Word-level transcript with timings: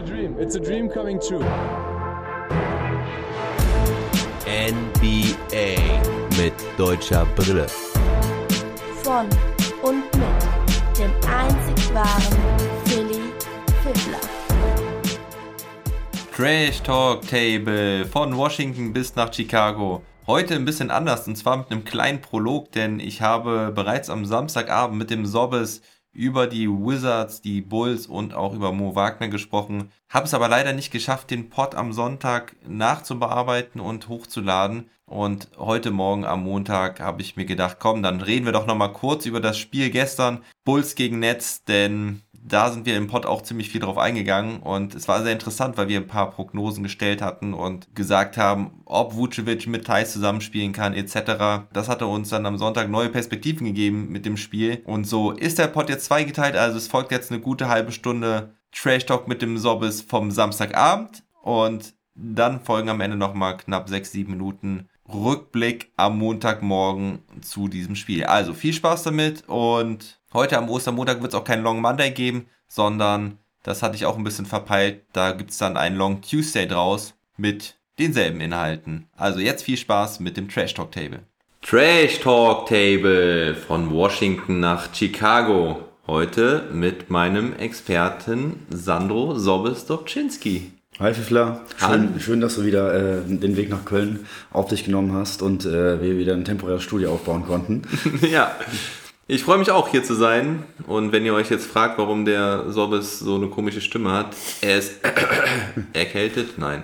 a 0.00 0.02
dream. 0.02 0.36
It's 0.38 0.54
a 0.56 0.60
dream 0.60 0.88
coming 0.88 1.20
true. 1.20 1.44
NBA 4.46 5.76
mit 6.38 6.54
deutscher 6.78 7.26
Brille. 7.36 7.66
Von 9.02 9.28
und 9.82 10.04
mit 10.14 10.98
dem 10.98 11.10
einzig 11.28 11.94
wahren 11.94 12.38
Philly 12.86 13.20
Fiddler. 13.82 14.20
Trash 16.34 16.80
Talk 16.82 17.26
Table 17.28 18.06
von 18.06 18.34
Washington 18.36 18.94
bis 18.94 19.14
nach 19.16 19.32
Chicago. 19.32 20.02
Heute 20.26 20.54
ein 20.54 20.64
bisschen 20.64 20.90
anders 20.90 21.26
und 21.26 21.36
zwar 21.36 21.58
mit 21.58 21.70
einem 21.70 21.84
kleinen 21.84 22.22
Prolog, 22.22 22.72
denn 22.72 23.00
ich 23.00 23.20
habe 23.20 23.72
bereits 23.74 24.08
am 24.08 24.24
Samstagabend 24.24 24.96
mit 24.96 25.10
dem 25.10 25.26
Sobbes 25.26 25.82
über 26.12 26.46
die 26.46 26.68
Wizards, 26.68 27.40
die 27.40 27.60
Bulls 27.60 28.06
und 28.06 28.34
auch 28.34 28.54
über 28.54 28.72
Mo 28.72 28.94
Wagner 28.94 29.28
gesprochen. 29.28 29.90
Habe 30.08 30.26
es 30.26 30.34
aber 30.34 30.48
leider 30.48 30.72
nicht 30.72 30.90
geschafft, 30.90 31.30
den 31.30 31.50
Pod 31.50 31.74
am 31.74 31.92
Sonntag 31.92 32.56
nachzubearbeiten 32.66 33.80
und 33.80 34.08
hochzuladen. 34.08 34.90
Und 35.06 35.48
heute 35.58 35.90
Morgen 35.90 36.24
am 36.24 36.44
Montag 36.44 37.00
habe 37.00 37.20
ich 37.22 37.36
mir 37.36 37.44
gedacht, 37.44 37.78
komm, 37.80 38.02
dann 38.02 38.20
reden 38.20 38.44
wir 38.44 38.52
doch 38.52 38.66
nochmal 38.66 38.92
kurz 38.92 39.26
über 39.26 39.40
das 39.40 39.58
Spiel 39.58 39.90
gestern. 39.90 40.44
Bulls 40.64 40.94
gegen 40.94 41.18
Nets, 41.18 41.64
denn 41.64 42.22
da 42.42 42.70
sind 42.70 42.86
wir 42.86 42.96
im 42.96 43.06
Pod 43.06 43.26
auch 43.26 43.42
ziemlich 43.42 43.68
viel 43.68 43.80
drauf 43.80 43.98
eingegangen 43.98 44.60
und 44.60 44.94
es 44.94 45.08
war 45.08 45.22
sehr 45.22 45.32
interessant, 45.32 45.76
weil 45.76 45.88
wir 45.88 45.98
ein 45.98 46.06
paar 46.06 46.30
Prognosen 46.30 46.82
gestellt 46.82 47.20
hatten 47.20 47.54
und 47.54 47.94
gesagt 47.94 48.36
haben, 48.36 48.82
ob 48.86 49.14
Vucevic 49.14 49.66
mit 49.66 49.86
Thais 49.86 50.12
zusammenspielen 50.12 50.72
kann 50.72 50.94
etc. 50.94 51.66
Das 51.72 51.88
hatte 51.88 52.06
uns 52.06 52.30
dann 52.30 52.46
am 52.46 52.58
Sonntag 52.58 52.88
neue 52.88 53.10
Perspektiven 53.10 53.66
gegeben 53.66 54.08
mit 54.10 54.24
dem 54.26 54.36
Spiel 54.36 54.82
und 54.84 55.06
so 55.06 55.32
ist 55.32 55.58
der 55.58 55.68
Pod 55.68 55.88
jetzt 55.88 56.06
zweigeteilt, 56.06 56.56
also 56.56 56.78
es 56.78 56.88
folgt 56.88 57.12
jetzt 57.12 57.30
eine 57.30 57.40
gute 57.40 57.68
halbe 57.68 57.92
Stunde 57.92 58.54
Trash 58.72 59.06
Talk 59.06 59.28
mit 59.28 59.42
dem 59.42 59.58
Sobbes 59.58 60.00
vom 60.00 60.30
Samstagabend 60.30 61.24
und 61.42 61.94
dann 62.14 62.60
folgen 62.60 62.88
am 62.88 63.00
Ende 63.00 63.16
nochmal 63.16 63.56
knapp 63.56 63.88
6-7 63.88 64.28
Minuten 64.28 64.88
Rückblick 65.12 65.92
am 65.96 66.18
Montagmorgen 66.18 67.20
zu 67.40 67.68
diesem 67.68 67.96
Spiel. 67.96 68.24
Also 68.24 68.54
viel 68.54 68.72
Spaß 68.72 69.02
damit 69.02 69.48
und 69.48 70.19
Heute 70.32 70.58
am 70.58 70.70
Ostermontag 70.70 71.22
wird 71.22 71.32
es 71.32 71.38
auch 71.38 71.42
keinen 71.42 71.64
Long 71.64 71.80
Monday 71.80 72.12
geben, 72.12 72.46
sondern, 72.68 73.38
das 73.64 73.82
hatte 73.82 73.96
ich 73.96 74.06
auch 74.06 74.16
ein 74.16 74.22
bisschen 74.22 74.46
verpeilt, 74.46 75.02
da 75.12 75.32
gibt 75.32 75.50
es 75.50 75.58
dann 75.58 75.76
einen 75.76 75.96
Long 75.96 76.20
Tuesday 76.20 76.68
draus 76.68 77.14
mit 77.36 77.74
denselben 77.98 78.40
Inhalten. 78.40 79.08
Also 79.16 79.40
jetzt 79.40 79.64
viel 79.64 79.76
Spaß 79.76 80.20
mit 80.20 80.36
dem 80.36 80.48
Trash 80.48 80.74
Talk 80.74 80.92
Table. 80.92 81.24
Trash 81.62 82.20
Talk 82.20 82.66
Table 82.66 83.56
von 83.56 83.92
Washington 83.92 84.60
nach 84.60 84.94
Chicago. 84.94 85.80
Heute 86.06 86.68
mit 86.72 87.10
meinem 87.10 87.56
Experten 87.56 88.64
Sandro 88.70 89.36
Sobes-Dobczynski. 89.36 90.70
Hi 91.00 91.12
Fiffler, 91.12 91.62
schön, 91.76 92.20
schön, 92.20 92.40
dass 92.40 92.54
du 92.54 92.64
wieder 92.64 92.94
äh, 92.94 93.22
den 93.26 93.56
Weg 93.56 93.68
nach 93.68 93.84
Köln 93.84 94.26
auf 94.52 94.68
dich 94.68 94.84
genommen 94.84 95.12
hast 95.12 95.42
und 95.42 95.64
äh, 95.64 96.00
wir 96.00 96.18
wieder 96.18 96.34
ein 96.34 96.44
temporäres 96.44 96.84
Studio 96.84 97.14
aufbauen 97.14 97.44
konnten. 97.46 97.82
ja, 98.30 98.54
ich 99.30 99.44
freue 99.44 99.58
mich 99.58 99.70
auch 99.70 99.88
hier 99.88 100.02
zu 100.02 100.14
sein. 100.14 100.64
Und 100.88 101.12
wenn 101.12 101.24
ihr 101.24 101.34
euch 101.34 101.50
jetzt 101.50 101.66
fragt, 101.66 101.98
warum 101.98 102.24
der 102.24 102.70
Sorbes 102.72 103.20
so 103.20 103.36
eine 103.36 103.46
komische 103.46 103.80
Stimme 103.80 104.10
hat, 104.10 104.34
er 104.60 104.78
ist 104.78 104.94
erkältet. 105.92 106.58
Nein, 106.58 106.82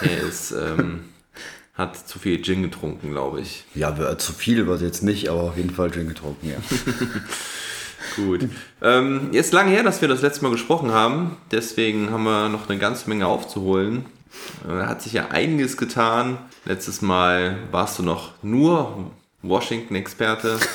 er 0.00 0.22
ist 0.22 0.50
ähm, 0.50 1.04
hat 1.74 1.96
zu 1.96 2.18
viel 2.18 2.42
Gin 2.42 2.62
getrunken, 2.62 3.12
glaube 3.12 3.40
ich. 3.40 3.64
Ja, 3.76 4.18
zu 4.18 4.32
viel 4.32 4.66
war 4.66 4.74
es 4.74 4.82
jetzt 4.82 5.04
nicht, 5.04 5.28
aber 5.28 5.42
auf 5.42 5.56
jeden 5.56 5.70
Fall 5.70 5.92
Gin 5.92 6.08
getrunken, 6.08 6.50
ja. 6.50 6.56
Gut. 8.16 8.48
Ähm, 8.82 9.28
jetzt 9.30 9.52
lange 9.52 9.70
her, 9.70 9.84
dass 9.84 10.00
wir 10.00 10.08
das 10.08 10.20
letzte 10.20 10.42
Mal 10.42 10.50
gesprochen 10.50 10.90
haben. 10.90 11.36
Deswegen 11.52 12.10
haben 12.10 12.24
wir 12.24 12.48
noch 12.48 12.68
eine 12.68 12.78
ganze 12.78 13.08
Menge 13.08 13.28
aufzuholen. 13.28 14.04
Äh, 14.68 14.82
hat 14.82 15.00
sich 15.00 15.12
ja 15.12 15.28
einiges 15.28 15.76
getan. 15.76 16.38
Letztes 16.64 17.02
Mal 17.02 17.56
warst 17.70 18.00
du 18.00 18.02
noch 18.02 18.32
nur 18.42 19.12
Washington-Experte. 19.42 20.58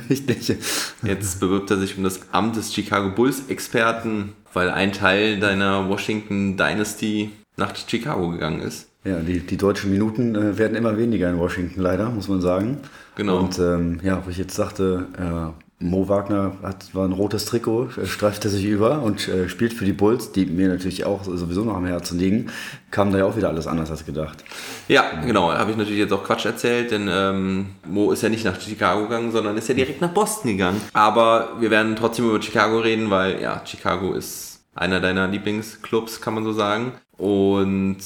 Richtig. 0.10 0.56
Jetzt 1.02 1.40
bewirbt 1.40 1.70
er 1.70 1.78
sich 1.78 1.96
um 1.96 2.04
das 2.04 2.20
Amt 2.32 2.56
des 2.56 2.74
Chicago 2.74 3.10
Bulls 3.10 3.48
Experten, 3.48 4.32
weil 4.52 4.70
ein 4.70 4.92
Teil 4.92 5.38
deiner 5.38 5.88
Washington 5.88 6.56
Dynasty 6.56 7.30
nach 7.56 7.74
Chicago 7.76 8.30
gegangen 8.30 8.60
ist. 8.60 8.88
Ja, 9.04 9.18
die, 9.20 9.40
die 9.40 9.56
deutschen 9.58 9.90
Minuten 9.90 10.34
äh, 10.34 10.56
werden 10.56 10.76
immer 10.76 10.96
weniger 10.96 11.28
in 11.28 11.38
Washington, 11.38 11.80
leider, 11.80 12.08
muss 12.08 12.28
man 12.28 12.40
sagen. 12.40 12.78
Genau. 13.16 13.38
Und 13.38 13.58
ähm, 13.58 14.00
ja, 14.02 14.22
wo 14.24 14.30
ich 14.30 14.38
jetzt 14.38 14.54
sagte, 14.54 15.08
äh, 15.18 15.63
Mo 15.84 16.08
Wagner 16.08 16.52
hat, 16.62 16.94
war 16.94 17.06
ein 17.06 17.12
rotes 17.12 17.44
Trikot, 17.44 17.90
streifte 18.06 18.48
sich 18.48 18.64
über 18.64 19.02
und 19.02 19.28
äh, 19.28 19.50
spielt 19.50 19.74
für 19.74 19.84
die 19.84 19.92
Bulls, 19.92 20.32
die 20.32 20.46
mir 20.46 20.68
natürlich 20.68 21.04
auch 21.04 21.24
sowieso 21.24 21.62
noch 21.62 21.76
am 21.76 21.84
Herzen 21.84 22.18
liegen. 22.18 22.50
Kam 22.90 23.12
da 23.12 23.18
ja 23.18 23.26
auch 23.26 23.36
wieder 23.36 23.50
alles 23.50 23.66
anders 23.66 23.90
als 23.90 24.06
gedacht. 24.06 24.42
Ja, 24.88 25.20
genau. 25.26 25.52
Habe 25.52 25.72
ich 25.72 25.76
natürlich 25.76 25.98
jetzt 25.98 26.12
auch 26.12 26.24
Quatsch 26.24 26.46
erzählt, 26.46 26.90
denn 26.90 27.06
ähm, 27.10 27.66
Mo 27.86 28.12
ist 28.12 28.22
ja 28.22 28.30
nicht 28.30 28.46
nach 28.46 28.58
Chicago 28.58 29.02
gegangen, 29.02 29.30
sondern 29.30 29.58
ist 29.58 29.68
ja 29.68 29.74
direkt 29.74 30.00
nach 30.00 30.08
Boston 30.08 30.52
gegangen. 30.52 30.80
Aber 30.94 31.50
wir 31.60 31.70
werden 31.70 31.96
trotzdem 31.96 32.30
über 32.30 32.40
Chicago 32.40 32.78
reden, 32.78 33.10
weil 33.10 33.42
ja, 33.42 33.60
Chicago 33.66 34.14
ist 34.14 34.60
einer 34.74 35.00
deiner 35.00 35.28
Lieblingsclubs, 35.28 36.22
kann 36.22 36.32
man 36.32 36.44
so 36.44 36.54
sagen. 36.54 36.92
Und 37.18 37.98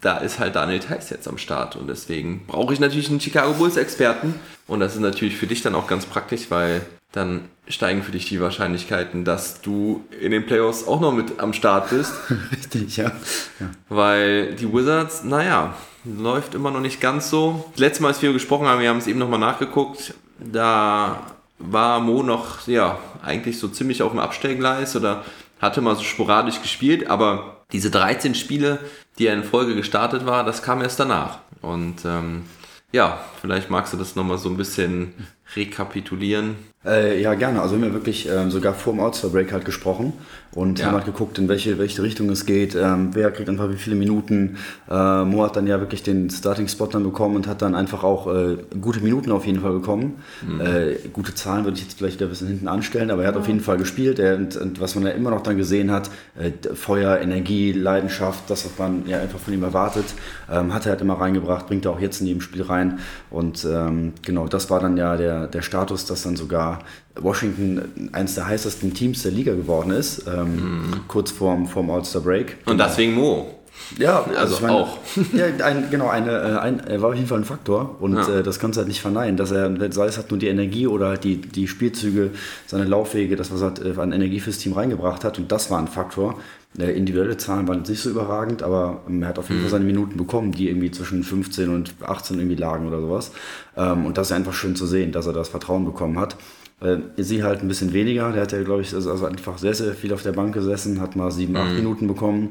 da 0.00 0.16
ist 0.18 0.38
halt 0.38 0.56
Daniel 0.56 0.80
Theiss 0.80 1.10
jetzt 1.10 1.28
am 1.28 1.36
Start 1.36 1.76
und 1.76 1.88
deswegen 1.88 2.46
brauche 2.46 2.72
ich 2.72 2.80
natürlich 2.80 3.10
einen 3.10 3.20
Chicago 3.20 3.52
Bulls 3.54 3.76
Experten 3.76 4.34
und 4.66 4.80
das 4.80 4.94
ist 4.94 5.00
natürlich 5.00 5.36
für 5.36 5.46
dich 5.46 5.62
dann 5.62 5.74
auch 5.74 5.86
ganz 5.86 6.06
praktisch, 6.06 6.50
weil 6.50 6.82
dann 7.16 7.48
steigen 7.66 8.02
für 8.02 8.12
dich 8.12 8.28
die 8.28 8.40
Wahrscheinlichkeiten, 8.40 9.24
dass 9.24 9.62
du 9.62 10.04
in 10.20 10.32
den 10.32 10.44
Playoffs 10.44 10.86
auch 10.86 11.00
noch 11.00 11.12
mit 11.12 11.40
am 11.40 11.52
Start 11.54 11.90
bist. 11.90 12.12
Richtig, 12.52 12.98
ja. 12.98 13.10
ja. 13.58 13.70
Weil 13.88 14.54
die 14.54 14.72
Wizards, 14.72 15.24
naja, 15.24 15.74
läuft 16.04 16.54
immer 16.54 16.70
noch 16.70 16.80
nicht 16.80 17.00
ganz 17.00 17.30
so. 17.30 17.64
Das 17.72 17.80
letzte 17.80 18.02
Mal, 18.02 18.08
als 18.08 18.22
wir 18.22 18.32
gesprochen 18.32 18.66
haben, 18.66 18.80
wir 18.80 18.90
haben 18.90 18.98
es 18.98 19.06
eben 19.06 19.18
nochmal 19.18 19.40
nachgeguckt, 19.40 20.14
da 20.38 21.32
war 21.58 22.00
Mo 22.00 22.22
noch, 22.22 22.68
ja, 22.68 22.98
eigentlich 23.24 23.58
so 23.58 23.68
ziemlich 23.68 24.02
auf 24.02 24.10
dem 24.12 24.20
Abstellgleis 24.20 24.94
oder 24.94 25.24
hatte 25.58 25.80
mal 25.80 25.96
so 25.96 26.02
sporadisch 26.02 26.60
gespielt, 26.60 27.08
aber 27.08 27.64
diese 27.72 27.90
13 27.90 28.34
Spiele, 28.34 28.78
die 29.18 29.26
er 29.26 29.34
in 29.34 29.42
Folge 29.42 29.74
gestartet 29.74 30.26
war, 30.26 30.44
das 30.44 30.62
kam 30.62 30.82
erst 30.82 31.00
danach. 31.00 31.38
Und 31.62 32.04
ähm, 32.04 32.44
ja, 32.92 33.18
vielleicht 33.40 33.70
magst 33.70 33.94
du 33.94 33.96
das 33.96 34.16
nochmal 34.16 34.38
so 34.38 34.50
ein 34.50 34.56
bisschen 34.56 35.14
rekapitulieren. 35.54 36.56
Äh, 36.86 37.20
ja, 37.20 37.34
gerne. 37.34 37.60
Also 37.60 37.74
wir 37.76 37.82
haben 37.82 37.88
ja 37.88 37.94
wirklich 37.94 38.28
ähm, 38.28 38.50
sogar 38.50 38.74
vor 38.74 38.92
dem 38.92 39.00
All-Star-Break 39.00 39.52
halt 39.52 39.64
gesprochen 39.64 40.12
und 40.56 40.78
ja. 40.78 40.86
haben 40.86 40.94
halt 40.94 41.04
geguckt, 41.04 41.38
in 41.38 41.48
welche, 41.48 41.78
welche 41.78 42.02
Richtung 42.02 42.30
es 42.30 42.46
geht, 42.46 42.74
ähm, 42.74 43.10
wer 43.12 43.30
kriegt 43.30 43.48
einfach 43.48 43.68
wie 43.70 43.76
viele 43.76 43.96
Minuten. 43.96 44.56
Äh, 44.88 45.24
Mo 45.24 45.42
hat 45.42 45.56
dann 45.56 45.66
ja 45.66 45.80
wirklich 45.80 46.02
den 46.02 46.30
Starting-Spot 46.30 46.86
dann 46.86 47.02
bekommen 47.02 47.36
und 47.36 47.46
hat 47.46 47.60
dann 47.60 47.74
einfach 47.74 48.04
auch 48.04 48.32
äh, 48.32 48.56
gute 48.80 49.00
Minuten 49.00 49.32
auf 49.32 49.44
jeden 49.46 49.60
Fall 49.60 49.72
bekommen. 49.72 50.22
Mhm. 50.46 50.60
Äh, 50.60 50.94
gute 51.12 51.34
Zahlen 51.34 51.64
würde 51.64 51.76
ich 51.76 51.84
jetzt 51.84 51.98
vielleicht 51.98 52.16
wieder 52.16 52.26
ein 52.26 52.30
bisschen 52.30 52.48
hinten 52.48 52.68
anstellen, 52.68 53.10
aber 53.10 53.22
er 53.22 53.28
hat 53.28 53.34
mhm. 53.34 53.40
auf 53.40 53.48
jeden 53.48 53.60
Fall 53.60 53.76
gespielt 53.78 54.18
er, 54.18 54.36
und, 54.36 54.56
und, 54.56 54.80
was 54.80 54.94
man 54.94 55.04
ja 55.04 55.10
immer 55.10 55.30
noch 55.30 55.42
dann 55.42 55.56
gesehen 55.56 55.90
hat, 55.90 56.08
äh, 56.38 56.52
Feuer, 56.74 57.18
Energie, 57.18 57.72
Leidenschaft, 57.72 58.48
das, 58.48 58.64
was 58.64 58.78
man 58.78 59.06
ja 59.06 59.20
einfach 59.20 59.40
von 59.40 59.52
ihm 59.52 59.62
erwartet, 59.64 60.06
ähm, 60.50 60.72
hat 60.72 60.86
er 60.86 60.92
halt 60.92 61.00
immer 61.00 61.20
reingebracht, 61.20 61.66
bringt 61.66 61.84
er 61.84 61.90
auch 61.90 62.00
jetzt 62.00 62.20
in 62.20 62.28
jedem 62.28 62.40
Spiel 62.40 62.62
rein 62.62 63.00
und 63.28 63.66
ähm, 63.70 64.12
genau, 64.22 64.46
das 64.46 64.70
war 64.70 64.80
dann 64.80 64.96
ja 64.96 65.16
der, 65.16 65.48
der 65.48 65.62
Status, 65.62 66.06
dass 66.06 66.22
dann 66.22 66.36
sogar 66.36 66.75
Washington 67.18 68.10
eines 68.12 68.34
der 68.34 68.46
heißesten 68.46 68.94
Teams 68.94 69.22
der 69.22 69.32
Liga 69.32 69.54
geworden 69.54 69.90
ist, 69.90 70.26
ähm, 70.26 70.56
mhm. 70.56 71.00
kurz 71.08 71.30
vorm, 71.30 71.66
vorm 71.66 71.90
All-Star 71.90 72.22
Break. 72.22 72.58
Und 72.66 72.78
deswegen 72.78 73.14
Mo. 73.14 73.52
Ja, 73.98 74.22
also, 74.22 74.36
also 74.36 74.54
ich 74.56 74.60
meine, 74.62 74.74
auch. 74.74 74.98
ja, 75.32 75.46
ein, 75.64 75.90
genau, 75.90 76.08
eine, 76.08 76.30
äh, 76.30 76.58
ein, 76.58 76.80
er 76.80 77.02
war 77.02 77.10
auf 77.10 77.14
jeden 77.14 77.28
Fall 77.28 77.38
ein 77.38 77.44
Faktor 77.44 77.96
und 78.00 78.16
ja. 78.16 78.38
äh, 78.38 78.42
das 78.42 78.58
kannst 78.58 78.76
du 78.76 78.80
halt 78.80 78.88
nicht 78.88 79.00
verneinen, 79.00 79.36
dass 79.36 79.50
er, 79.50 79.70
sei 79.92 80.06
es 80.06 80.16
halt 80.16 80.30
nur 80.30 80.38
die 80.38 80.48
Energie 80.48 80.86
oder 80.86 81.08
halt 81.08 81.24
die, 81.24 81.36
die 81.40 81.68
Spielzüge, 81.68 82.30
seine 82.66 82.84
Laufwege, 82.84 83.36
das, 83.36 83.52
was 83.52 83.60
er 83.60 83.66
halt, 83.84 83.98
an 83.98 84.12
Energie 84.12 84.40
fürs 84.40 84.58
Team 84.58 84.72
reingebracht 84.72 85.24
hat 85.24 85.38
und 85.38 85.52
das 85.52 85.70
war 85.70 85.78
ein 85.78 85.88
Faktor. 85.88 86.36
Äh, 86.78 86.92
individuelle 86.92 87.36
Zahlen 87.36 87.68
waren 87.68 87.82
nicht 87.82 88.02
so 88.02 88.10
überragend, 88.10 88.62
aber 88.62 89.02
ähm, 89.08 89.22
er 89.22 89.28
hat 89.28 89.38
auf 89.38 89.48
jeden 89.48 89.60
Fall 89.60 89.68
mhm. 89.68 89.72
seine 89.72 89.84
Minuten 89.84 90.16
bekommen, 90.16 90.52
die 90.52 90.68
irgendwie 90.68 90.90
zwischen 90.90 91.22
15 91.22 91.70
und 91.70 91.94
18 92.02 92.38
irgendwie 92.38 92.56
lagen 92.56 92.86
oder 92.86 93.00
sowas. 93.00 93.32
Ähm, 93.76 94.04
und 94.04 94.18
das 94.18 94.28
ist 94.28 94.32
einfach 94.32 94.52
schön 94.52 94.76
zu 94.76 94.86
sehen, 94.86 95.12
dass 95.12 95.26
er 95.26 95.32
das 95.32 95.48
Vertrauen 95.48 95.84
bekommen 95.84 96.18
hat. 96.18 96.36
Äh, 96.80 96.98
sie 97.16 97.42
halt 97.42 97.62
ein 97.62 97.68
bisschen 97.68 97.92
weniger. 97.92 98.32
Der 98.32 98.42
hat 98.42 98.52
ja, 98.52 98.62
glaube 98.62 98.82
ich, 98.82 98.92
also, 98.94 99.10
also 99.10 99.26
einfach 99.26 99.56
sehr, 99.58 99.74
sehr 99.74 99.94
viel 99.94 100.12
auf 100.12 100.22
der 100.22 100.32
Bank 100.32 100.52
gesessen, 100.52 101.00
hat 101.00 101.16
mal 101.16 101.30
sieben, 101.30 101.56
acht 101.56 101.70
mhm. 101.70 101.76
Minuten 101.76 102.06
bekommen. 102.06 102.50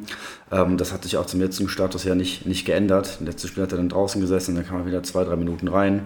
Ähm, 0.51 0.77
das 0.77 0.91
hat 0.91 1.03
sich 1.03 1.17
auch 1.17 1.27
zum 1.27 1.41
jetzigen 1.41 1.69
Status 1.69 2.03
ja 2.05 2.15
nicht, 2.15 2.45
nicht 2.45 2.65
geändert. 2.65 3.17
Im 3.19 3.27
letzten 3.27 3.47
Spiel 3.47 3.63
hat 3.63 3.71
er 3.71 3.77
dann 3.77 3.89
draußen 3.89 4.19
gesessen, 4.19 4.55
dann 4.55 4.65
kam 4.65 4.79
er 4.79 4.85
wieder 4.87 5.03
zwei, 5.03 5.23
drei 5.23 5.35
Minuten 5.35 5.67
rein. 5.67 6.01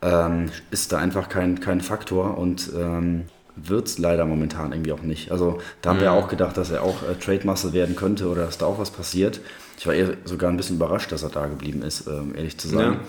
Ähm, 0.00 0.50
ist 0.70 0.92
da 0.92 0.98
einfach 0.98 1.28
kein, 1.28 1.60
kein 1.60 1.80
Faktor 1.80 2.38
und 2.38 2.70
ähm, 2.76 3.24
wird 3.54 3.86
es 3.86 3.98
leider 3.98 4.24
momentan 4.24 4.72
irgendwie 4.72 4.92
auch 4.92 5.02
nicht. 5.02 5.30
Also 5.30 5.58
da 5.82 5.90
haben 5.90 5.98
mhm. 5.98 6.02
wir 6.02 6.12
auch 6.12 6.28
gedacht, 6.28 6.56
dass 6.56 6.70
er 6.70 6.82
auch 6.82 7.02
äh, 7.02 7.14
Trade 7.14 7.46
Muscle 7.46 7.74
werden 7.74 7.96
könnte 7.96 8.28
oder 8.28 8.46
dass 8.46 8.56
da 8.56 8.66
auch 8.66 8.78
was 8.78 8.90
passiert. 8.90 9.40
Ich 9.82 9.88
war 9.88 9.94
eher 9.94 10.16
sogar 10.24 10.48
ein 10.48 10.56
bisschen 10.56 10.76
überrascht, 10.76 11.10
dass 11.10 11.24
er 11.24 11.28
da 11.28 11.48
geblieben 11.48 11.82
ist, 11.82 12.06
ähm, 12.06 12.36
ehrlich 12.36 12.56
zu 12.56 12.68
sagen. 12.68 13.00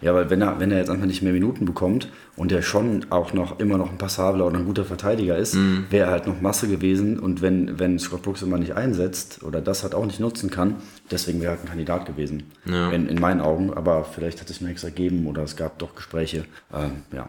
Ja. 0.00 0.12
ja, 0.12 0.14
weil 0.14 0.30
wenn 0.30 0.40
er, 0.40 0.60
wenn 0.60 0.70
er 0.70 0.78
jetzt 0.78 0.88
einfach 0.88 1.06
nicht 1.06 1.22
mehr 1.22 1.32
Minuten 1.32 1.64
bekommt 1.64 2.06
und 2.36 2.52
er 2.52 2.62
schon 2.62 3.06
auch 3.10 3.32
noch 3.32 3.58
immer 3.58 3.78
noch 3.78 3.90
ein 3.90 3.98
passabler 3.98 4.46
oder 4.46 4.58
ein 4.58 4.64
guter 4.64 4.84
Verteidiger 4.84 5.36
ist, 5.36 5.56
mhm. 5.56 5.86
wäre 5.90 6.06
er 6.06 6.12
halt 6.12 6.28
noch 6.28 6.40
Masse 6.40 6.68
gewesen. 6.68 7.18
Und 7.18 7.42
wenn, 7.42 7.80
wenn 7.80 7.98
Scott 7.98 8.22
Brooks 8.22 8.42
immer 8.42 8.58
nicht 8.58 8.76
einsetzt 8.76 9.42
oder 9.42 9.60
das 9.60 9.82
halt 9.82 9.92
auch 9.92 10.06
nicht 10.06 10.20
nutzen 10.20 10.50
kann, 10.50 10.76
deswegen 11.10 11.40
wäre 11.40 11.50
er 11.50 11.56
halt 11.56 11.64
ein 11.64 11.68
Kandidat 11.68 12.06
gewesen. 12.06 12.44
Ja. 12.64 12.92
In, 12.92 13.08
in 13.08 13.18
meinen 13.18 13.40
Augen. 13.40 13.74
Aber 13.74 14.04
vielleicht 14.04 14.40
hat 14.40 14.50
es 14.50 14.60
mir 14.60 14.70
extra 14.70 14.90
gegeben 14.90 15.26
oder 15.26 15.42
es 15.42 15.56
gab 15.56 15.80
doch 15.80 15.96
Gespräche. 15.96 16.44
Ähm, 16.72 17.02
ja. 17.12 17.28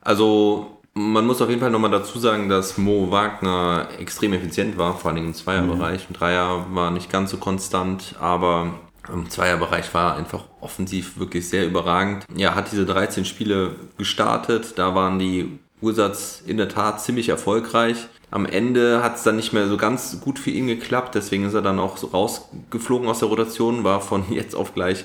Also 0.00 0.79
man 1.00 1.26
muss 1.26 1.40
auf 1.40 1.48
jeden 1.48 1.60
Fall 1.60 1.70
nochmal 1.70 1.90
dazu 1.90 2.18
sagen, 2.18 2.48
dass 2.48 2.76
Mo 2.76 3.10
Wagner 3.10 3.88
extrem 3.98 4.32
effizient 4.34 4.76
war, 4.76 4.96
vor 4.96 5.10
allem 5.10 5.26
im 5.26 5.34
Zweierbereich. 5.34 6.06
Im 6.08 6.16
Dreier 6.16 6.66
war 6.72 6.90
nicht 6.90 7.10
ganz 7.10 7.30
so 7.30 7.38
konstant, 7.38 8.14
aber 8.20 8.74
im 9.10 9.30
Zweierbereich 9.30 9.92
war 9.94 10.16
einfach 10.16 10.44
offensiv 10.60 11.18
wirklich 11.18 11.48
sehr 11.48 11.66
überragend. 11.66 12.26
Ja, 12.36 12.54
hat 12.54 12.70
diese 12.70 12.84
13 12.84 13.24
Spiele 13.24 13.76
gestartet. 13.96 14.74
Da 14.76 14.94
waren 14.94 15.18
die 15.18 15.58
Wizards 15.80 16.42
in 16.46 16.58
der 16.58 16.68
Tat 16.68 17.00
ziemlich 17.00 17.30
erfolgreich. 17.30 17.96
Am 18.30 18.44
Ende 18.44 19.02
hat 19.02 19.16
es 19.16 19.22
dann 19.22 19.36
nicht 19.36 19.52
mehr 19.52 19.66
so 19.68 19.76
ganz 19.76 20.20
gut 20.20 20.38
für 20.38 20.50
ihn 20.50 20.66
geklappt, 20.66 21.14
deswegen 21.14 21.44
ist 21.44 21.54
er 21.54 21.62
dann 21.62 21.80
auch 21.80 21.96
so 21.96 22.08
rausgeflogen 22.08 23.08
aus 23.08 23.20
der 23.20 23.28
Rotation, 23.28 23.82
war 23.82 24.00
von 24.00 24.24
jetzt 24.30 24.54
auf 24.54 24.74
gleich 24.74 25.04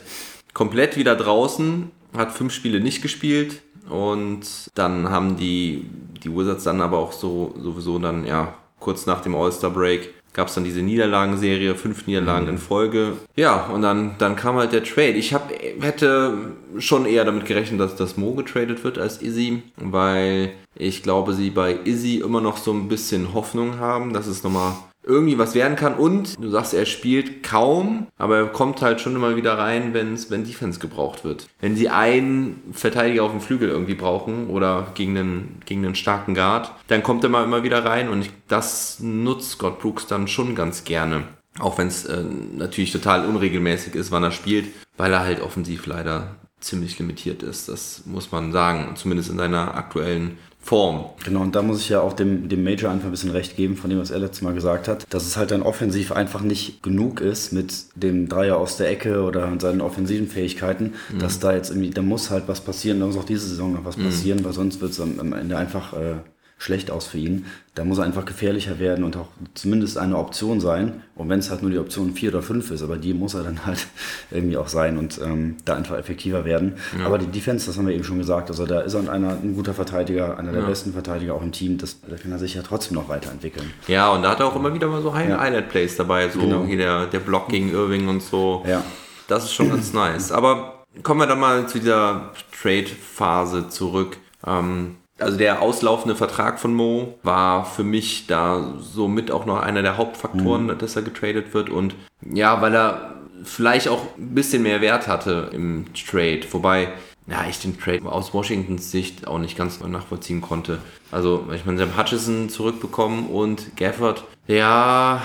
komplett 0.54 0.98
wieder 0.98 1.16
draußen, 1.16 1.92
hat 2.18 2.32
fünf 2.32 2.54
Spiele 2.54 2.80
nicht 2.80 3.02
gespielt, 3.02 3.62
und 3.90 4.42
dann 4.74 5.10
haben 5.10 5.38
die, 5.38 5.86
die 6.24 6.36
Wizards 6.36 6.64
dann 6.64 6.82
aber 6.82 6.98
auch 6.98 7.12
so 7.12 7.54
sowieso 7.62 8.00
dann, 8.00 8.26
ja, 8.26 8.54
kurz 8.80 9.06
nach 9.06 9.22
dem 9.22 9.36
All-Star-Break 9.36 10.14
gab 10.34 10.50
es 10.50 10.56
dann 10.56 10.66
diese 10.66 10.82
Niederlagenserie, 10.82 11.76
fünf 11.76 12.08
Niederlagen 12.08 12.46
mhm. 12.46 12.52
in 12.52 12.58
Folge. 12.58 13.14
Ja, 13.38 13.68
und 13.68 13.82
dann, 13.82 14.16
dann 14.18 14.36
kam 14.36 14.58
halt 14.58 14.74
der 14.74 14.84
Trade. 14.84 15.14
Ich 15.14 15.34
hab, 15.34 15.50
hätte 15.80 16.52
schon 16.78 17.06
eher 17.06 17.24
damit 17.24 17.46
gerechnet, 17.46 17.80
dass 17.80 17.96
das 17.96 18.18
Mo 18.18 18.34
getradet 18.34 18.84
wird 18.84 18.98
als 18.98 19.22
Izzy, 19.22 19.64
weil 19.78 20.52
ich 20.76 21.04
glaube, 21.04 21.34
sie 21.34 21.52
bei 21.52 21.80
Izzy 21.86 22.18
immer 22.18 22.42
noch 22.42 22.58
so 22.58 22.74
ein 22.74 22.90
bisschen 22.90 23.34
Hoffnung 23.34 23.80
haben, 23.80 24.12
dass 24.12 24.28
es 24.28 24.44
nochmal 24.44 24.74
irgendwie 25.06 25.38
was 25.38 25.56
werden 25.56 25.76
kann. 25.76 25.96
Und 25.96 26.42
du 26.42 26.50
sagst, 26.50 26.74
er 26.74 26.86
spielt 26.86 27.44
kaum, 27.44 28.08
aber 28.18 28.38
er 28.38 28.48
kommt 28.48 28.82
halt 28.82 29.02
schon 29.02 29.16
immer 29.16 29.36
wieder 29.36 29.58
rein, 29.58 29.94
wenn's, 29.94 30.32
wenn 30.32 30.44
Defense 30.44 30.80
gebraucht 30.80 31.24
wird. 31.24 31.48
Wenn 31.60 31.76
sie 31.76 31.90
einen 31.90 32.62
Verteidiger 32.72 33.24
auf 33.24 33.32
dem 33.32 33.42
Flügel 33.42 33.70
irgendwie 33.70 33.96
brauchen 33.96 34.48
oder 34.50 34.88
gegen 34.96 35.18
einen, 35.18 35.62
gegen 35.66 35.86
einen 35.86 35.96
starken 35.96 36.34
Guard, 36.34 36.72
dann 36.88 37.04
kommt 37.04 37.24
er 37.24 37.30
mal 37.30 37.44
immer 37.44 37.64
wieder 37.64 37.86
rein 37.86 38.10
und 38.10 38.22
ich, 38.22 38.32
das 38.48 39.00
nutzt 39.00 39.52
Scott 39.52 39.80
Brooks 39.80 40.08
dann 40.08 40.28
schon 40.28 40.56
ganz 40.56 40.84
gerne. 40.84 41.24
Auch 41.60 41.78
wenn 41.78 41.88
es 41.88 42.06
äh, 42.06 42.24
natürlich 42.58 42.92
total 42.92 43.26
unregelmäßig 43.26 43.96
ist, 43.96 44.12
wann 44.12 44.24
er 44.24 44.32
spielt, 44.32 44.68
weil 44.98 45.14
er 45.14 45.22
halt 45.22 45.42
offensiv 45.42 45.86
leider 45.86 46.36
ziemlich 46.60 46.98
limitiert 47.00 47.44
ist. 47.44 47.70
Das 47.70 48.04
muss 48.06 48.32
man 48.32 48.52
sagen, 48.52 48.96
zumindest 48.96 49.30
in 49.30 49.38
seiner 49.38 49.76
aktuellen 49.76 50.38
Form. 50.66 51.06
Genau, 51.24 51.42
und 51.42 51.56
da 51.56 51.62
muss 51.62 51.80
ich 51.80 51.90
ja 51.90 52.02
auch 52.02 52.14
dem, 52.14 52.50
dem 52.50 52.64
Major 52.64 52.90
einfach 52.90 53.06
ein 53.06 53.12
bisschen 53.12 53.30
recht 53.30 53.56
geben, 53.56 53.78
von 53.78 53.92
dem, 53.92 54.00
was 54.00 54.10
er 54.10 54.18
letztes 54.18 54.42
Mal 54.42 54.56
gesagt 54.56 54.88
hat, 54.88 55.06
dass 55.14 55.28
es 55.28 55.38
halt 55.38 55.52
dann 55.52 55.62
offensiv 55.62 56.12
einfach 56.12 56.42
nicht 56.42 56.82
genug 56.82 57.22
ist 57.22 57.54
mit 57.54 57.72
dem 57.94 58.28
Dreier 58.28 58.58
aus 58.58 58.76
der 58.76 58.90
Ecke 58.90 59.22
oder 59.22 59.48
seinen 59.60 59.80
offensiven 59.80 60.28
Fähigkeiten, 60.28 60.94
mhm. 61.14 61.20
dass 61.20 61.40
da 61.40 61.54
jetzt 61.54 61.70
irgendwie, 61.70 61.92
da 61.92 62.02
muss 62.02 62.32
halt 62.32 62.48
was 62.48 62.62
passieren, 62.62 63.00
da 63.00 63.06
muss 63.06 63.16
auch 63.16 63.26
diese 63.26 63.48
Saison 63.48 63.74
noch 63.74 63.86
was 63.86 63.98
mhm. 63.98 64.06
passieren, 64.06 64.44
weil 64.44 64.54
sonst 64.54 64.82
wird 64.82 64.94
es 64.94 65.00
am, 65.00 65.20
am 65.20 65.34
Ende 65.34 65.56
einfach 65.56 65.94
äh, 65.94 66.16
schlecht 66.58 66.90
aus 66.90 67.08
für 67.08 67.18
ihn. 67.18 67.46
Da 67.76 67.84
muss 67.84 67.98
er 67.98 68.06
einfach 68.06 68.24
gefährlicher 68.24 68.80
werden 68.80 69.04
und 69.04 69.18
auch 69.18 69.28
zumindest 69.54 69.98
eine 69.98 70.18
Option 70.18 70.62
sein. 70.62 71.02
Und 71.16 71.28
wenn 71.28 71.40
es 71.40 71.50
halt 71.50 71.62
nur 71.62 71.70
die 71.70 71.78
Option 71.78 72.14
4 72.14 72.30
oder 72.30 72.42
5 72.42 72.72
ist, 72.72 72.82
aber 72.82 72.96
die 72.96 73.14
muss 73.14 73.34
er 73.34 73.44
dann 73.44 73.66
halt 73.66 73.86
irgendwie 74.32 74.56
auch 74.56 74.70
sein 74.70 74.98
und 74.98 75.20
ähm, 75.22 75.58
da 75.66 75.76
einfach 75.76 75.98
effektiver 75.98 76.46
werden. 76.46 76.76
Ja. 76.98 77.06
Aber 77.06 77.18
die 77.18 77.28
Defense, 77.28 77.66
das 77.66 77.78
haben 77.78 77.88
wir 77.88 77.94
eben 77.94 78.06
schon 78.06 78.18
gesagt, 78.18 78.50
also 78.50 78.66
da 78.66 78.80
ist 78.82 78.94
er 78.94 79.12
einer, 79.12 79.32
ein 79.32 79.54
guter 79.56 79.74
Verteidiger, 79.74 80.38
einer 80.38 80.54
der 80.54 80.62
ja. 80.62 80.68
besten 80.68 80.94
Verteidiger 80.94 81.36
auch 81.36 81.42
im 81.42 81.52
Team. 81.52 81.78
Das, 81.78 82.00
da 82.02 82.16
kann 82.16 82.32
er 82.32 82.40
sich 82.40 82.56
ja 82.56 82.62
trotzdem 82.62 82.96
noch 82.96 83.10
weiterentwickeln. 83.10 83.72
Ja, 83.88 84.10
und 84.10 84.24
da 84.24 84.32
hat 84.32 84.40
er 84.40 84.48
auch 84.48 84.56
immer 84.56 84.74
wieder 84.74 84.88
mal 84.88 85.02
so 85.02 85.14
Highlight-Plays 85.14 85.98
dabei, 85.98 86.30
so 86.30 86.40
genau. 86.40 86.66
hier 86.66 86.78
der, 86.78 87.06
der 87.08 87.20
Block 87.20 87.50
gegen 87.50 87.72
Irving 87.72 88.08
und 88.08 88.24
so. 88.24 88.64
Ja. 88.66 88.82
Das 89.28 89.44
ist 89.44 89.54
schon 89.54 89.70
ganz 89.70 89.92
nice. 89.92 90.32
Aber 90.32 90.86
kommen 91.04 91.20
wir 91.20 91.28
dann 91.28 91.40
mal 91.40 91.68
zu 91.68 91.80
dieser 91.80 92.32
Trade-Phase 92.62 93.68
zurück. 93.70 94.18
Ähm, 94.46 94.96
also 95.20 95.38
der 95.38 95.62
auslaufende 95.62 96.16
Vertrag 96.16 96.60
von 96.60 96.74
Mo 96.74 97.18
war 97.24 97.66
für 97.66 97.84
mich 97.84 98.28
da 98.28 98.74
somit 98.80 99.32
auch 99.32 99.46
noch 99.46 99.62
einer 99.62 99.82
der 99.82 99.98
Hauptfaktoren, 99.98 100.66
mhm. 100.66 100.78
dass 100.78 100.96
er 100.96 101.04
getradet 101.04 101.54
wird. 101.54 101.70
Und 101.70 101.96
ja, 102.22 102.62
weil 102.62 102.76
er 102.76 103.16
vielleicht 103.44 103.88
auch 103.88 104.02
ein 104.18 104.36
bisschen 104.36 104.64
mehr 104.64 104.82
Wert 104.82 105.08
hatte 105.08 105.50
im 105.54 105.86
Trade. 105.94 106.42
Wobei, 106.52 106.90
ja, 107.28 107.46
ich 107.50 107.60
den 107.60 107.80
Trade 107.80 108.06
aus 108.06 108.34
Washingtons 108.34 108.92
Sicht 108.92 109.28
auch 109.28 109.40
nicht 109.40 109.58
ganz 109.58 109.80
nachvollziehen 109.80 110.42
konnte. 110.42 110.80
Also, 111.12 111.48
ich 111.54 111.66
meine, 111.66 111.78
sie 111.78 111.84
haben 111.84 111.98
Hutchison 111.98 112.50
zurückbekommen 112.50 113.28
und 113.28 113.78
Gafford, 113.78 114.26
ja, 114.48 115.22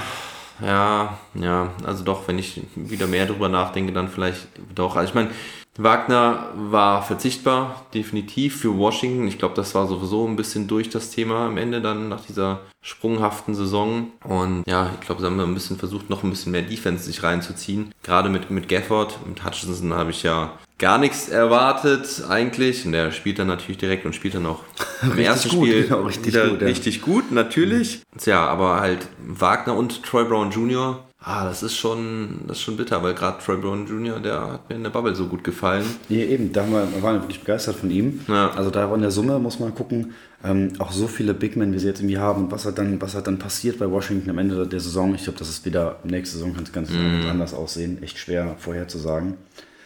ja, 0.63 1.19
ja, 1.35 1.73
also 1.85 2.05
doch, 2.05 2.29
wenn 2.29 2.39
ich 2.39 2.61
wieder 2.75 3.07
mehr 3.07 3.27
drüber 3.27 3.49
nachdenke, 3.49 3.93
dann 3.93 4.09
vielleicht 4.09 4.47
doch. 4.75 4.97
Also 4.97 5.09
ich 5.09 5.15
meine, 5.15 5.31
Wagner 5.79 6.49
war 6.55 7.03
verzichtbar, 7.03 7.87
definitiv 7.95 8.61
für 8.61 8.77
Washington. 8.77 9.29
Ich 9.29 9.39
glaube, 9.39 9.55
das 9.55 9.75
war 9.75 9.87
sowieso 9.87 10.27
ein 10.27 10.37
bisschen 10.37 10.67
durch 10.67 10.91
das 10.91 11.11
Thema 11.11 11.47
am 11.47 11.57
Ende 11.57 11.81
dann 11.81 12.09
nach 12.09 12.21
dieser 12.25 12.61
sprunghaften 12.83 13.55
Saison. 13.55 14.11
Und 14.25 14.65
ja, 14.67 14.91
ich 14.99 15.07
glaube, 15.07 15.21
sie 15.21 15.27
haben 15.27 15.39
ein 15.39 15.55
bisschen 15.55 15.79
versucht, 15.79 16.11
noch 16.11 16.23
ein 16.23 16.31
bisschen 16.31 16.53
mehr 16.53 16.63
Defense 16.63 17.05
sich 17.05 17.23
reinzuziehen. 17.23 17.93
Gerade 18.03 18.29
mit, 18.29 18.51
mit 18.51 18.69
Gafford, 18.69 19.19
mit 19.27 19.45
Hutchinson 19.45 19.95
habe 19.95 20.11
ich 20.11 20.23
ja 20.23 20.59
gar 20.79 20.99
nichts 20.99 21.29
erwartet 21.29 22.25
eigentlich. 22.29 22.85
Und 22.85 22.93
der 22.93 23.13
spielt 23.13 23.39
dann 23.39 23.47
natürlich 23.47 23.79
direkt 23.79 24.05
und 24.07 24.15
spielt 24.15 24.35
dann 24.35 24.47
auch 24.47 24.61
im 25.03 25.19
ersten 25.19 25.51
gut, 25.51 25.69
Spiel 25.69 25.83
genau, 25.85 26.03
richtig, 26.03 26.35
gut, 26.35 26.61
ja. 26.61 26.67
richtig 26.67 27.03
gut, 27.03 27.31
natürlich. 27.31 28.03
Ja, 28.25 28.47
aber 28.47 28.81
halt 28.81 29.07
Wagner 29.25 29.77
und 29.77 30.03
Troy 30.03 30.25
Brown 30.25 30.51
Jr. 30.51 31.05
Ah, 31.23 31.45
das 31.45 31.63
ist 31.63 31.77
schon, 31.77 32.41
das 32.47 32.57
ist 32.57 32.63
schon 32.63 32.79
bitter, 32.79 33.03
weil 33.03 33.13
gerade 33.13 33.45
Troy 33.45 33.59
Brown 33.59 33.87
Jr., 33.87 34.21
der 34.21 34.53
hat 34.53 34.71
mir 34.71 34.77
in 34.77 34.83
der 34.83 34.91
Bubble 34.91 35.15
so 35.15 35.27
gut 35.27 35.45
gefallen. 35.45 35.85
Nee, 36.09 36.25
eben, 36.25 36.51
da 36.51 36.63
waren 36.73 36.95
wir, 36.95 37.21
wirklich 37.21 37.41
begeistert 37.41 37.77
von 37.77 37.91
ihm. 37.91 38.21
Ja. 38.27 38.51
Also 38.53 38.71
da 38.71 38.93
in 38.95 39.03
der 39.03 39.11
Summe 39.11 39.39
muss 39.39 39.61
man 39.61 39.75
gucken, 39.75 40.15
ähm, 40.43 40.73
auch 40.79 40.93
so 40.93 41.07
viele 41.07 41.35
Big 41.35 41.57
Men, 41.57 41.75
wie 41.75 41.79
sie 41.79 41.89
jetzt 41.89 42.01
irgendwie 42.01 42.17
haben, 42.17 42.51
was 42.51 42.65
hat 42.65 42.79
dann, 42.79 43.03
was 43.03 43.15
hat 43.15 43.27
dann 43.27 43.39
passiert 43.39 43.79
bei 43.79 43.91
Washington 43.91 44.31
am 44.31 44.39
Ende 44.39 44.67
der 44.67 44.81
Saison. 44.81 45.15
Ich 45.15 45.25
glaube, 45.25 45.39
das 45.39 45.51
ist 45.51 45.67
wieder, 45.67 45.99
nächste 46.05 46.39
Saison 46.39 46.55
kann 46.55 46.65
es 46.65 46.73
ganz 46.73 46.91
mm. 46.91 47.29
anders 47.29 47.53
aussehen. 47.53 48.03
Echt 48.03 48.17
schwer 48.17 48.57
vorherzusagen. 48.59 49.35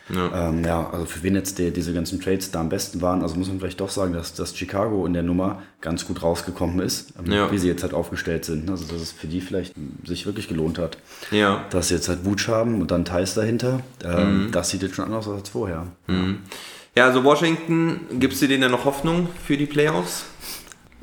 Ja. 0.09 0.49
Ähm, 0.49 0.65
ja, 0.65 0.91
also 0.91 1.07
für 1.07 1.23
wen 1.23 1.35
jetzt 1.35 1.59
die, 1.59 1.71
diese 1.71 1.95
ganzen 1.95 2.21
Trades 2.21 2.51
da 2.51 2.61
am 2.61 2.69
besten 2.69 3.01
waren, 3.01 3.23
also 3.23 3.37
muss 3.37 3.49
man 3.49 3.59
vielleicht 3.59 3.81
doch 3.81 3.89
sagen, 3.89 4.13
dass, 4.13 4.35
dass 4.35 4.57
Chicago 4.57 5.07
in 5.07 5.15
der 5.15 5.23
Nummer 5.23 5.63
ganz 5.81 6.07
gut 6.07 6.23
rausgekommen 6.23 6.81
ist, 6.81 7.15
ähm, 7.19 7.33
ja. 7.33 7.51
wie 7.51 7.59
sie 7.59 7.69
jetzt 7.69 7.83
halt 7.83 7.95
aufgestellt 7.95 8.45
sind. 8.45 8.71
Also 8.71 8.85
dass 8.85 9.01
es 9.01 9.13
für 9.13 9.27
die 9.27 9.41
vielleicht 9.41 9.75
sich 10.05 10.27
wirklich 10.27 10.49
gelohnt 10.49 10.79
hat. 10.79 10.99
Ja. 11.31 11.65
Dass 11.71 11.89
sie 11.89 11.95
jetzt 11.95 12.09
halt 12.09 12.25
Wutsch 12.25 12.49
haben 12.49 12.81
und 12.81 12.91
dann 12.91 13.05
Thais 13.05 13.35
dahinter. 13.35 13.81
Ähm, 14.05 14.47
mhm. 14.47 14.53
Das 14.53 14.71
sieht 14.71 14.83
jetzt 14.83 14.95
schon 14.95 15.07
anders 15.07 15.27
aus 15.27 15.39
als 15.39 15.49
vorher. 15.49 15.87
Mhm. 16.07 16.41
Ja, 16.97 17.07
also 17.07 17.25
Washington, 17.25 18.01
gibst 18.21 18.41
du 18.41 18.47
denen 18.47 18.63
ja 18.63 18.69
noch 18.69 18.85
Hoffnung 18.85 19.29
für 19.45 19.57
die 19.57 19.67
Playoffs? 19.67 20.27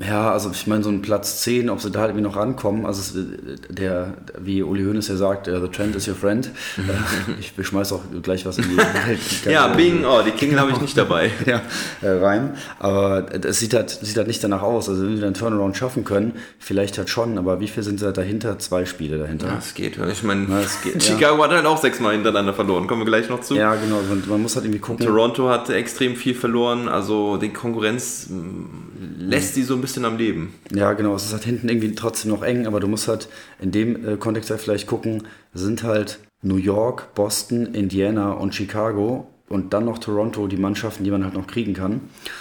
Ja, 0.06 0.32
also 0.32 0.50
ich 0.52 0.66
meine, 0.66 0.82
so 0.82 0.90
ein 0.90 1.02
Platz 1.02 1.42
10, 1.42 1.70
ob 1.70 1.80
sie 1.80 1.90
da 1.90 2.00
halt 2.00 2.10
irgendwie 2.10 2.24
noch 2.24 2.36
rankommen, 2.36 2.86
also 2.86 3.20
der, 3.68 4.14
wie 4.38 4.62
Uli 4.62 4.84
Hoeneß 4.84 5.08
ja 5.08 5.16
sagt, 5.16 5.48
uh, 5.48 5.60
the 5.60 5.68
trend 5.68 5.94
is 5.96 6.08
your 6.08 6.14
friend. 6.14 6.50
Ich 7.38 7.52
schmeiß 7.66 7.92
auch 7.92 8.00
gleich 8.22 8.44
was 8.46 8.58
in 8.58 8.64
die 8.70 8.76
Welt. 9.06 9.20
ja, 9.46 9.68
Bing, 9.68 10.04
oh, 10.04 10.22
die 10.24 10.30
Klingel 10.30 10.58
habe 10.60 10.72
ich 10.72 10.80
nicht 10.80 10.96
dabei. 10.96 11.30
ja, 11.46 11.62
äh, 12.00 12.08
rein. 12.08 12.54
Aber 12.78 13.26
es 13.44 13.58
sieht 13.58 13.74
halt, 13.74 13.90
sieht 13.90 14.16
halt 14.16 14.26
nicht 14.26 14.42
danach 14.42 14.62
aus. 14.62 14.88
Also 14.88 15.04
wenn 15.04 15.16
sie 15.16 15.24
einen 15.24 15.34
Turnaround 15.34 15.76
schaffen 15.76 16.04
können, 16.04 16.34
vielleicht 16.58 16.98
halt 16.98 17.08
schon, 17.08 17.38
aber 17.38 17.60
wie 17.60 17.68
viel 17.68 17.82
sind 17.82 18.00
sie 18.00 18.06
halt 18.06 18.16
dahinter? 18.16 18.58
Zwei 18.58 18.84
Spiele 18.84 19.18
dahinter. 19.18 19.48
Ja, 19.48 19.58
es 19.58 19.74
geht. 19.74 19.98
Ich 20.10 20.22
meine, 20.22 20.46
Chicago 20.98 21.38
ja. 21.38 21.44
hat 21.44 21.50
halt 21.52 21.66
auch 21.66 21.78
sechsmal 21.78 22.14
hintereinander 22.14 22.54
verloren. 22.54 22.86
Kommen 22.86 23.02
wir 23.02 23.06
gleich 23.06 23.28
noch 23.28 23.40
zu. 23.40 23.54
Ja, 23.54 23.74
genau. 23.74 24.00
Man, 24.08 24.22
man 24.26 24.42
muss 24.42 24.56
halt 24.56 24.64
irgendwie 24.64 24.80
gucken. 24.80 25.06
Toronto 25.06 25.48
hat 25.48 25.70
extrem 25.70 26.16
viel 26.16 26.34
verloren. 26.34 26.88
Also 26.88 27.36
die 27.36 27.50
Konkurrenz 27.50 28.28
lässt 29.18 29.54
sie 29.54 29.62
so 29.62 29.74
ein 29.74 29.80
bisschen 29.80 29.91
am 29.98 30.16
Leben. 30.16 30.54
Ja, 30.72 30.92
genau. 30.92 31.14
Es 31.14 31.26
ist 31.26 31.32
halt 31.32 31.44
hinten 31.44 31.68
irgendwie 31.68 31.94
trotzdem 31.94 32.30
noch 32.30 32.42
eng, 32.42 32.66
aber 32.66 32.80
du 32.80 32.88
musst 32.88 33.08
halt 33.08 33.28
in 33.60 33.70
dem 33.70 34.08
äh, 34.08 34.16
Kontext 34.16 34.50
halt 34.50 34.60
vielleicht 34.60 34.86
gucken, 34.86 35.24
sind 35.54 35.82
halt 35.82 36.18
New 36.42 36.56
York, 36.56 37.14
Boston, 37.14 37.74
Indiana 37.74 38.32
und 38.32 38.54
Chicago 38.54 39.28
und 39.52 39.74
dann 39.74 39.84
noch 39.84 39.98
Toronto, 39.98 40.46
die 40.46 40.56
Mannschaften, 40.56 41.04
die 41.04 41.10
man 41.10 41.24
halt 41.24 41.34
noch 41.34 41.46
kriegen 41.46 41.74
kann. 41.74 42.00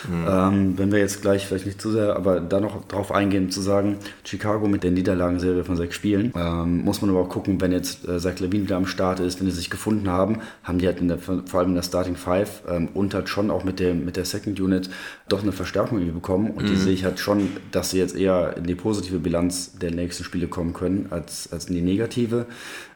Mhm. 0.09 0.27
Ähm, 0.27 0.77
wenn 0.77 0.91
wir 0.93 0.99
jetzt 0.99 1.21
gleich 1.21 1.45
vielleicht 1.45 1.65
nicht 1.65 1.81
zu 1.81 1.91
sehr, 1.91 2.15
aber 2.15 2.39
da 2.39 2.61
noch 2.61 2.87
drauf 2.87 3.11
eingehen, 3.11 3.51
zu 3.51 3.59
sagen, 3.59 3.97
Chicago 4.23 4.67
mit 4.69 4.83
der 4.83 4.91
Niederlagenserie 4.91 5.65
von 5.65 5.75
sechs 5.75 5.95
Spielen, 5.95 6.31
ähm, 6.37 6.83
muss 6.85 7.01
man 7.01 7.09
aber 7.09 7.19
auch 7.19 7.29
gucken, 7.29 7.59
wenn 7.59 7.73
jetzt 7.73 8.07
äh, 8.07 8.17
Zach 8.17 8.39
Levine 8.39 8.63
wieder 8.63 8.77
am 8.77 8.85
Start 8.85 9.19
ist, 9.19 9.41
wenn 9.41 9.49
sie 9.49 9.57
sich 9.57 9.69
gefunden 9.69 10.09
haben, 10.09 10.39
haben 10.63 10.79
die 10.79 10.87
halt 10.87 11.01
in 11.01 11.09
der, 11.09 11.17
vor 11.19 11.59
allem 11.59 11.69
in 11.69 11.75
der 11.75 11.83
Starting 11.83 12.15
Five 12.15 12.63
ähm, 12.69 12.87
und 12.93 13.13
halt 13.13 13.27
schon 13.27 13.51
auch 13.51 13.65
mit, 13.65 13.81
dem, 13.81 14.05
mit 14.05 14.15
der 14.15 14.23
Second 14.23 14.57
Unit 14.61 14.89
doch 15.27 15.43
eine 15.43 15.51
Verstärkung 15.51 15.97
irgendwie 15.97 16.13
bekommen 16.13 16.51
und 16.51 16.63
mhm. 16.63 16.69
die 16.69 16.77
sehe 16.77 16.93
ich 16.93 17.03
halt 17.03 17.19
schon, 17.19 17.49
dass 17.71 17.89
sie 17.89 17.97
jetzt 17.97 18.15
eher 18.15 18.55
in 18.55 18.63
die 18.63 18.75
positive 18.75 19.19
Bilanz 19.19 19.73
der 19.73 19.91
nächsten 19.91 20.23
Spiele 20.23 20.47
kommen 20.47 20.71
können, 20.71 21.07
als, 21.09 21.51
als 21.51 21.65
in 21.65 21.75
die 21.75 21.81
negative. 21.81 22.45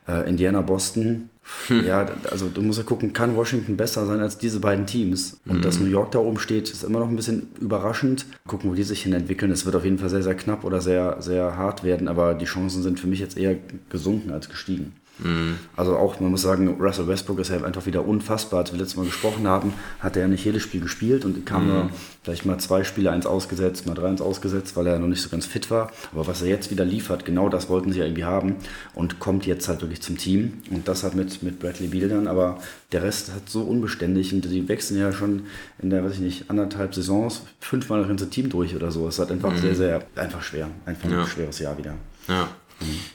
Äh, 0.08 0.30
Indiana, 0.30 0.62
Boston, 0.62 1.30
Ja, 1.70 2.08
also 2.30 2.50
du 2.50 2.62
musst 2.62 2.80
ja 2.80 2.86
gucken, 2.86 3.14
kann 3.14 3.36
Washington 3.36 3.78
besser 3.78 4.06
sein 4.06 4.20
als 4.20 4.38
diese 4.38 4.60
beiden 4.60 4.86
Teams? 4.86 5.38
Und 5.46 5.58
mhm. 5.58 5.62
dass 5.62 5.80
New 5.80 5.88
York 5.88 6.12
da 6.12 6.20
oben 6.20 6.40
steht, 6.40 6.70
ist 6.70 6.84
immer 6.84 7.00
noch 7.00 7.10
ein 7.10 7.16
bisschen 7.16 7.48
überraschend. 7.60 8.26
Gucken, 8.48 8.70
wo 8.70 8.74
die 8.74 8.84
sich 8.84 9.04
hin 9.04 9.14
entwickeln. 9.14 9.52
Es 9.52 9.66
wird 9.66 9.76
auf 9.76 9.84
jeden 9.84 9.98
Fall 9.98 10.10
sehr, 10.10 10.24
sehr 10.24 10.36
knapp 10.36 10.64
oder 10.64 10.82
sehr, 10.82 11.18
sehr 11.22 11.58
hart 11.58 11.84
werden, 11.84 12.08
aber 12.08 12.34
die 12.34 12.46
Chancen 12.46 12.84
sind 12.84 13.00
für 13.00 13.08
mich 13.08 13.20
jetzt 13.20 13.38
eher 13.38 13.56
gesunken 13.90 14.32
als 14.32 14.50
gestiegen. 14.50 14.94
Mhm. 15.20 15.58
Also 15.76 15.96
auch, 15.98 16.20
man 16.20 16.32
muss 16.32 16.42
sagen, 16.42 16.80
Russell 16.80 17.08
Westbrook 17.08 17.40
ist 17.40 17.50
ja 17.50 17.64
einfach 17.64 17.86
wieder 17.86 18.06
unfassbar. 18.06 18.62
Als 18.62 18.72
wir 18.72 18.80
letztes 18.80 18.98
Mal 18.98 19.06
gesprochen 19.06 19.48
haben, 19.48 19.74
hat 20.00 20.16
er 20.16 20.24
ja 20.24 20.28
nicht 20.28 20.44
jedes 20.44 20.64
Spiel 20.64 20.82
gespielt 20.82 21.26
und 21.26 21.46
kam 21.46 21.64
mhm. 21.64 21.74
nur 21.74 21.90
vielleicht 22.24 22.46
mal 22.46 22.58
zwei 22.58 22.84
Spiele, 22.84 23.12
eins 23.12 23.26
ausgesetzt, 23.26 23.86
mal 23.86 23.94
drei 23.94 24.08
eins 24.08 24.22
ausgesetzt, 24.22 24.76
weil 24.76 24.88
er 24.88 25.00
noch 25.00 25.08
nicht 25.08 25.22
so 25.22 25.30
ganz 25.30 25.46
fit 25.46 25.70
war. 25.72 25.92
Aber 26.12 26.28
was 26.28 26.42
er 26.42 26.50
jetzt 26.50 26.72
wieder 26.72 26.86
liefert, 26.86 27.26
genau 27.26 27.50
das 27.50 27.70
wollten 27.70 27.92
sie 27.94 28.00
ja 28.00 28.06
irgendwie 28.06 28.26
haben 28.26 28.56
und 28.94 29.20
kommt 29.20 29.46
jetzt 29.46 29.68
halt 29.68 29.82
wirklich 29.82 30.02
zum 30.02 30.18
Team. 30.18 30.54
Und 30.72 30.88
das 30.88 31.04
hat 31.04 31.16
mit, 31.16 31.44
mit 31.44 31.60
Bradley 31.60 31.88
Beal 31.88 32.10
dann, 32.10 32.28
aber 32.28 32.60
der 32.92 33.04
Rest 33.04 33.34
hat 33.34 33.50
so 33.50 33.62
unbeständig 33.62 34.34
und 34.34 34.42
die 34.46 34.68
wechseln 34.68 35.00
ja 35.00 35.12
schon 35.12 35.44
in 35.82 35.90
der, 35.90 36.04
weiß 36.04 36.14
ich 36.14 36.20
nicht, 36.20 36.50
anderthalb 36.50 36.96
Saisons 36.96 37.44
fünfmal 37.60 38.00
das 38.00 38.08
ganze 38.08 38.30
Team 38.30 38.50
durch 38.50 38.76
oder 38.76 38.92
so. 38.92 39.08
Es 39.08 39.20
hat 39.20 39.32
einfach 39.32 39.52
mhm. 39.52 39.58
sehr, 39.58 39.76
sehr, 39.76 40.04
einfach 40.16 40.42
schwer. 40.42 40.70
Einfach 40.86 41.10
ja. 41.10 41.22
ein 41.22 41.28
schweres 41.28 41.60
Jahr 41.60 41.78
wieder. 41.78 41.94
Ja. 42.28 42.50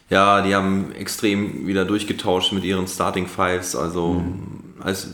Ja, 0.08 0.42
die 0.42 0.54
haben 0.54 0.92
extrem 0.92 1.66
wieder 1.66 1.84
durchgetauscht 1.84 2.52
mit 2.52 2.64
ihren 2.64 2.86
Starting 2.86 3.26
Fives. 3.26 3.76
Also 3.76 4.14
mhm. 4.14 4.74
als 4.80 5.08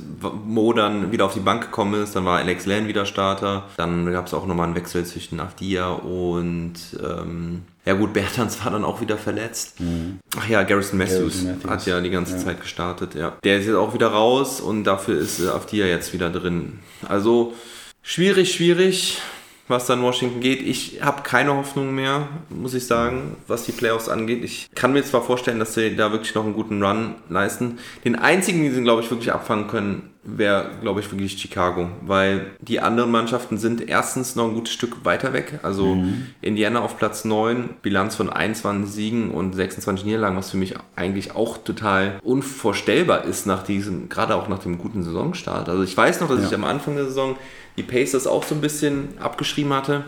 Mo 0.46 0.72
dann 0.72 1.12
wieder 1.12 1.26
auf 1.26 1.34
die 1.34 1.40
Bank 1.40 1.62
gekommen 1.64 2.02
ist, 2.02 2.16
dann 2.16 2.24
war 2.24 2.38
Alex 2.38 2.66
Lane 2.66 2.88
wieder 2.88 3.06
Starter. 3.06 3.64
Dann 3.76 4.10
gab 4.10 4.26
es 4.26 4.34
auch 4.34 4.46
nochmal 4.46 4.66
einen 4.66 4.74
Wechsel 4.74 5.04
zwischen 5.04 5.40
Afdia 5.40 5.90
und 5.90 6.74
ähm, 7.02 7.62
ja 7.84 7.94
gut, 7.94 8.12
Bertans 8.12 8.64
war 8.64 8.72
dann 8.72 8.84
auch 8.84 9.00
wieder 9.00 9.16
verletzt. 9.16 9.80
Mhm. 9.80 10.18
Ach 10.38 10.48
ja, 10.48 10.62
Garrison 10.64 10.98
Matthews, 10.98 11.42
Matthews, 11.42 11.70
hat 11.70 11.86
ja 11.86 12.00
die 12.00 12.10
ganze 12.10 12.32
ja. 12.32 12.38
Zeit 12.38 12.60
gestartet. 12.60 13.14
Ja. 13.14 13.36
Der 13.44 13.58
ist 13.58 13.66
jetzt 13.66 13.76
auch 13.76 13.94
wieder 13.94 14.08
raus 14.08 14.60
und 14.60 14.84
dafür 14.84 15.18
ist 15.18 15.40
äh, 15.40 15.48
Afdia 15.48 15.86
jetzt 15.86 16.12
wieder 16.12 16.30
drin. 16.30 16.80
Also 17.06 17.54
schwierig, 18.02 18.54
schwierig 18.54 19.20
was 19.68 19.86
dann 19.86 20.02
Washington 20.02 20.40
geht. 20.40 20.62
Ich 20.62 21.02
habe 21.02 21.22
keine 21.22 21.54
Hoffnung 21.54 21.94
mehr, 21.94 22.28
muss 22.50 22.74
ich 22.74 22.86
sagen, 22.86 23.36
was 23.46 23.64
die 23.64 23.72
Playoffs 23.72 24.08
angeht. 24.08 24.44
Ich 24.44 24.68
kann 24.74 24.92
mir 24.92 25.02
zwar 25.02 25.22
vorstellen, 25.22 25.58
dass 25.58 25.74
sie 25.74 25.96
da 25.96 26.12
wirklich 26.12 26.34
noch 26.34 26.44
einen 26.44 26.54
guten 26.54 26.82
Run 26.82 27.16
leisten. 27.28 27.78
Den 28.04 28.16
einzigen, 28.16 28.62
die 28.62 28.70
sie, 28.70 28.82
glaube 28.82 29.02
ich, 29.02 29.10
wirklich 29.10 29.32
abfangen 29.32 29.66
können, 29.66 30.10
wäre, 30.26 30.70
glaube 30.82 31.00
ich, 31.00 31.10
wirklich 31.10 31.38
Chicago, 31.38 31.88
weil 32.04 32.46
die 32.60 32.80
anderen 32.80 33.10
Mannschaften 33.10 33.58
sind 33.58 33.88
erstens 33.88 34.34
noch 34.34 34.48
ein 34.48 34.54
gutes 34.54 34.72
Stück 34.72 35.04
weiter 35.04 35.32
weg. 35.32 35.60
Also 35.62 35.94
mhm. 35.94 36.26
Indiana 36.42 36.80
auf 36.80 36.98
Platz 36.98 37.24
9, 37.24 37.76
Bilanz 37.80 38.16
von 38.16 38.28
21 38.28 38.92
Siegen 38.92 39.30
und 39.30 39.54
26 39.54 40.04
Niederlagen, 40.04 40.36
was 40.36 40.50
für 40.50 40.56
mich 40.56 40.74
eigentlich 40.96 41.34
auch 41.36 41.58
total 41.58 42.18
unvorstellbar 42.22 43.24
ist 43.24 43.46
nach 43.46 43.62
diesem, 43.62 44.08
gerade 44.08 44.34
auch 44.34 44.48
nach 44.48 44.58
dem 44.58 44.78
guten 44.78 45.04
Saisonstart. 45.04 45.68
Also 45.68 45.84
ich 45.84 45.96
weiß 45.96 46.20
noch, 46.20 46.28
dass 46.28 46.40
ja. 46.40 46.46
ich 46.48 46.54
am 46.54 46.64
Anfang 46.64 46.96
der 46.96 47.04
Saison 47.04 47.36
die 47.76 47.82
Pacers 47.82 48.26
auch 48.26 48.44
so 48.44 48.54
ein 48.54 48.60
bisschen 48.60 49.18
abgeschrieben 49.18 49.72
hatte. 49.72 50.04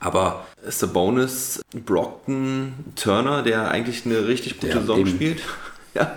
Aber 0.00 0.44
Sabonis, 0.66 1.62
Brockton, 1.72 2.74
Turner, 2.94 3.42
der 3.42 3.70
eigentlich 3.70 4.04
eine 4.04 4.26
richtig 4.26 4.60
gute 4.60 4.68
ja, 4.68 4.80
Saison 4.80 4.98
eben. 4.98 5.10
spielt, 5.10 5.42
ja, 5.94 6.16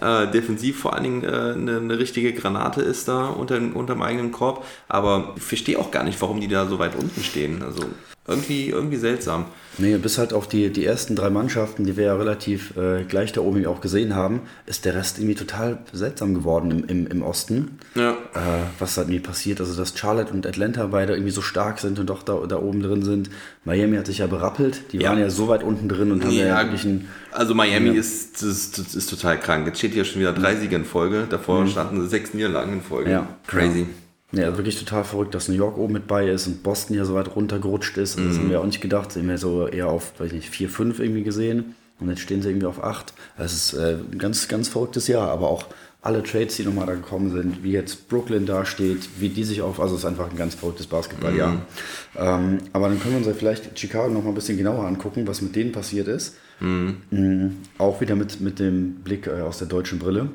äh, 0.00 0.30
defensiv 0.30 0.80
vor 0.80 0.92
allen 0.92 1.04
Dingen 1.04 1.24
äh, 1.24 1.28
eine, 1.28 1.76
eine, 1.78 1.98
richtige 1.98 2.34
Granate 2.34 2.82
ist 2.82 3.08
da 3.08 3.28
unter, 3.28 3.56
unter 3.74 3.94
dem 3.94 4.02
eigenen 4.02 4.32
Korb. 4.32 4.66
Aber 4.88 5.32
ich 5.36 5.42
verstehe 5.42 5.78
auch 5.78 5.90
gar 5.90 6.04
nicht, 6.04 6.20
warum 6.20 6.40
die 6.40 6.48
da 6.48 6.66
so 6.66 6.78
weit 6.78 6.94
unten 6.94 7.22
stehen. 7.22 7.62
Also 7.62 7.84
irgendwie, 8.26 8.68
irgendwie 8.68 8.98
seltsam. 8.98 9.46
Nee, 9.78 9.96
bis 9.96 10.16
halt 10.18 10.32
auf 10.32 10.46
die, 10.46 10.70
die 10.70 10.84
ersten 10.84 11.16
drei 11.16 11.28
Mannschaften, 11.28 11.84
die 11.84 11.96
wir 11.96 12.04
ja 12.04 12.14
relativ 12.14 12.76
äh, 12.76 13.02
gleich 13.02 13.32
da 13.32 13.40
oben 13.40 13.66
auch 13.66 13.80
gesehen 13.80 14.14
haben, 14.14 14.42
ist 14.66 14.84
der 14.84 14.94
Rest 14.94 15.18
irgendwie 15.18 15.34
total 15.34 15.78
seltsam 15.92 16.34
geworden 16.34 16.70
im, 16.70 16.84
im, 16.84 17.06
im 17.08 17.22
Osten. 17.22 17.78
Ja. 17.96 18.12
Äh, 18.12 18.16
was 18.78 18.96
halt 18.96 19.08
irgendwie 19.08 19.26
passiert. 19.26 19.60
Also, 19.60 19.74
dass 19.74 19.98
Charlotte 19.98 20.32
und 20.32 20.46
Atlanta 20.46 20.86
beide 20.86 21.14
irgendwie 21.14 21.32
so 21.32 21.42
stark 21.42 21.80
sind 21.80 21.98
und 21.98 22.10
doch 22.10 22.22
da, 22.22 22.34
da 22.46 22.58
oben 22.58 22.80
drin 22.80 23.02
sind. 23.02 23.30
Miami 23.64 23.96
hat 23.96 24.06
sich 24.06 24.18
ja 24.18 24.28
berappelt. 24.28 24.92
Die 24.92 24.98
ja. 24.98 25.08
waren 25.08 25.18
ja 25.18 25.28
so 25.28 25.48
weit 25.48 25.64
unten 25.64 25.88
drin 25.88 26.12
und 26.12 26.22
haben 26.22 26.32
ja, 26.32 26.46
ja 26.46 26.62
wirklich 26.62 26.84
einen. 26.84 27.08
Also, 27.32 27.54
Miami 27.54 27.88
ja. 27.88 27.94
ist, 27.94 28.40
ist, 28.42 28.78
ist, 28.78 29.10
total 29.10 29.40
krank. 29.40 29.66
Jetzt 29.66 29.78
steht 29.78 29.94
hier 29.94 30.04
schon 30.04 30.20
wieder 30.20 30.32
drei 30.32 30.54
Siege 30.54 30.76
in 30.76 30.84
Folge. 30.84 31.26
Davor 31.28 31.62
mhm. 31.62 31.68
standen 31.68 32.08
sechs 32.08 32.34
Niederlagen 32.34 32.74
in 32.74 32.82
Folge. 32.82 33.10
Ja. 33.10 33.26
Crazy. 33.48 33.86
Ja, 34.32 34.56
wirklich 34.56 34.78
total 34.78 35.04
verrückt, 35.04 35.34
dass 35.34 35.48
New 35.48 35.54
York 35.54 35.76
oben 35.76 35.92
mit 35.92 36.06
bei 36.06 36.28
ist 36.28 36.46
und 36.46 36.62
Boston 36.62 36.96
ja 36.96 37.04
so 37.04 37.14
weit 37.14 37.36
runtergerutscht 37.36 37.98
ist. 37.98 38.16
Und 38.16 38.28
das 38.28 38.38
haben 38.38 38.46
mhm. 38.46 38.50
wir 38.50 38.60
auch 38.60 38.66
nicht 38.66 38.80
gedacht. 38.80 39.14
Haben 39.14 39.28
wir 39.28 39.38
so 39.38 39.68
eher 39.68 39.88
auf, 39.88 40.18
weiß 40.18 40.32
nicht, 40.32 40.48
4, 40.48 40.70
5 40.70 41.00
irgendwie 41.00 41.22
gesehen. 41.22 41.74
Und 42.00 42.08
jetzt 42.08 42.20
stehen 42.20 42.40
sie 42.40 42.48
irgendwie 42.48 42.66
auf 42.66 42.82
8. 42.82 43.12
Das 43.36 43.52
ist 43.52 43.74
äh, 43.74 43.96
ein 44.10 44.18
ganz, 44.18 44.48
ganz 44.48 44.68
verrücktes 44.68 45.06
Jahr. 45.06 45.28
Aber 45.30 45.48
auch 45.48 45.66
alle 46.02 46.22
Trades, 46.22 46.56
die 46.56 46.64
nochmal 46.64 46.86
da 46.86 46.94
gekommen 46.94 47.30
sind, 47.30 47.62
wie 47.62 47.72
jetzt 47.72 48.08
Brooklyn 48.08 48.44
da 48.44 48.64
steht, 48.64 49.08
wie 49.20 49.28
die 49.28 49.44
sich 49.44 49.62
auf, 49.62 49.78
also 49.78 49.94
es 49.94 50.00
ist 50.00 50.04
einfach 50.04 50.28
ein 50.28 50.36
ganz 50.36 50.56
verrücktes 50.56 50.88
Basketballjahr. 50.88 51.52
Mhm. 51.52 51.60
Ähm, 52.16 52.58
aber 52.72 52.88
dann 52.88 52.98
können 52.98 53.14
wir 53.14 53.18
uns 53.18 53.28
ja 53.28 53.34
vielleicht 53.34 53.78
Chicago 53.78 54.12
nochmal 54.12 54.32
ein 54.32 54.34
bisschen 54.34 54.58
genauer 54.58 54.84
angucken, 54.84 55.28
was 55.28 55.42
mit 55.42 55.54
denen 55.54 55.70
passiert 55.70 56.08
ist. 56.08 56.36
Mhm. 56.58 56.96
Mhm. 57.10 57.58
Auch 57.78 58.00
wieder 58.00 58.16
mit, 58.16 58.40
mit 58.40 58.58
dem 58.58 58.96
Blick 58.96 59.28
äh, 59.28 59.42
aus 59.42 59.58
der 59.58 59.68
deutschen 59.68 60.00
Brille. 60.00 60.28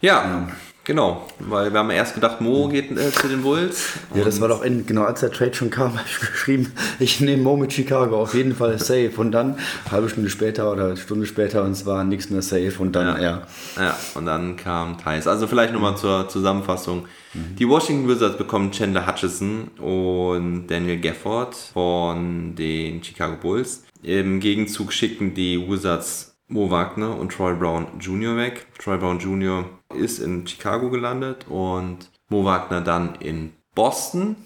Ja. 0.00 0.46
Ähm, 0.48 0.52
Genau, 0.84 1.28
weil 1.38 1.72
wir 1.72 1.78
haben 1.78 1.90
erst 1.90 2.14
gedacht, 2.14 2.40
Mo 2.40 2.66
geht 2.66 2.90
äh, 2.90 3.12
zu 3.12 3.28
den 3.28 3.42
Bulls. 3.42 3.90
Ja, 4.14 4.24
das 4.24 4.40
war 4.40 4.48
doch 4.48 4.62
in, 4.62 4.84
genau 4.84 5.04
als 5.04 5.20
der 5.20 5.30
Trade 5.30 5.54
schon 5.54 5.70
kam, 5.70 5.92
habe 5.96 6.08
ich 6.08 6.18
geschrieben, 6.18 6.72
ich 6.98 7.20
nehme 7.20 7.42
Mo 7.42 7.56
mit 7.56 7.72
Chicago 7.72 8.20
auf 8.20 8.34
jeden 8.34 8.54
Fall 8.54 8.78
safe. 8.80 9.12
Und 9.16 9.30
dann, 9.30 9.54
eine 9.84 9.92
halbe 9.92 10.08
Stunde 10.08 10.28
später 10.28 10.72
oder 10.72 10.86
eine 10.86 10.96
Stunde 10.96 11.26
später, 11.26 11.62
und 11.62 11.70
es 11.70 11.86
war 11.86 12.02
nichts 12.02 12.30
mehr 12.30 12.42
safe. 12.42 12.74
Und 12.78 12.96
dann, 12.96 13.06
ja. 13.06 13.22
Ja, 13.22 13.46
ja 13.78 13.96
und 14.14 14.26
dann 14.26 14.56
kam 14.56 14.98
Thais. 14.98 15.28
Also 15.28 15.46
vielleicht 15.46 15.72
nochmal 15.72 15.96
zur 15.96 16.28
Zusammenfassung. 16.28 17.06
Mhm. 17.32 17.56
Die 17.56 17.68
Washington 17.68 18.08
Wizards 18.08 18.36
bekommen 18.36 18.72
Chandler 18.72 19.06
Hutchison 19.06 19.68
und 19.78 20.66
Daniel 20.66 21.00
Gafford 21.00 21.54
von 21.54 22.56
den 22.56 23.04
Chicago 23.04 23.36
Bulls. 23.40 23.84
Im 24.02 24.40
Gegenzug 24.40 24.92
schicken 24.92 25.32
die 25.32 25.64
Wizards 25.64 26.31
Mo 26.52 26.70
Wagner 26.70 27.18
und 27.18 27.32
Troy 27.32 27.54
Brown 27.54 27.86
Jr. 27.98 28.36
weg. 28.36 28.66
Troy 28.78 28.98
Brown 28.98 29.18
Jr. 29.18 29.64
ist 29.94 30.18
in 30.18 30.46
Chicago 30.46 30.90
gelandet 30.90 31.46
und 31.48 32.10
Mo 32.28 32.44
Wagner 32.44 32.82
dann 32.82 33.14
in 33.16 33.54
Boston. 33.74 34.36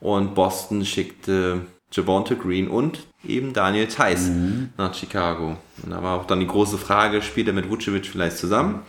Und 0.00 0.36
Boston 0.36 0.84
schickte 0.84 1.62
Javonte 1.90 2.36
Green 2.36 2.68
und 2.68 3.06
eben 3.26 3.52
Daniel 3.52 3.88
Theiss 3.88 4.28
mhm. 4.28 4.70
nach 4.76 4.94
Chicago. 4.94 5.56
Und 5.82 5.90
da 5.90 6.00
war 6.00 6.20
auch 6.20 6.26
dann 6.26 6.38
die 6.38 6.46
große 6.46 6.78
Frage, 6.78 7.22
spielt 7.22 7.48
er 7.48 7.54
mit 7.54 7.68
Vucevic 7.68 8.06
vielleicht 8.06 8.38
zusammen? 8.38 8.82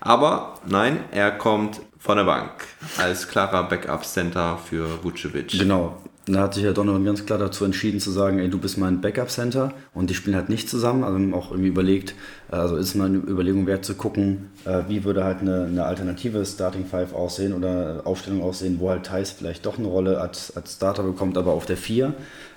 Aber 0.00 0.60
nein, 0.66 1.04
er 1.10 1.30
kommt 1.30 1.82
von 1.98 2.16
der 2.16 2.24
Bank 2.24 2.52
als 2.96 3.28
klarer 3.28 3.64
Backup-Center 3.64 4.58
für 4.58 5.04
Vucevic. 5.04 5.58
Genau, 5.58 6.02
da 6.26 6.40
hat 6.40 6.54
sich 6.54 6.64
ja 6.64 6.72
Donovan 6.72 7.04
ganz 7.04 7.26
klar 7.26 7.38
dazu 7.38 7.66
entschieden 7.66 8.00
zu 8.00 8.10
sagen, 8.10 8.38
ey, 8.38 8.48
du 8.48 8.58
bist 8.58 8.78
mein 8.78 9.02
Backup-Center 9.02 9.74
und 9.92 10.08
die 10.08 10.14
spielen 10.14 10.36
halt 10.36 10.48
nicht 10.48 10.70
zusammen. 10.70 11.04
Also 11.04 11.16
haben 11.16 11.34
auch 11.34 11.50
irgendwie 11.50 11.68
überlegt, 11.68 12.14
also 12.48 12.76
ist 12.76 12.94
mal 12.94 13.06
eine 13.06 13.18
Überlegung 13.18 13.66
wert 13.66 13.84
zu 13.84 13.94
gucken, 13.94 14.50
äh, 14.64 14.82
wie 14.88 15.04
würde 15.04 15.24
halt 15.24 15.40
eine, 15.40 15.64
eine 15.64 15.84
alternative 15.84 16.44
Starting 16.46 16.86
Five 16.86 17.12
aussehen 17.12 17.52
oder 17.52 18.02
Aufstellung 18.04 18.42
aussehen, 18.42 18.76
wo 18.80 18.88
halt 18.88 19.04
Thais 19.04 19.32
vielleicht 19.32 19.66
doch 19.66 19.78
eine 19.78 19.86
Rolle 19.86 20.18
als, 20.18 20.56
als 20.56 20.74
Starter 20.74 21.02
bekommt, 21.02 21.36
aber 21.36 21.52
auf 21.52 21.66
der 21.66 21.76
4. 21.76 22.14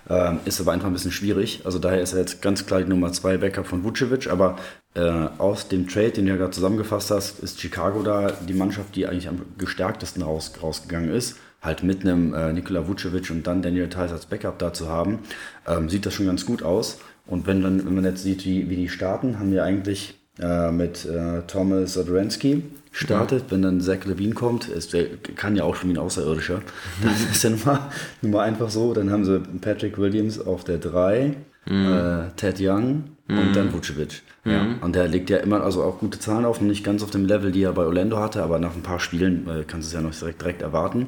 Äh, 0.10 0.36
ist 0.46 0.62
aber 0.62 0.72
einfach 0.72 0.88
ein 0.88 0.94
bisschen 0.94 1.12
schwierig. 1.12 1.62
Also 1.66 1.78
daher 1.78 2.02
ist 2.02 2.14
er 2.14 2.20
jetzt 2.20 2.42
ganz 2.42 2.66
klar 2.66 2.82
die 2.82 2.88
Nummer 2.88 3.12
2 3.12 3.38
Backup 3.38 3.68
von 3.68 3.84
Vucevic, 3.84 4.30
aber 4.32 4.56
äh, 4.94 5.02
aus 5.40 5.68
dem 5.68 5.90
Trade, 5.90 6.12
den 6.12 6.26
du 6.26 6.32
ja 6.32 6.38
gerade 6.38 6.52
zusammengefasst 6.52 7.12
hast, 7.12 7.40
ist 7.40 7.60
Chicago 7.60 8.02
da 8.02 8.32
die 8.32 8.54
Mannschaft, 8.54 8.96
die 8.96 9.08
eigentlich 9.08 9.28
am 9.28 9.42
gestärktesten 9.58 10.24
raus, 10.24 10.54
rausgegangen 10.64 11.10
ist 11.10 11.36
halt 11.68 11.84
mit 11.84 12.02
einem 12.02 12.34
äh, 12.34 12.52
Nikola 12.52 12.88
Vucevic 12.88 13.30
und 13.30 13.46
dann 13.46 13.62
Daniel 13.62 13.90
Theiss 13.90 14.12
als 14.12 14.26
Backup 14.26 14.58
da 14.58 14.74
zu 14.74 14.90
haben, 14.90 15.20
ähm, 15.68 15.90
sieht 15.90 16.06
das 16.06 16.14
schon 16.16 16.26
ganz 16.26 16.46
gut 16.46 16.64
aus. 16.64 17.00
Und 17.28 17.46
wenn, 17.46 17.62
dann, 17.62 17.86
wenn 17.86 17.94
man 17.94 18.06
jetzt 18.06 18.24
sieht, 18.24 18.46
wie, 18.46 18.70
wie 18.70 18.78
die 18.78 18.90
starten, 18.90 19.38
haben 19.38 19.52
wir 19.52 19.64
eigentlich 19.64 20.16
äh, 20.40 20.72
mit 20.72 21.06
äh, 21.06 21.42
Thomas 21.46 21.94
Zadrensky 21.94 22.64
startet. 22.92 23.44
Mhm. 23.44 23.52
Wenn 23.52 23.62
dann 23.62 23.82
Zach 23.82 24.06
Levine 24.06 24.34
kommt, 24.34 24.70
ist, 24.70 24.94
der 24.94 25.06
kann 25.36 25.56
ja 25.56 25.64
auch 25.64 25.76
schon 25.76 25.90
wie 25.90 25.94
ein 25.94 26.00
Außerirdischer. 26.00 26.62
Dann 27.04 27.14
ist 27.32 27.44
ja 27.44 27.50
nun 27.50 27.62
mal, 27.66 27.80
nun 28.22 28.32
mal 28.32 28.44
einfach 28.44 28.70
so. 28.70 28.94
Dann 28.94 29.12
haben 29.12 29.26
sie 29.26 29.40
Patrick 29.62 29.98
Williams 29.98 30.40
auf 30.40 30.64
der 30.64 30.78
3, 30.78 31.36
mhm. 31.70 31.86
äh, 31.86 32.30
Ted 32.36 32.58
Young 32.60 33.04
mhm. 33.28 33.38
und 33.38 33.56
dann 33.56 33.74
Vucevic. 33.74 34.22
Ja. 34.46 34.64
Mhm. 34.64 34.80
Und 34.82 34.96
der 34.96 35.08
legt 35.08 35.30
ja 35.30 35.38
immer 35.38 35.62
also 35.62 35.84
auch 35.84 36.00
gute 36.00 36.20
Zahlen 36.20 36.46
auf, 36.46 36.62
nicht 36.62 36.84
ganz 36.84 37.04
auf 37.04 37.12
dem 37.12 37.26
Level, 37.26 37.52
die 37.52 37.64
er 37.64 37.74
bei 37.74 37.84
Orlando 37.84 38.18
hatte, 38.18 38.44
aber 38.44 38.60
nach 38.60 38.76
ein 38.76 38.84
paar 38.84 39.00
Spielen 39.00 39.48
äh, 39.48 39.64
kannst 39.66 39.92
du 39.92 39.98
es 39.98 40.02
ja 40.02 40.02
noch 40.02 40.18
direkt, 40.18 40.42
direkt 40.42 40.62
erwarten. 40.62 41.08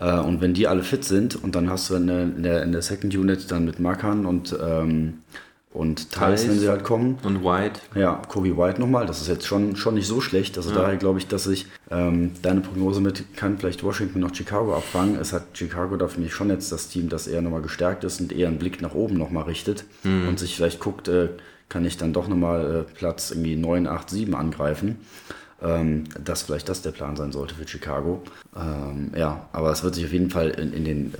Äh, 0.00 0.18
und 0.18 0.40
wenn 0.40 0.54
die 0.54 0.68
alle 0.68 0.82
fit 0.82 1.04
sind 1.04 1.36
und 1.36 1.54
dann 1.54 1.70
hast 1.70 1.90
du 1.90 1.94
in 1.94 2.06
der, 2.06 2.22
in 2.22 2.42
der, 2.42 2.62
in 2.62 2.72
der 2.72 2.82
Second 2.82 3.14
Unit 3.14 3.50
dann 3.50 3.64
mit 3.64 3.80
Markan 3.80 4.26
und 4.26 4.56
ähm, 4.62 5.18
und 5.78 6.10
Thais, 6.10 6.48
wenn 6.48 6.58
sie 6.58 6.68
halt 6.68 6.82
kommen. 6.82 7.18
Und 7.22 7.44
White. 7.44 7.80
Ja, 7.94 8.20
Kobe 8.26 8.56
White 8.56 8.80
nochmal. 8.80 9.06
Das 9.06 9.20
ist 9.20 9.28
jetzt 9.28 9.46
schon, 9.46 9.76
schon 9.76 9.94
nicht 9.94 10.08
so 10.08 10.20
schlecht. 10.20 10.56
Also 10.56 10.70
ja. 10.70 10.76
daher 10.76 10.96
glaube 10.96 11.20
ich, 11.20 11.28
dass 11.28 11.46
ich 11.46 11.66
ähm, 11.88 12.32
deine 12.42 12.62
Prognose 12.62 13.00
mit 13.00 13.36
kann 13.36 13.58
vielleicht 13.58 13.84
Washington 13.84 14.18
noch 14.18 14.34
Chicago 14.34 14.74
abfangen. 14.76 15.14
Es 15.20 15.32
hat 15.32 15.44
Chicago 15.52 15.96
da 15.96 16.08
für 16.08 16.20
mich 16.20 16.34
schon 16.34 16.50
jetzt 16.50 16.72
das 16.72 16.88
Team, 16.88 17.08
das 17.08 17.28
eher 17.28 17.42
nochmal 17.42 17.62
gestärkt 17.62 18.02
ist 18.02 18.20
und 18.20 18.32
eher 18.32 18.48
einen 18.48 18.58
Blick 18.58 18.82
nach 18.82 18.94
oben 18.94 19.16
nochmal 19.16 19.44
richtet 19.44 19.84
mhm. 20.02 20.26
und 20.26 20.40
sich 20.40 20.56
vielleicht 20.56 20.80
guckt, 20.80 21.06
äh, 21.06 21.28
kann 21.68 21.84
ich 21.84 21.96
dann 21.96 22.12
doch 22.12 22.26
nochmal 22.26 22.86
äh, 22.88 22.92
Platz 22.94 23.30
irgendwie 23.30 23.54
9, 23.54 23.86
8, 23.86 24.10
7 24.10 24.34
angreifen. 24.34 24.96
ähm, 25.62 26.04
dass 26.24 26.42
vielleicht 26.42 26.68
das 26.68 26.82
der 26.82 26.90
Plan 26.90 27.14
sein 27.14 27.30
sollte 27.30 27.54
für 27.54 27.66
Chicago. 27.66 28.22
Ähm, 28.56 29.12
ja, 29.16 29.48
aber 29.52 29.70
es 29.70 29.84
wird 29.84 29.94
sich 29.94 30.04
auf 30.04 30.12
jeden 30.12 30.30
Fall 30.30 30.50
in, 30.50 30.72
in 30.72 30.84
den 30.84 31.14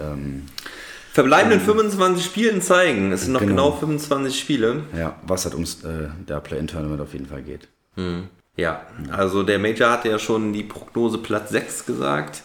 ähm, 1.18 1.25
verbleibenden 1.25 1.60
25 1.60 2.25
Spielen 2.25 2.62
zeigen. 2.62 3.12
Es 3.12 3.22
sind 3.22 3.32
noch 3.32 3.40
genau, 3.40 3.70
genau 3.70 3.76
25 3.78 4.38
Spiele. 4.38 4.84
Ja, 4.96 5.16
was 5.26 5.44
halt 5.44 5.54
ums 5.54 5.82
äh, 5.84 6.08
der 6.28 6.40
Play-In-Tournament 6.40 7.00
auf 7.00 7.12
jeden 7.12 7.26
Fall 7.26 7.42
geht. 7.42 7.68
Hm. 7.96 8.28
Ja, 8.56 8.82
also 9.10 9.42
der 9.44 9.58
Major 9.58 9.90
hatte 9.90 10.08
ja 10.08 10.18
schon 10.18 10.52
die 10.52 10.64
Prognose 10.64 11.18
Platz 11.18 11.50
6 11.50 11.87
gesagt. 11.87 12.42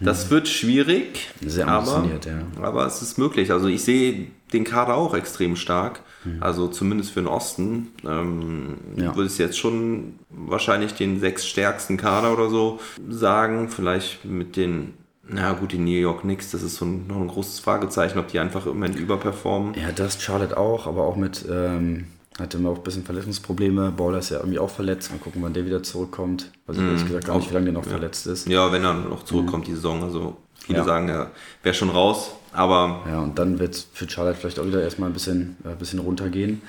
Das 0.00 0.24
hm. 0.24 0.30
wird 0.30 0.48
schwierig, 0.48 1.30
Sehr 1.40 1.68
ambitioniert, 1.68 2.26
aber, 2.26 2.62
ja. 2.62 2.68
aber 2.68 2.86
es 2.86 3.00
ist 3.00 3.18
möglich. 3.18 3.52
Also 3.52 3.68
ich 3.68 3.84
sehe 3.84 4.26
den 4.52 4.64
Kader 4.64 4.94
auch 4.94 5.14
extrem 5.14 5.56
stark. 5.56 6.00
Hm. 6.24 6.42
Also 6.42 6.68
zumindest 6.68 7.12
für 7.12 7.20
den 7.20 7.28
Osten. 7.28 7.92
Ähm, 8.04 8.76
ja. 8.96 9.14
Würde 9.14 9.30
ich 9.30 9.38
jetzt 9.38 9.58
schon 9.58 10.18
wahrscheinlich 10.30 10.94
den 10.94 11.20
sechs 11.20 11.46
stärksten 11.46 11.96
Kader 11.96 12.32
oder 12.32 12.50
so 12.50 12.80
sagen. 13.08 13.68
Vielleicht 13.68 14.24
mit 14.24 14.56
den 14.56 14.94
na 15.28 15.52
gut, 15.52 15.72
die 15.72 15.78
New 15.78 15.90
York 15.90 16.20
Knicks, 16.20 16.50
das 16.50 16.62
ist 16.62 16.76
so 16.76 16.84
ein, 16.84 17.06
noch 17.06 17.16
ein 17.16 17.28
großes 17.28 17.60
Fragezeichen, 17.60 18.18
ob 18.18 18.28
die 18.28 18.38
einfach 18.38 18.66
im 18.66 18.74
Moment 18.74 18.96
überperformen. 18.96 19.74
Ja, 19.74 19.90
das 19.92 20.22
Charlotte 20.22 20.56
auch, 20.56 20.86
aber 20.86 21.04
auch 21.04 21.16
mit, 21.16 21.44
ähm, 21.50 22.06
hatte 22.38 22.58
immer 22.58 22.70
auch 22.70 22.78
ein 22.78 22.82
bisschen 22.82 23.04
Verletzungsprobleme. 23.04 23.92
Baller 23.92 24.18
ist 24.18 24.30
ja 24.30 24.38
irgendwie 24.38 24.58
auch 24.58 24.70
verletzt. 24.70 25.10
Mal 25.10 25.18
gucken, 25.18 25.42
wann 25.42 25.54
der 25.54 25.64
wieder 25.66 25.82
zurückkommt. 25.82 26.50
Also 26.66 26.80
mm, 26.80 26.86
ehrlich 26.88 27.06
gesagt 27.06 27.26
gar 27.26 27.36
nicht, 27.36 27.48
wie 27.48 27.54
lange 27.54 27.66
der 27.66 27.74
noch 27.74 27.84
ja. 27.84 27.90
verletzt 27.90 28.26
ist. 28.26 28.48
Ja, 28.48 28.72
wenn 28.72 28.84
er 28.84 28.94
noch 28.94 29.24
zurückkommt, 29.24 29.64
mm. 29.64 29.66
die 29.66 29.74
Saison. 29.74 30.02
Also 30.02 30.36
viele 30.58 30.78
ja. 30.78 30.84
sagen, 30.84 31.08
er 31.08 31.30
wäre 31.62 31.74
schon 31.74 31.90
raus, 31.90 32.32
aber... 32.52 33.02
Ja, 33.08 33.20
und 33.20 33.38
dann 33.38 33.58
wird 33.58 33.74
es 33.74 33.88
für 33.92 34.08
Charlotte 34.08 34.38
vielleicht 34.38 34.58
auch 34.58 34.66
wieder 34.66 34.82
erstmal 34.82 35.10
ein 35.10 35.12
bisschen, 35.12 35.56
äh, 35.64 35.68
ein 35.68 35.78
bisschen 35.78 36.00
runtergehen. 36.00 36.62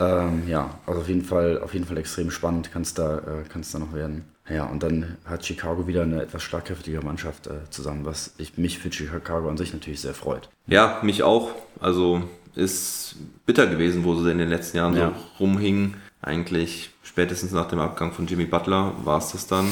Ähm, 0.00 0.42
ja, 0.48 0.70
also 0.86 1.00
auf 1.00 1.08
jeden 1.08 1.24
Fall, 1.24 1.60
auf 1.60 1.72
jeden 1.72 1.86
Fall 1.86 1.98
extrem 1.98 2.30
spannend 2.30 2.72
kann 2.72 2.82
es 2.82 2.94
da, 2.94 3.18
äh, 3.18 3.60
da 3.72 3.78
noch 3.78 3.94
werden. 3.94 4.24
Ja, 4.52 4.66
und 4.66 4.82
dann 4.82 5.16
hat 5.24 5.46
Chicago 5.46 5.86
wieder 5.86 6.02
eine 6.02 6.22
etwas 6.22 6.42
schlagkräftige 6.42 7.00
Mannschaft 7.00 7.46
äh, 7.46 7.70
zusammen, 7.70 8.04
was 8.04 8.34
ich, 8.38 8.58
mich 8.58 8.78
für 8.78 8.92
Chicago 8.92 9.48
an 9.48 9.56
sich 9.56 9.72
natürlich 9.72 10.00
sehr 10.00 10.14
freut. 10.14 10.48
Ja, 10.66 11.00
mich 11.02 11.22
auch. 11.22 11.50
Also 11.80 12.22
ist 12.54 13.16
bitter 13.46 13.66
gewesen, 13.66 14.04
wo 14.04 14.14
sie 14.14 14.30
in 14.30 14.38
den 14.38 14.50
letzten 14.50 14.76
Jahren 14.76 14.96
ja. 14.96 15.08
so 15.08 15.44
rumhingen. 15.44 15.94
Eigentlich 16.20 16.90
spätestens 17.02 17.52
nach 17.52 17.68
dem 17.68 17.78
Abgang 17.78 18.12
von 18.12 18.26
Jimmy 18.26 18.44
Butler 18.44 18.92
war 19.04 19.18
es 19.18 19.32
das 19.32 19.46
dann. 19.46 19.66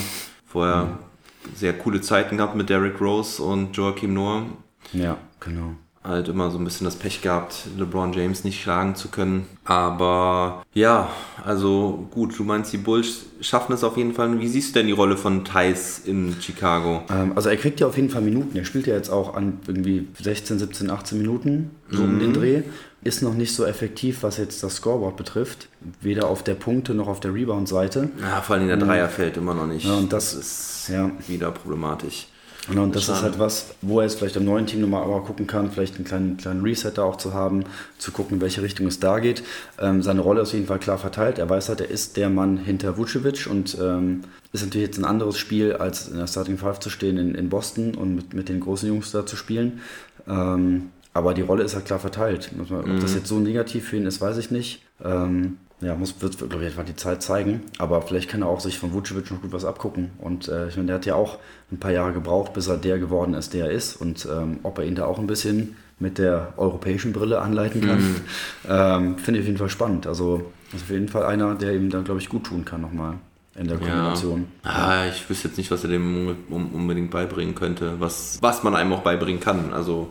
Vorher 0.47 0.85
mhm. 0.85 1.55
sehr 1.55 1.75
coole 1.75 2.01
Zeiten 2.01 2.39
gehabt 2.39 2.57
mit 2.57 2.71
Derrick 2.71 3.01
Rose 3.01 3.43
und 3.43 3.77
Joachim 3.77 4.15
Noah. 4.15 4.47
Ja, 4.93 5.19
genau 5.41 5.77
halt 6.03 6.29
immer 6.29 6.51
so 6.51 6.59
ein 6.59 6.65
bisschen 6.65 6.87
das 6.87 6.97
Pech 6.97 7.21
gehabt, 7.21 7.67
LeBron 7.77 8.13
James 8.15 8.43
nicht 8.43 8.63
schlagen 8.63 8.95
zu 8.95 9.09
können. 9.09 9.47
Aber 9.65 10.63
ja, 10.73 11.11
also 11.45 12.09
gut, 12.11 12.39
du 12.39 12.45
meinst, 12.45 12.73
die 12.73 12.79
Bulls 12.79 13.27
schaffen 13.43 13.75
es 13.75 13.85
auf 13.85 13.99
jeden 13.99 14.15
Fall. 14.15 14.41
Wie 14.41 14.49
siehst 14.49 14.75
du 14.75 14.81
denn 14.81 14.87
die 14.87 14.93
Rolle 14.93 15.19
von 15.19 15.45
Thais 15.45 16.01
in 16.05 16.37
Chicago? 16.41 17.03
Ähm, 17.11 17.33
also 17.35 17.51
er 17.51 17.57
kriegt 17.57 17.81
ja 17.81 17.87
auf 17.87 17.97
jeden 17.97 18.09
Fall 18.09 18.23
Minuten. 18.23 18.57
Er 18.57 18.65
spielt 18.65 18.87
ja 18.87 18.95
jetzt 18.95 19.11
auch 19.11 19.35
an 19.35 19.59
irgendwie 19.67 20.09
16, 20.21 20.59
17, 20.59 20.91
18 20.91 21.19
Minuten, 21.19 21.71
so 21.91 22.03
mhm. 22.03 22.09
um 22.09 22.19
den 22.19 22.33
Dreh. 22.33 22.63
Ist 23.03 23.23
noch 23.23 23.35
nicht 23.35 23.55
so 23.55 23.65
effektiv, 23.65 24.23
was 24.23 24.37
jetzt 24.37 24.63
das 24.63 24.77
Scoreboard 24.77 25.17
betrifft. 25.17 25.69
Weder 26.03 26.29
auf 26.29 26.43
der 26.43 26.55
Punkte 26.55 26.95
noch 26.95 27.09
auf 27.09 27.21
der 27.21 27.35
Rebound-Seite. 27.35 28.11
Ja, 28.21 28.43
vor 28.43 28.57
allem 28.57 28.69
der 28.69 28.77
Dreier 28.77 29.09
fällt 29.09 29.39
immer 29.39 29.55
noch 29.55 29.67
nicht. 29.67 29.87
Ja, 29.87 29.95
und 29.95 30.13
das, 30.13 30.35
das 30.35 30.45
ist 30.45 30.89
ja. 30.93 31.11
wieder 31.27 31.51
problematisch. 31.51 32.27
Genau, 32.71 32.85
und 32.85 32.95
das 32.97 33.09
ist 33.09 33.23
halt 33.23 33.39
was, 33.39 33.75
wo 33.83 33.99
er 33.99 34.05
jetzt 34.05 34.19
vielleicht 34.19 34.37
am 34.37 34.45
neuen 34.45 34.67
Team 34.67 34.81
nochmal 34.81 35.03
aber 35.03 35.23
gucken 35.23 35.47
kann, 35.47 35.71
vielleicht 35.71 35.97
einen 35.97 36.05
kleinen, 36.05 36.37
kleinen 36.37 36.63
Reset 36.63 36.93
da 36.95 37.03
auch 37.03 37.17
zu 37.17 37.35
haben, 37.35 37.65
zu 37.99 38.13
gucken, 38.13 38.37
in 38.37 38.41
welche 38.41 38.63
Richtung 38.63 38.87
es 38.87 39.01
da 39.01 39.19
geht. 39.19 39.43
Ähm, 39.79 40.03
seine 40.03 40.21
Rolle 40.21 40.43
ist 40.43 40.49
auf 40.49 40.55
jeden 40.55 40.67
Fall 40.67 40.79
klar 40.79 40.99
verteilt. 40.99 41.39
Er 41.39 41.51
weiß 41.51 41.69
halt, 41.69 41.81
er 41.81 41.91
ist 41.91 42.17
der 42.17 42.31
Mann 42.31 42.57
hinter 42.57 42.97
Vucevic 42.97 43.47
und 43.51 43.77
ähm, 43.81 44.23
ist 44.53 44.65
natürlich 44.65 44.87
jetzt 44.87 44.99
ein 44.99 45.05
anderes 45.05 45.37
Spiel, 45.39 45.75
als 45.75 46.09
in 46.09 46.19
der 46.19 46.27
Starting 46.27 46.59
Five 46.59 46.81
zu 46.81 46.91
stehen 46.91 47.19
in, 47.19 47.35
in 47.35 47.49
Boston 47.49 47.95
und 47.95 48.15
mit, 48.15 48.35
mit 48.35 48.49
den 48.49 48.61
großen 48.61 48.89
Jungs 48.89 49.11
da 49.13 49.27
zu 49.27 49.37
spielen. 49.37 49.81
Ähm, 50.29 50.91
aber 51.13 51.35
die 51.35 51.43
Rolle 51.43 51.65
ist 51.65 51.75
halt 51.75 51.87
klar 51.87 51.99
verteilt. 51.99 52.51
Ob 52.59 52.87
mhm. 52.87 53.01
das 53.01 53.15
jetzt 53.15 53.27
so 53.27 53.39
negativ 53.39 53.89
für 53.89 53.97
ihn 53.97 54.07
ist, 54.07 54.21
weiß 54.21 54.39
ich 54.39 54.51
nicht. 54.51 54.83
Ähm, 55.05 55.59
ja, 55.81 55.95
muss, 55.95 56.21
wird, 56.21 56.39
glaube 56.39 56.63
ich, 56.63 56.71
einfach 56.71 56.85
die 56.85 56.97
Zeit 56.97 57.23
zeigen. 57.23 57.63
Aber 57.79 58.03
vielleicht 58.03 58.29
kann 58.29 58.43
er 58.43 58.49
auch 58.49 58.61
sich 58.61 58.79
von 58.79 58.93
Vucevic 58.93 59.31
noch 59.31 59.41
gut 59.41 59.53
was 59.53 59.65
abgucken. 59.65 60.11
Und 60.19 60.49
äh, 60.49 60.69
ich 60.69 60.77
meine, 60.77 60.89
der 60.89 60.97
hat 60.97 61.07
ja 61.07 61.15
auch 61.15 61.39
ein 61.73 61.79
paar 61.79 61.93
Jahre 61.93 62.13
gebraucht, 62.13 62.53
bis 62.53 62.69
er 62.69 62.77
der 62.77 62.99
geworden 62.99 63.35
ist, 63.35 63.55
der 63.55 63.67
er 63.67 63.71
ist. 63.71 63.97
Und 63.97 64.29
ähm, 64.31 64.61
ob 64.63 64.79
er 64.79 64.85
ihn 64.85 64.95
da 64.95 65.07
auch 65.07 65.19
ein 65.19 65.27
bisschen 65.27 65.77
mit 65.99 66.19
der 66.19 66.55
europäischen 66.57 67.13
Brille 67.13 67.41
anleiten 67.41 67.81
kann, 67.81 67.99
mhm. 67.99 68.17
ähm, 68.69 69.19
finde 69.19 69.41
ich 69.41 69.45
auf 69.45 69.49
jeden 69.49 69.59
Fall 69.59 69.71
spannend. 69.71 70.07
Also 70.07 70.51
ist 70.73 70.83
auf 70.83 70.91
jeden 70.91 71.09
Fall 71.09 71.25
einer, 71.25 71.55
der 71.55 71.75
ihm 71.75 71.91
dann, 71.91 72.05
glaube 72.05 72.21
ich, 72.21 72.29
gut 72.29 72.45
tun 72.45 72.65
kann 72.65 72.81
nochmal 72.81 73.15
in 73.57 73.69
der 73.69 73.77
Kombination. 73.77 74.49
Ja. 74.65 74.71
Ah, 74.71 75.07
ich 75.07 75.29
wüsste 75.29 75.49
jetzt 75.49 75.57
nicht, 75.57 75.71
was 75.71 75.85
er 75.85 75.91
dem 75.91 76.37
unbedingt 76.49 77.11
beibringen 77.11 77.55
könnte, 77.55 77.99
was, 77.99 78.39
was 78.41 78.63
man 78.63 78.75
einem 78.75 78.93
auch 78.93 79.03
beibringen 79.03 79.41
kann. 79.41 79.73
Also, 79.73 80.09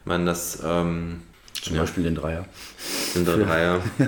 ich 0.00 0.06
meine, 0.06 0.24
das. 0.24 0.62
Ähm, 0.64 1.20
Zum 1.60 1.74
ja. 1.74 1.82
Beispiel 1.82 2.04
den 2.04 2.14
Dreier. 2.14 2.46
Den 3.14 3.24
Dreier, 3.24 3.80
ja. 3.98 4.06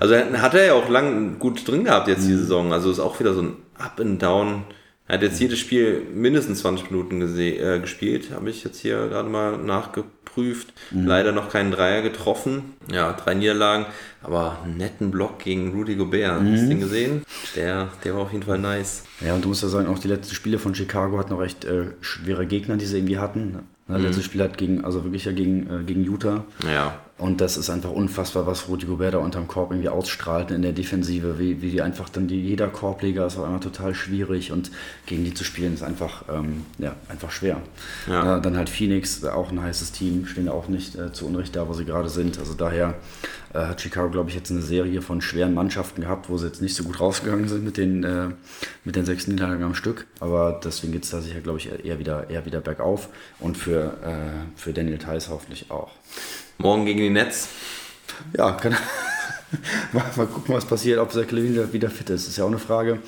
Also 0.00 0.14
hat 0.16 0.54
er 0.54 0.66
ja 0.66 0.74
auch 0.74 0.88
lang 0.88 1.38
gut 1.38 1.66
drin 1.66 1.84
gehabt 1.84 2.08
jetzt 2.08 2.26
die 2.26 2.32
mhm. 2.32 2.38
Saison. 2.38 2.72
Also 2.72 2.90
ist 2.90 3.00
auch 3.00 3.18
wieder 3.20 3.34
so 3.34 3.42
ein 3.42 3.56
Up 3.78 4.00
and 4.00 4.22
Down. 4.22 4.64
Er 5.08 5.14
hat 5.14 5.22
jetzt 5.22 5.40
jedes 5.40 5.58
Spiel 5.58 6.02
mindestens 6.14 6.60
20 6.60 6.90
Minuten 6.90 7.22
äh, 7.38 7.78
gespielt, 7.80 8.30
habe 8.34 8.50
ich 8.50 8.62
jetzt 8.62 8.78
hier 8.78 9.08
gerade 9.08 9.28
mal 9.30 9.56
nachgeprüft. 9.56 10.74
Mhm. 10.90 11.06
Leider 11.06 11.32
noch 11.32 11.48
keinen 11.48 11.70
Dreier 11.70 12.02
getroffen. 12.02 12.74
Ja, 12.92 13.14
drei 13.14 13.32
Niederlagen, 13.32 13.86
aber 14.22 14.58
einen 14.62 14.76
netten 14.76 15.10
Block 15.10 15.38
gegen 15.38 15.72
Rudy 15.72 15.96
Gobert. 15.96 16.42
Mhm. 16.42 16.52
Hast 16.52 16.64
du 16.64 16.68
den 16.68 16.80
gesehen? 16.80 17.22
Der, 17.56 17.88
der 18.04 18.14
war 18.14 18.22
auf 18.22 18.32
jeden 18.32 18.44
Fall 18.44 18.58
nice. 18.58 19.04
Ja, 19.24 19.34
und 19.34 19.42
du 19.42 19.48
musst 19.48 19.62
ja 19.62 19.68
sagen, 19.68 19.88
auch 19.88 19.98
die 19.98 20.08
letzten 20.08 20.34
Spiele 20.34 20.58
von 20.58 20.74
Chicago 20.74 21.18
hatten 21.18 21.32
noch 21.32 21.40
recht 21.40 21.64
äh, 21.64 21.86
schwere 22.02 22.46
Gegner, 22.46 22.76
die 22.76 22.84
sie 22.84 22.98
irgendwie 22.98 23.18
hatten. 23.18 23.60
Das 23.88 24.02
letzte 24.02 24.20
mhm. 24.20 24.24
Spiel 24.24 24.42
hat 24.42 24.58
gegen, 24.58 24.84
also 24.84 25.04
wirklich 25.04 25.24
ja 25.24 25.32
gegen, 25.32 25.80
äh, 25.80 25.84
gegen 25.84 26.04
Utah. 26.04 26.44
Ja. 26.70 26.98
Und 27.18 27.40
das 27.40 27.56
ist 27.56 27.68
einfach 27.68 27.90
unfassbar, 27.90 28.46
was 28.46 28.68
Rudi 28.68 28.86
Gobert 28.86 29.14
da 29.14 29.18
unterm 29.18 29.48
Korb 29.48 29.72
irgendwie 29.72 29.88
ausstrahlt 29.88 30.52
in 30.52 30.62
der 30.62 30.72
Defensive, 30.72 31.40
wie, 31.40 31.60
wie 31.60 31.70
die 31.70 31.82
einfach 31.82 32.08
dann 32.08 32.28
die, 32.28 32.40
jeder 32.40 32.68
Korbleger 32.68 33.26
ist 33.26 33.36
auch 33.36 33.46
immer 33.46 33.60
total 33.60 33.92
schwierig 33.92 34.52
und 34.52 34.70
gegen 35.06 35.24
die 35.24 35.34
zu 35.34 35.42
spielen 35.42 35.74
ist 35.74 35.82
einfach, 35.82 36.24
ähm, 36.32 36.64
ja, 36.78 36.94
einfach 37.08 37.32
schwer. 37.32 37.60
Ja. 38.06 38.38
Äh, 38.38 38.40
dann 38.40 38.56
halt 38.56 38.70
Phoenix, 38.70 39.24
auch 39.24 39.50
ein 39.50 39.60
heißes 39.60 39.90
Team, 39.90 40.26
stehen 40.26 40.48
auch 40.48 40.68
nicht 40.68 40.94
äh, 40.94 41.12
zu 41.12 41.26
Unrecht 41.26 41.56
da, 41.56 41.66
wo 41.66 41.72
sie 41.72 41.84
gerade 41.84 42.08
sind. 42.08 42.38
Also 42.38 42.54
daher 42.54 42.94
äh, 43.52 43.58
hat 43.58 43.80
Chicago, 43.80 44.10
glaube 44.10 44.30
ich, 44.30 44.36
jetzt 44.36 44.52
eine 44.52 44.62
Serie 44.62 45.02
von 45.02 45.20
schweren 45.20 45.54
Mannschaften 45.54 46.02
gehabt, 46.02 46.28
wo 46.28 46.38
sie 46.38 46.46
jetzt 46.46 46.62
nicht 46.62 46.76
so 46.76 46.84
gut 46.84 47.00
rausgegangen 47.00 47.48
sind 47.48 47.64
mit 47.64 47.78
den, 47.78 48.04
äh, 48.04 48.28
mit 48.84 48.94
den 48.94 49.04
sechs 49.04 49.26
Niederlagen 49.26 49.64
am 49.64 49.74
Stück. 49.74 50.06
Aber 50.20 50.60
deswegen 50.62 50.92
geht 50.92 51.02
es 51.02 51.10
da 51.10 51.20
sicher, 51.20 51.40
glaube 51.40 51.58
ich, 51.58 51.68
eher 51.84 51.98
wieder, 51.98 52.30
eher 52.30 52.46
wieder 52.46 52.60
bergauf 52.60 53.08
und 53.40 53.56
für, 53.56 53.94
äh, 54.04 54.56
für 54.56 54.72
Daniel 54.72 54.98
Theiss 54.98 55.28
hoffentlich 55.28 55.70
auch. 55.70 55.90
Morgen 56.58 56.86
gegen 56.86 56.98
die 56.98 57.10
Nets. 57.10 57.48
Ja, 58.36 58.50
kann, 58.52 58.72
mal, 59.92 60.04
mal 60.16 60.26
gucken, 60.26 60.54
was 60.54 60.64
passiert, 60.64 60.98
ob 60.98 61.12
Zach 61.12 61.30
Levine 61.30 61.72
wieder 61.72 61.88
fit 61.88 62.10
ist. 62.10 62.26
Ist 62.26 62.36
ja 62.36 62.44
auch 62.44 62.48
eine 62.48 62.58
Frage, 62.58 62.98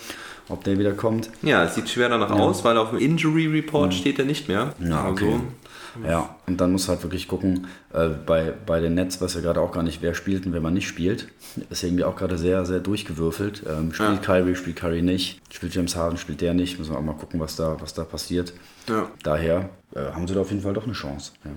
ob 0.48 0.62
der 0.62 0.78
wieder 0.78 0.92
kommt. 0.92 1.30
Ja, 1.42 1.64
es 1.64 1.74
sieht 1.74 1.88
schwer 1.88 2.08
danach 2.08 2.30
ja. 2.30 2.36
aus, 2.36 2.62
weil 2.64 2.76
auf 2.78 2.90
dem 2.90 2.98
Injury 2.98 3.46
Report 3.48 3.92
ja. 3.92 3.98
steht 3.98 4.20
er 4.20 4.24
nicht 4.24 4.46
mehr. 4.46 4.72
Ja, 4.78 5.08
okay. 5.08 5.32
Also, 5.32 6.08
ja, 6.08 6.36
und 6.46 6.60
dann 6.60 6.70
muss 6.70 6.88
halt 6.88 7.02
wirklich 7.02 7.26
gucken, 7.26 7.66
äh, 7.92 8.08
bei, 8.08 8.52
bei 8.64 8.80
den 8.80 8.94
Nets, 8.94 9.20
was 9.20 9.34
ja 9.34 9.40
gerade 9.40 9.60
auch 9.60 9.72
gar 9.72 9.82
nicht, 9.82 10.00
wer 10.02 10.14
spielt 10.14 10.46
und 10.46 10.52
wer 10.52 10.60
man 10.60 10.74
nicht 10.74 10.86
spielt, 10.86 11.26
ist 11.68 11.82
irgendwie 11.82 12.04
auch 12.04 12.14
gerade 12.14 12.38
sehr, 12.38 12.64
sehr 12.64 12.78
durchgewürfelt. 12.78 13.64
Ähm, 13.68 13.92
spielt 13.92 14.10
ja. 14.10 14.16
Kyrie, 14.18 14.54
spielt 14.54 14.76
Kyrie 14.76 15.02
nicht, 15.02 15.40
spielt 15.52 15.74
James 15.74 15.96
Harden, 15.96 16.16
spielt 16.16 16.40
der 16.40 16.54
nicht. 16.54 16.78
Müssen 16.78 16.92
wir 16.92 16.98
auch 16.98 17.02
mal 17.02 17.16
gucken, 17.16 17.40
was 17.40 17.56
da, 17.56 17.76
was 17.80 17.94
da 17.94 18.04
passiert. 18.04 18.52
Ja. 18.88 19.10
Daher 19.24 19.70
äh, 19.94 20.12
haben 20.12 20.28
sie 20.28 20.34
da 20.34 20.40
auf 20.42 20.50
jeden 20.50 20.62
Fall 20.62 20.74
doch 20.74 20.84
eine 20.84 20.92
Chance. 20.92 21.32
Ja. 21.44 21.50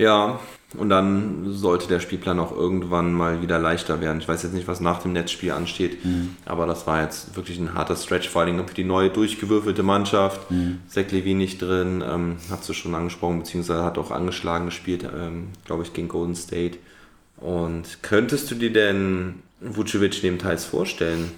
Ja, 0.00 0.40
und 0.78 0.88
dann 0.88 1.52
sollte 1.52 1.86
der 1.88 2.00
Spielplan 2.00 2.38
auch 2.38 2.56
irgendwann 2.56 3.12
mal 3.12 3.42
wieder 3.42 3.58
leichter 3.58 4.00
werden. 4.00 4.20
Ich 4.20 4.28
weiß 4.28 4.42
jetzt 4.44 4.54
nicht, 4.54 4.66
was 4.66 4.80
nach 4.80 5.02
dem 5.02 5.12
Netzspiel 5.12 5.50
ansteht, 5.50 6.02
mhm. 6.04 6.36
aber 6.46 6.66
das 6.66 6.86
war 6.86 7.02
jetzt 7.02 7.36
wirklich 7.36 7.58
ein 7.58 7.74
harter 7.74 7.96
Stretch, 7.96 8.28
vor 8.28 8.42
allem 8.42 8.66
für 8.66 8.74
die 8.74 8.84
neue 8.84 9.10
durchgewürfelte 9.10 9.82
Mannschaft. 9.82 10.50
Mhm. 10.50 10.78
Zach 10.88 11.10
Levine 11.10 11.38
nicht 11.38 11.60
drin, 11.60 12.02
ähm, 12.06 12.36
hast 12.50 12.66
du 12.66 12.72
schon 12.72 12.94
angesprochen, 12.94 13.40
beziehungsweise 13.40 13.84
hat 13.84 13.98
auch 13.98 14.10
angeschlagen 14.10 14.66
gespielt, 14.66 15.04
ähm, 15.04 15.48
glaube 15.66 15.82
ich, 15.82 15.92
gegen 15.92 16.08
Golden 16.08 16.34
State. 16.34 16.78
Und 17.36 18.02
könntest 18.02 18.50
du 18.50 18.54
dir 18.54 18.72
denn 18.72 19.42
Vucevic 19.60 20.22
neben 20.22 20.38
Teils 20.38 20.64
vorstellen? 20.64 21.30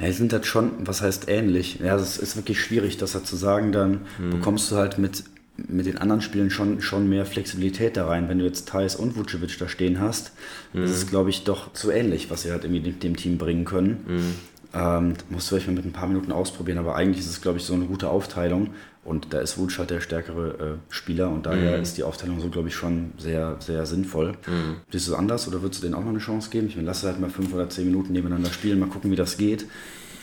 Ja, 0.00 0.06
die 0.06 0.12
sind 0.12 0.32
halt 0.32 0.46
schon, 0.46 0.72
was 0.80 1.00
heißt 1.00 1.28
ähnlich? 1.28 1.78
Ja, 1.78 1.94
es 1.94 2.18
ist 2.18 2.34
wirklich 2.34 2.60
schwierig, 2.60 2.96
das 2.96 3.14
halt 3.14 3.26
zu 3.26 3.36
sagen. 3.36 3.70
Dann 3.70 4.00
mhm. 4.18 4.30
bekommst 4.30 4.72
du 4.72 4.76
halt 4.76 4.98
mit 4.98 5.22
mit 5.68 5.86
den 5.86 5.98
anderen 5.98 6.20
Spielen 6.20 6.50
schon, 6.50 6.80
schon 6.82 7.08
mehr 7.08 7.26
Flexibilität 7.26 7.96
da 7.96 8.06
rein. 8.06 8.28
Wenn 8.28 8.38
du 8.38 8.44
jetzt 8.44 8.68
Thais 8.68 8.96
und 8.96 9.16
Vucevic 9.16 9.58
da 9.58 9.68
stehen 9.68 10.00
hast, 10.00 10.32
mhm. 10.72 10.82
das 10.82 10.90
ist, 10.90 11.10
glaube 11.10 11.30
ich, 11.30 11.44
doch 11.44 11.72
zu 11.72 11.90
ähnlich, 11.90 12.30
was 12.30 12.42
sie 12.42 12.50
halt 12.50 12.64
irgendwie 12.64 12.80
dem, 12.80 12.98
dem 13.00 13.16
Team 13.16 13.38
bringen 13.38 13.64
können. 13.64 14.04
Mhm. 14.06 14.34
Ähm, 14.72 15.14
musst 15.30 15.50
du 15.50 15.56
vielleicht 15.56 15.66
mal 15.66 15.74
mit 15.74 15.84
ein 15.84 15.92
paar 15.92 16.06
Minuten 16.06 16.30
ausprobieren, 16.30 16.78
aber 16.78 16.94
eigentlich 16.94 17.18
ist 17.18 17.30
es, 17.30 17.40
glaube 17.40 17.58
ich, 17.58 17.64
so 17.64 17.74
eine 17.74 17.86
gute 17.86 18.08
Aufteilung. 18.08 18.70
Und 19.02 19.32
da 19.32 19.40
ist 19.40 19.56
Wutsch 19.56 19.78
halt 19.78 19.90
der 19.90 20.00
stärkere 20.00 20.48
äh, 20.48 20.92
Spieler 20.94 21.30
und 21.30 21.46
daher 21.46 21.76
mhm. 21.76 21.82
ist 21.82 21.96
die 21.96 22.02
Aufteilung 22.02 22.38
so, 22.40 22.48
glaube 22.48 22.68
ich, 22.68 22.74
schon 22.74 23.12
sehr, 23.18 23.56
sehr 23.60 23.86
sinnvoll. 23.86 24.32
Mhm. 24.46 24.76
Siehst 24.92 25.08
du 25.08 25.12
es 25.12 25.18
anders 25.18 25.48
oder 25.48 25.62
würdest 25.62 25.82
du 25.82 25.86
denen 25.86 25.94
auch 25.94 26.04
noch 26.04 26.10
eine 26.10 26.18
Chance 26.18 26.50
geben? 26.50 26.68
Ich 26.68 26.76
meine, 26.76 26.86
lass 26.86 27.02
halt 27.02 27.18
mal 27.18 27.30
fünf 27.30 27.52
oder 27.52 27.68
zehn 27.70 27.86
Minuten 27.86 28.12
nebeneinander 28.12 28.52
spielen, 28.52 28.78
mal 28.78 28.88
gucken, 28.88 29.10
wie 29.10 29.16
das 29.16 29.38
geht. 29.38 29.66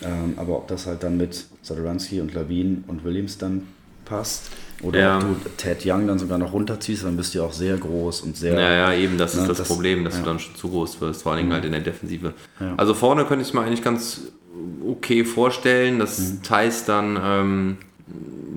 Ähm, 0.03 0.35
aber 0.37 0.57
ob 0.57 0.67
das 0.67 0.85
halt 0.85 1.01
dann 1.01 1.17
mit 1.17 1.45
Sadaransky 1.63 2.21
und 2.21 2.33
Lavin 2.33 2.83
und 2.87 3.03
Williams 3.03 3.39
dann 3.39 3.63
passt. 4.05 4.51
Oder 4.81 4.99
ja. 4.99 5.17
ob 5.17 5.43
du 5.43 5.49
Ted 5.57 5.83
Young 5.85 6.07
dann 6.07 6.19
sogar 6.19 6.37
noch 6.37 6.53
runterziehst, 6.53 7.03
dann 7.03 7.17
bist 7.17 7.33
du 7.33 7.39
ja 7.39 7.45
auch 7.45 7.53
sehr 7.53 7.77
groß 7.77 8.21
und 8.21 8.37
sehr. 8.37 8.53
Ja, 8.53 8.71
ja, 8.71 8.93
eben, 8.93 9.17
das 9.17 9.35
ne, 9.35 9.41
ist 9.41 9.47
das, 9.49 9.57
das, 9.57 9.67
Problem, 9.67 10.03
dass 10.03 10.15
ja. 10.15 10.19
du 10.19 10.25
dann 10.25 10.39
schon 10.39 10.55
zu 10.55 10.69
groß 10.69 11.01
wirst, 11.01 11.23
vor 11.23 11.33
allem 11.33 11.47
mhm. 11.47 11.53
halt 11.53 11.65
in 11.65 11.71
der 11.71 11.81
Defensive. 11.81 12.33
Also 12.77 12.93
vorne 12.93 13.25
könnte 13.25 13.41
ich 13.41 13.49
es 13.49 13.53
mir 13.53 13.61
eigentlich 13.61 13.83
ganz 13.83 14.31
okay 14.87 15.25
vorstellen, 15.25 15.99
dass 15.99 16.19
mhm. 16.19 16.43
Thais 16.43 16.85
dann 16.85 17.19
ähm, 17.21 17.77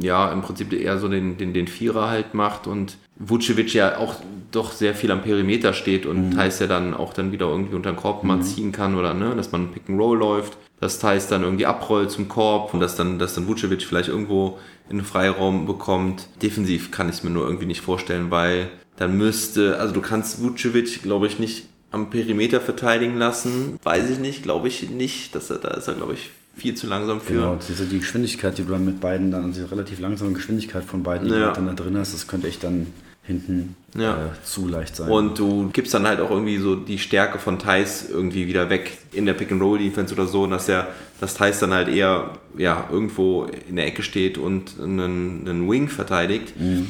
ja 0.01 0.31
im 0.33 0.43
Prinzip 0.43 0.73
eher 0.73 0.99
so 0.99 1.09
den, 1.09 1.39
den, 1.39 1.55
den 1.55 1.67
Vierer 1.67 2.09
halt 2.09 2.35
macht 2.35 2.67
und 2.67 2.97
Vucevic 3.17 3.73
ja 3.75 3.99
auch 3.99 4.17
doch 4.51 4.73
sehr 4.73 4.95
viel 4.95 5.11
am 5.11 5.23
Perimeter 5.23 5.73
steht 5.73 6.07
und 6.07 6.31
mhm. 6.31 6.37
Thais 6.37 6.59
ja 6.59 6.67
dann 6.67 6.95
auch 6.95 7.13
dann 7.13 7.33
wieder 7.33 7.47
irgendwie 7.47 7.75
unter 7.75 7.93
den 7.93 7.97
Korb 7.97 8.25
mal 8.25 8.39
mhm. 8.39 8.43
ziehen 8.43 8.73
kann 8.73 8.97
oder 8.97 9.15
ne, 9.15 9.35
dass 9.37 9.53
man 9.53 9.71
Pick 9.71 9.89
and 9.89 9.99
Roll 10.01 10.19
läuft, 10.19 10.57
dass 10.81 10.99
Thais 10.99 11.29
dann 11.29 11.43
irgendwie 11.43 11.67
abrollt 11.67 12.11
zum 12.11 12.29
Korb 12.29 12.75
und 12.75 12.81
dass 12.81 12.97
dann, 12.97 13.19
dass 13.19 13.35
dann 13.35 13.47
Vucevic 13.47 13.83
vielleicht 13.83 14.09
irgendwo 14.09 14.59
in 14.89 14.99
den 14.99 15.05
Freiraum 15.05 15.67
bekommt. 15.67 16.27
Defensiv 16.43 16.91
kann 16.91 17.09
ich 17.09 17.17
es 17.17 17.23
mir 17.23 17.31
nur 17.31 17.45
irgendwie 17.45 17.67
nicht 17.67 17.81
vorstellen, 17.81 18.31
weil 18.31 18.69
dann 18.97 19.17
müsste, 19.17 19.79
also 19.79 19.95
du 19.95 20.01
kannst 20.01 20.43
Vucevic, 20.43 21.03
glaube 21.03 21.27
ich, 21.27 21.39
nicht 21.39 21.67
am 21.91 22.11
Perimeter 22.11 22.61
verteidigen 22.61 23.17
lassen. 23.17 23.79
Weiß 23.83 24.11
ich 24.11 24.19
nicht, 24.19 24.43
glaube 24.43 24.69
ich 24.69 24.91
nicht. 24.91 25.35
Dass 25.35 25.51
er, 25.51 25.59
da 25.59 25.69
ist 25.69 25.89
er, 25.89 25.95
glaube 25.95 26.15
ich, 26.15 26.31
viel 26.57 26.75
zu 26.75 26.87
langsam 26.87 27.21
für. 27.21 27.35
Genau, 27.35 27.59
diese, 27.69 27.87
die 27.87 27.99
Geschwindigkeit, 27.99 28.59
die 28.59 28.65
du 28.65 28.73
dann 28.73 28.85
mit 28.85 29.01
beiden, 29.01 29.31
dann 29.31 29.45
also 29.47 29.63
die 29.63 29.71
relativ 29.71 30.01
langsame 30.01 30.33
Geschwindigkeit 30.33 30.85
von 30.85 31.03
beiden, 31.03 31.29
die 31.29 31.35
ja. 31.35 31.49
du 31.49 31.55
dann 31.55 31.67
da 31.67 31.73
drin 31.83 31.97
hast, 31.97 32.15
das 32.15 32.27
könnte 32.27 32.49
ich 32.49 32.59
dann 32.59 32.89
hinten 33.23 33.77
ja. 33.97 34.27
äh, 34.27 34.29
zu 34.45 34.69
leicht 34.69 34.97
sein. 34.97 35.11
Und 35.11 35.39
du 35.39 35.71
gibst 35.73 35.95
dann 35.95 36.07
halt 36.07 36.21
auch 36.21 36.31
irgendwie 36.31 36.59
so 36.59 36.77
die 36.77 36.99
Stärke 36.99 37.39
von 37.39 37.59
Thais 37.59 38.09
irgendwie 38.11 38.47
wieder 38.47 38.71
weg 38.71 38.99
in 39.13 39.27
der 39.27 39.35
Pick-and-Roll-Defense 39.35 40.15
oder 40.15 40.27
so, 40.27 40.47
dass 40.47 40.69
er, 40.69 40.89
dass 41.21 41.35
Thais 41.35 41.59
dann 41.59 41.73
halt 41.73 41.89
eher 41.89 42.33
ja, 42.57 42.89
irgendwo 42.91 43.49
in 43.69 43.77
der 43.77 43.87
Ecke 43.87 44.03
steht 44.03 44.39
und 44.39 44.81
einen, 44.81 45.47
einen 45.49 45.71
Wing 45.71 45.89
verteidigt. 45.89 46.59
Mhm. 46.59 46.89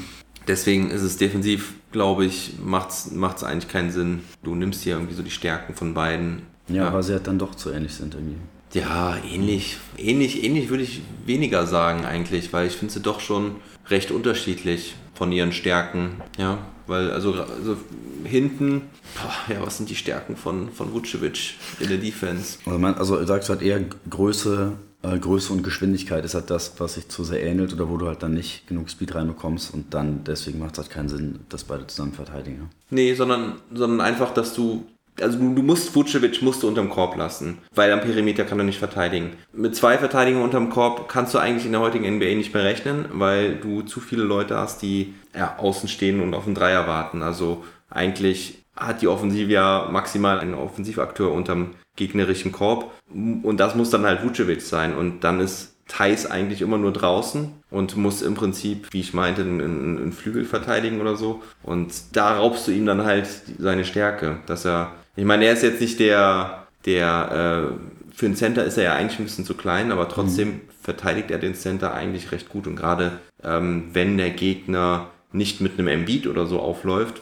Deswegen 0.49 0.91
ist 0.91 1.03
es 1.03 1.17
defensiv, 1.17 1.75
glaube 1.93 2.25
ich, 2.25 2.55
macht 2.65 2.91
es 2.91 3.45
eigentlich 3.45 3.69
keinen 3.69 3.91
Sinn. 3.91 4.21
Du 4.43 4.55
nimmst 4.55 4.83
hier 4.83 4.95
irgendwie 4.95 5.15
so 5.15 5.23
die 5.23 5.31
Stärken 5.31 5.75
von 5.75 5.95
beiden. 5.95 6.43
Ja, 6.69 6.77
ja. 6.77 6.89
aber 6.89 7.03
sie 7.03 7.13
halt 7.13 7.27
dann 7.27 7.39
doch 7.39 7.55
zu 7.55 7.71
ähnlich 7.71 7.95
sind 7.95 8.15
irgendwie. 8.15 8.37
Ja, 8.73 9.17
ähnlich. 9.25 9.79
Ähnlich, 9.99 10.45
ähnlich 10.45 10.71
würde 10.71 10.85
ich 10.85 11.03
weniger 11.27 11.67
sagen 11.67 12.05
eigentlich, 12.05 12.53
weil 12.53 12.69
ich 12.69 12.75
finde 12.75 12.95
sie 12.95 13.01
doch 13.01 13.21
schon 13.21 13.57
recht 13.89 14.11
unterschiedlich 14.13 14.95
von 15.21 15.33
ihren 15.33 15.53
Stärken. 15.53 16.23
Ja, 16.39 16.57
weil 16.87 17.11
also, 17.11 17.35
also 17.35 17.77
hinten, 18.25 18.89
boah, 19.15 19.55
ja, 19.55 19.61
was 19.61 19.77
sind 19.77 19.91
die 19.91 19.95
Stärken 19.95 20.35
von, 20.35 20.71
von 20.71 20.95
Vucevic 20.95 21.57
in 21.79 21.89
der 21.89 21.99
Defense? 21.99 22.59
Also, 22.65 22.79
man, 22.79 22.95
also 22.95 23.23
sagst 23.27 23.51
du 23.51 23.53
halt 23.53 23.61
eher 23.61 23.85
Größe, 24.09 24.73
äh, 25.03 25.19
Größe 25.19 25.53
und 25.53 25.63
Geschwindigkeit 25.63 26.25
ist 26.25 26.33
halt 26.33 26.49
das, 26.49 26.73
was 26.79 26.95
sich 26.95 27.11
zu 27.11 27.23
sehr 27.23 27.43
ähnelt 27.43 27.75
oder 27.75 27.91
wo 27.91 27.99
du 27.99 28.07
halt 28.07 28.23
dann 28.23 28.33
nicht 28.33 28.67
genug 28.67 28.89
Speed 28.89 29.15
reinbekommst 29.15 29.75
und 29.75 29.93
dann 29.93 30.25
deswegen 30.25 30.59
macht 30.59 30.73
es 30.73 30.79
halt 30.79 30.91
keinen 30.91 31.11
Sinn, 31.11 31.41
dass 31.51 31.65
beide 31.65 31.87
zusammen 31.87 32.15
verteidigen. 32.15 32.57
Ja? 32.57 32.69
Nee, 32.89 33.13
sondern, 33.13 33.61
sondern 33.75 34.01
einfach, 34.01 34.33
dass 34.33 34.55
du 34.55 34.87
also 35.21 35.39
du, 35.39 35.63
musst 35.63 35.95
Vucevic 35.95 36.43
musst 36.43 36.63
du 36.63 36.69
unterm 36.69 36.89
Korb 36.89 37.17
lassen, 37.17 37.59
weil 37.75 37.93
am 37.93 38.01
Perimeter 38.01 38.45
kann 38.45 38.59
er 38.59 38.65
nicht 38.65 38.79
verteidigen. 38.79 39.33
Mit 39.53 39.77
zwei 39.77 39.99
Verteidigern 39.99 40.43
unterm 40.43 40.71
Korb 40.71 41.09
kannst 41.09 41.35
du 41.35 41.39
eigentlich 41.39 41.67
in 41.67 41.73
der 41.73 41.81
heutigen 41.81 42.17
NBA 42.17 42.35
nicht 42.35 42.55
mehr 42.55 42.65
rechnen, 42.65 43.07
weil 43.13 43.57
du 43.57 43.83
zu 43.83 44.01
viele 44.01 44.23
Leute 44.23 44.57
hast, 44.57 44.83
die 44.83 45.15
ja, 45.35 45.57
außen 45.59 45.89
stehen 45.89 46.21
und 46.21 46.35
auf 46.35 46.45
den 46.45 46.55
Dreier 46.55 46.87
warten. 46.87 47.23
Also 47.23 47.65
eigentlich 47.89 48.63
hat 48.77 49.03
die 49.03 49.09
Offensive 49.09 49.51
ja 49.51 49.89
maximal 49.91 50.41
einen 50.41 50.55
Offensivakteur 50.55 51.33
unterm 51.33 51.75
gegnerischen 51.97 52.53
Korb 52.53 52.91
und 53.13 53.59
das 53.59 53.75
muss 53.75 53.91
dann 53.91 54.07
halt 54.07 54.23
Vucevic 54.23 54.63
sein 54.63 54.95
und 54.95 55.23
dann 55.25 55.41
ist 55.41 55.77
Thais 55.91 56.25
eigentlich 56.27 56.63
immer 56.63 56.79
nur 56.79 56.93
draußen 56.93 57.53
und 57.71 57.97
muss 57.97 58.23
im 58.23 58.35
Prinzip, 58.35 58.87
wie 58.93 59.01
ich 59.01 59.13
meinte, 59.13 59.43
einen, 59.43 59.61
einen 59.99 60.13
Flügel 60.13 60.45
verteidigen 60.45 61.01
oder 61.01 61.17
so. 61.17 61.43
Und 61.65 61.93
da 62.13 62.37
raubst 62.37 62.69
du 62.69 62.71
ihm 62.71 62.87
dann 62.87 63.05
halt 63.05 63.27
seine 63.59 63.85
Stärke, 63.85 64.39
dass 64.47 64.65
er 64.65 64.93
ich 65.21 65.27
meine, 65.27 65.45
er 65.45 65.53
ist 65.53 65.63
jetzt 65.63 65.83
nicht 65.83 66.01
der, 66.01 66.67
der 66.87 67.69
äh, 67.71 68.15
für 68.15 68.25
einen 68.25 68.37
Center 68.37 68.65
ist 68.65 68.79
er 68.79 68.85
ja 68.85 68.95
eigentlich 68.95 69.19
ein 69.19 69.25
bisschen 69.25 69.45
zu 69.45 69.53
klein, 69.53 69.93
aber 69.93 70.09
trotzdem 70.09 70.49
mhm. 70.49 70.61
verteidigt 70.81 71.31
er 71.31 71.39
den 71.39 71.55
Center 71.55 71.93
eigentlich 71.93 72.33
recht 72.33 72.49
gut. 72.49 72.67
Und 72.67 72.77
gerade 72.77 73.19
ähm, 73.45 73.91
wenn 73.93 74.17
der 74.17 74.31
Gegner 74.31 75.09
nicht 75.31 75.61
mit 75.61 75.79
einem 75.79 75.89
Embiid 75.89 76.27
oder 76.27 76.47
so 76.47 76.59
aufläuft, 76.59 77.21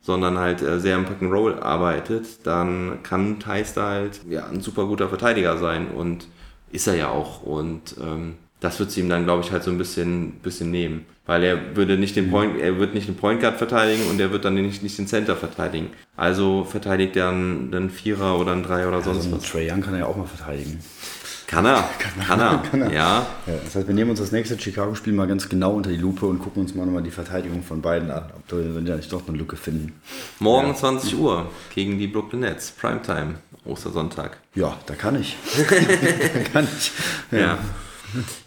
sondern 0.00 0.38
halt 0.38 0.62
äh, 0.62 0.78
sehr 0.78 0.94
im 0.94 1.06
Pick 1.06 1.22
and 1.22 1.32
Roll 1.32 1.58
arbeitet, 1.58 2.46
dann 2.46 3.02
kann 3.02 3.40
Thais 3.40 3.74
da 3.74 3.90
halt 3.90 4.20
ja, 4.28 4.46
ein 4.46 4.60
super 4.60 4.86
guter 4.86 5.08
Verteidiger 5.08 5.58
sein 5.58 5.88
und 5.88 6.28
ist 6.70 6.86
er 6.86 6.94
ja 6.94 7.08
auch. 7.08 7.42
Und 7.42 7.96
ähm, 8.00 8.34
das 8.60 8.78
wird 8.78 8.92
sie 8.92 9.00
ihm 9.00 9.08
dann, 9.08 9.24
glaube 9.24 9.42
ich, 9.42 9.50
halt 9.50 9.64
so 9.64 9.72
ein 9.72 9.78
bisschen, 9.78 10.34
bisschen 10.34 10.70
nehmen. 10.70 11.04
Weil 11.30 11.44
er 11.44 11.76
würde 11.76 11.96
nicht 11.96 12.16
den 12.16 12.28
Point, 12.28 12.60
er 12.60 12.80
wird 12.80 12.92
nicht 12.92 13.06
den 13.06 13.14
Point 13.14 13.40
Guard 13.40 13.56
verteidigen 13.56 14.02
und 14.10 14.20
er 14.20 14.32
wird 14.32 14.44
dann 14.44 14.54
nicht, 14.54 14.82
nicht 14.82 14.98
den 14.98 15.06
Center 15.06 15.36
verteidigen. 15.36 15.90
Also 16.16 16.64
verteidigt 16.64 17.14
er 17.14 17.28
einen, 17.28 17.72
einen 17.72 17.88
Vierer 17.88 18.36
oder 18.36 18.50
einen 18.50 18.64
Dreier 18.64 18.88
oder 18.88 18.96
ja, 18.96 19.04
sonst 19.04 19.26
also 19.26 19.36
was. 19.36 19.44
Trey 19.44 19.70
Young 19.70 19.80
kann 19.80 19.94
er 19.94 20.00
ja 20.00 20.06
auch 20.06 20.16
mal 20.16 20.26
verteidigen. 20.26 20.80
Kann 21.46 21.66
er, 21.66 21.88
kann 21.98 22.38
er, 22.38 22.62
kann 22.70 22.82
er. 22.82 22.92
Ja. 22.92 23.26
ja. 23.46 23.54
Das 23.64 23.74
heißt, 23.74 23.88
wir 23.88 23.94
nehmen 23.94 24.10
uns 24.10 24.20
das 24.20 24.30
nächste 24.30 24.56
Chicago-Spiel 24.56 25.12
mal 25.12 25.26
ganz 25.26 25.48
genau 25.48 25.72
unter 25.72 25.90
die 25.90 25.96
Lupe 25.96 26.26
und 26.26 26.38
gucken 26.38 26.62
uns 26.62 26.76
mal 26.76 26.86
nochmal 26.86 27.02
die 27.02 27.10
Verteidigung 27.10 27.64
von 27.64 27.82
beiden 27.82 28.08
an, 28.08 28.30
ob 28.36 28.56
wir 28.56 28.80
da 28.82 28.94
nicht 28.94 29.12
doch 29.12 29.26
eine 29.26 29.36
Lücke 29.36 29.56
finden. 29.56 30.00
Morgen 30.38 30.68
ja. 30.68 30.74
20 30.76 31.18
Uhr 31.18 31.50
gegen 31.74 31.98
die 31.98 32.06
Brooklyn 32.06 32.42
Nets, 32.42 32.70
Primetime, 32.70 33.34
Ostersonntag. 33.64 34.36
Ja, 34.54 34.76
da 34.86 34.94
kann 34.94 35.20
ich. 35.20 35.36
da 35.56 36.40
kann 36.52 36.68
ich. 36.78 36.92
ja. 37.32 37.38
ja. 37.38 37.58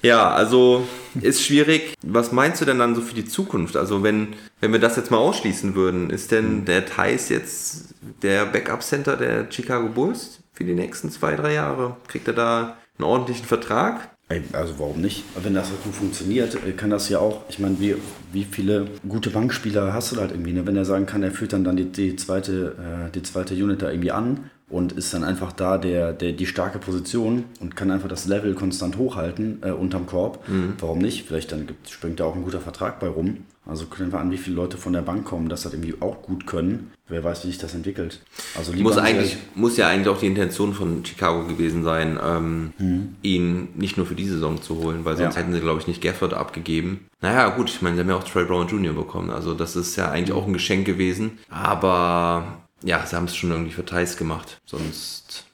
Ja, 0.01 0.31
also 0.31 0.87
ist 1.21 1.43
schwierig. 1.43 1.93
Was 2.03 2.31
meinst 2.31 2.61
du 2.61 2.65
denn 2.65 2.79
dann 2.79 2.95
so 2.95 3.01
für 3.01 3.15
die 3.15 3.25
Zukunft? 3.25 3.75
Also 3.75 4.03
wenn, 4.03 4.29
wenn 4.59 4.71
wir 4.71 4.79
das 4.79 4.95
jetzt 4.95 5.11
mal 5.11 5.17
ausschließen 5.17 5.75
würden, 5.75 6.09
ist 6.09 6.31
denn 6.31 6.65
der 6.65 6.85
Thais 6.85 7.29
jetzt 7.29 7.95
der 8.21 8.45
Backup-Center 8.45 9.17
der 9.17 9.51
Chicago 9.51 9.89
Bulls 9.89 10.39
für 10.53 10.63
die 10.63 10.73
nächsten 10.73 11.09
zwei, 11.11 11.35
drei 11.35 11.53
Jahre? 11.53 11.97
Kriegt 12.07 12.27
er 12.27 12.33
da 12.33 12.77
einen 12.97 13.05
ordentlichen 13.05 13.45
Vertrag? 13.45 14.09
Also 14.53 14.75
warum 14.79 15.01
nicht? 15.01 15.23
Wenn 15.41 15.53
das 15.53 15.69
so 15.69 15.75
gut 15.83 15.93
funktioniert, 15.93 16.57
kann 16.77 16.89
das 16.89 17.09
ja 17.09 17.19
auch, 17.19 17.43
ich 17.49 17.59
meine, 17.59 17.79
wie, 17.79 17.95
wie 18.31 18.45
viele 18.45 18.87
gute 19.07 19.29
Bankspieler 19.29 19.93
hast 19.93 20.11
du 20.11 20.15
da 20.15 20.21
halt 20.21 20.31
irgendwie? 20.31 20.53
Ne? 20.53 20.65
Wenn 20.65 20.75
er 20.75 20.85
sagen 20.85 21.05
kann, 21.05 21.21
er 21.21 21.31
führt 21.31 21.53
dann, 21.53 21.63
dann 21.63 21.75
die, 21.75 21.85
die, 21.85 22.15
zweite, 22.15 22.75
äh, 22.79 23.11
die 23.11 23.21
zweite 23.21 23.53
Unit 23.53 23.81
da 23.81 23.91
irgendwie 23.91 24.11
an 24.11 24.49
und 24.73 24.91
ist 24.91 25.13
dann 25.13 25.23
einfach 25.23 25.51
da 25.51 25.77
der, 25.77 26.13
der, 26.13 26.31
die 26.31 26.47
starke 26.47 26.79
Position 26.79 27.45
und 27.59 27.75
kann 27.75 27.91
einfach 27.91 28.09
das 28.09 28.25
Level 28.25 28.55
konstant 28.55 28.97
hochhalten 28.97 29.59
äh, 29.61 29.69
unterm 29.69 30.07
Korb. 30.07 30.49
Mhm. 30.49 30.73
Warum 30.79 30.97
nicht? 30.97 31.27
Vielleicht 31.27 31.51
dann 31.51 31.67
gibt, 31.67 31.91
springt 31.91 32.19
da 32.19 32.25
auch 32.25 32.35
ein 32.35 32.43
guter 32.43 32.59
Vertrag 32.59 32.99
bei 32.99 33.07
rum. 33.07 33.45
Also 33.67 33.85
können 33.85 34.11
wir 34.11 34.19
an, 34.19 34.31
wie 34.31 34.37
viele 34.37 34.55
Leute 34.55 34.77
von 34.77 34.91
der 34.91 35.03
Bank 35.03 35.25
kommen, 35.25 35.47
das 35.47 35.63
halt 35.63 35.75
irgendwie 35.75 35.93
auch 36.01 36.23
gut 36.23 36.47
können. 36.47 36.91
Wer 37.07 37.23
weiß, 37.23 37.43
wie 37.43 37.47
sich 37.47 37.59
das 37.59 37.75
entwickelt. 37.75 38.19
Also 38.57 38.73
muss, 38.73 38.97
eigentlich, 38.97 39.37
muss 39.53 39.77
ja 39.77 39.87
eigentlich 39.87 40.07
auch 40.07 40.19
die 40.19 40.27
Intention 40.27 40.73
von 40.73 41.05
Chicago 41.05 41.45
gewesen 41.45 41.83
sein, 41.83 42.19
ähm, 42.21 42.73
mhm. 42.79 43.15
ihn 43.21 43.69
nicht 43.75 43.95
nur 43.95 44.07
für 44.07 44.15
die 44.15 44.27
Saison 44.27 44.61
zu 44.61 44.79
holen, 44.79 45.05
weil 45.05 45.15
sonst 45.15 45.35
ja. 45.35 45.41
hätten 45.41 45.53
sie, 45.53 45.61
glaube 45.61 45.79
ich, 45.79 45.87
nicht 45.87 46.01
Gafford 46.01 46.33
abgegeben. 46.33 47.05
Naja, 47.21 47.49
gut, 47.49 47.69
ich 47.69 47.81
meine, 47.81 47.95
sie 47.95 48.01
haben 48.01 48.09
ja 48.09 48.17
auch 48.17 48.23
Trey 48.23 48.45
Brown 48.45 48.67
Jr. 48.67 48.93
bekommen. 48.93 49.29
Also 49.29 49.53
das 49.53 49.75
ist 49.75 49.95
ja 49.95 50.09
eigentlich 50.09 50.35
mhm. 50.35 50.41
auch 50.41 50.47
ein 50.47 50.53
Geschenk 50.53 50.85
gewesen. 50.85 51.37
Aber 51.49 52.62
ja, 52.83 53.05
sie 53.05 53.15
haben 53.15 53.25
es 53.25 53.35
schon 53.35 53.51
irgendwie 53.51 53.71
für 53.71 53.85
Thais 53.85 54.17
gemacht. 54.17 54.59
Sonst 54.65 55.45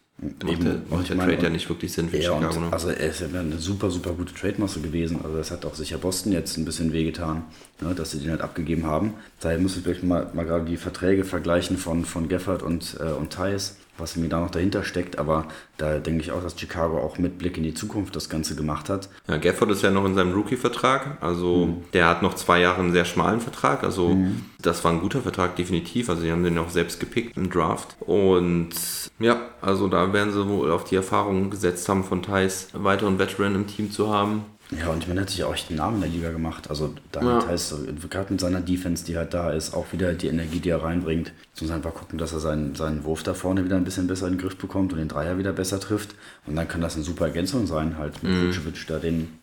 macht 0.43 0.63
der, 0.63 0.81
macht 0.89 1.09
der 1.09 1.17
Trade 1.17 1.43
ja 1.43 1.49
nicht 1.49 1.69
wirklich 1.69 1.93
Sinn 1.93 2.09
für 2.09 2.17
ja, 2.17 2.33
Chicago. 2.33 2.59
Ne? 2.59 2.73
Also 2.73 2.89
er 2.89 3.09
ist 3.09 3.21
ja 3.21 3.27
eine 3.27 3.57
super, 3.57 3.89
super 3.89 4.11
gute 4.11 4.33
Trade-Masse 4.33 4.81
gewesen. 4.81 5.19
Also 5.23 5.37
das 5.37 5.51
hat 5.51 5.65
auch 5.65 5.75
sicher 5.75 5.97
Boston 5.97 6.33
jetzt 6.33 6.57
ein 6.57 6.65
bisschen 6.65 6.91
wehgetan, 6.91 7.43
ne, 7.81 7.93
dass 7.95 8.11
sie 8.11 8.19
den 8.19 8.31
halt 8.31 8.41
abgegeben 8.41 8.85
haben. 8.85 9.13
Daher 9.39 9.59
müssen 9.59 9.77
wir 9.77 9.83
vielleicht 9.83 10.03
mal, 10.03 10.29
mal 10.33 10.45
gerade 10.45 10.65
die 10.65 10.77
Verträge 10.77 11.23
vergleichen 11.23 11.77
von, 11.77 12.05
von 12.05 12.27
Geffert 12.27 12.63
und, 12.63 12.97
äh, 12.99 13.11
und 13.11 13.31
Thais 13.31 13.77
was 13.99 14.15
mir 14.15 14.29
da 14.29 14.39
noch 14.39 14.51
dahinter 14.51 14.83
steckt. 14.83 15.19
Aber 15.19 15.47
da 15.77 15.99
denke 15.99 16.21
ich 16.21 16.31
auch, 16.31 16.41
dass 16.41 16.59
Chicago 16.59 16.99
auch 16.99 17.17
mit 17.17 17.37
Blick 17.37 17.57
in 17.57 17.63
die 17.63 17.73
Zukunft 17.73 18.15
das 18.15 18.29
Ganze 18.29 18.55
gemacht 18.55 18.89
hat. 18.89 19.09
Ja, 19.27 19.37
Gafford 19.37 19.71
ist 19.71 19.83
ja 19.83 19.91
noch 19.91 20.05
in 20.05 20.15
seinem 20.15 20.33
Rookie-Vertrag. 20.33 21.17
Also 21.21 21.67
mhm. 21.67 21.83
der 21.93 22.07
hat 22.07 22.21
noch 22.21 22.33
zwei 22.35 22.59
Jahre 22.59 22.79
einen 22.79 22.91
sehr 22.91 23.05
schmalen 23.05 23.41
Vertrag. 23.41 23.83
Also 23.83 24.09
mhm. 24.09 24.45
das 24.61 24.83
war 24.83 24.91
ein 24.91 25.01
guter 25.01 25.21
Vertrag, 25.21 25.55
definitiv. 25.55 26.09
Also 26.09 26.21
sie 26.21 26.31
haben 26.31 26.43
den 26.43 26.57
auch 26.57 26.69
selbst 26.69 26.99
gepickt 26.99 27.37
im 27.37 27.49
Draft. 27.49 27.95
Und 27.99 28.71
ja, 29.19 29.41
also 29.61 29.87
da 29.87 30.13
werden 30.13 30.33
sie 30.33 30.47
wohl 30.47 30.71
auf 30.71 30.83
die 30.83 30.95
Erfahrung 30.95 31.49
gesetzt 31.49 31.87
haben 31.89 32.03
von 32.03 32.21
Thais, 32.21 32.69
weiteren 32.73 33.19
Veteran 33.19 33.55
im 33.55 33.67
Team 33.67 33.91
zu 33.91 34.13
haben. 34.13 34.45
Ja, 34.71 34.89
und 34.89 35.01
ich 35.01 35.07
meine, 35.07 35.21
er 35.21 35.23
hat 35.23 35.31
sich 35.31 35.43
auch 35.43 35.53
echt 35.53 35.69
einen 35.69 35.77
Namen 35.77 35.95
in 35.95 36.01
der 36.01 36.09
Liga 36.11 36.31
gemacht. 36.31 36.69
Also 36.69 36.93
damit 37.11 37.43
ja. 37.43 37.47
heißt, 37.47 37.73
gerade 38.09 38.31
mit 38.31 38.39
seiner 38.39 38.61
Defense, 38.61 39.03
die 39.03 39.17
halt 39.17 39.33
da 39.33 39.49
ist, 39.49 39.73
auch 39.73 39.91
wieder 39.93 40.13
die 40.13 40.27
Energie, 40.27 40.59
die 40.59 40.69
er 40.69 40.83
reinbringt. 40.83 41.33
Jetzt 41.51 41.61
muss 41.63 41.71
einfach 41.71 41.95
gucken, 41.95 42.19
dass 42.19 42.33
er 42.33 42.39
seinen, 42.39 42.75
seinen 42.75 43.03
Wurf 43.03 43.23
da 43.23 43.33
vorne 43.33 43.65
wieder 43.65 43.77
ein 43.77 43.83
bisschen 43.83 44.05
besser 44.05 44.27
in 44.27 44.33
den 44.33 44.41
Griff 44.41 44.57
bekommt 44.57 44.93
und 44.93 44.99
den 44.99 45.07
Dreier 45.07 45.39
wieder 45.39 45.53
besser 45.53 45.79
trifft. 45.79 46.13
Und 46.45 46.55
dann 46.55 46.67
kann 46.67 46.81
das 46.81 46.95
eine 46.95 47.03
super 47.03 47.25
Ergänzung 47.25 47.65
sein, 47.65 47.97
halt 47.97 48.21
mit 48.21 48.31
mhm. 48.31 48.47
Vucevic 48.47 48.85
da 48.87 48.99
den, 48.99 49.39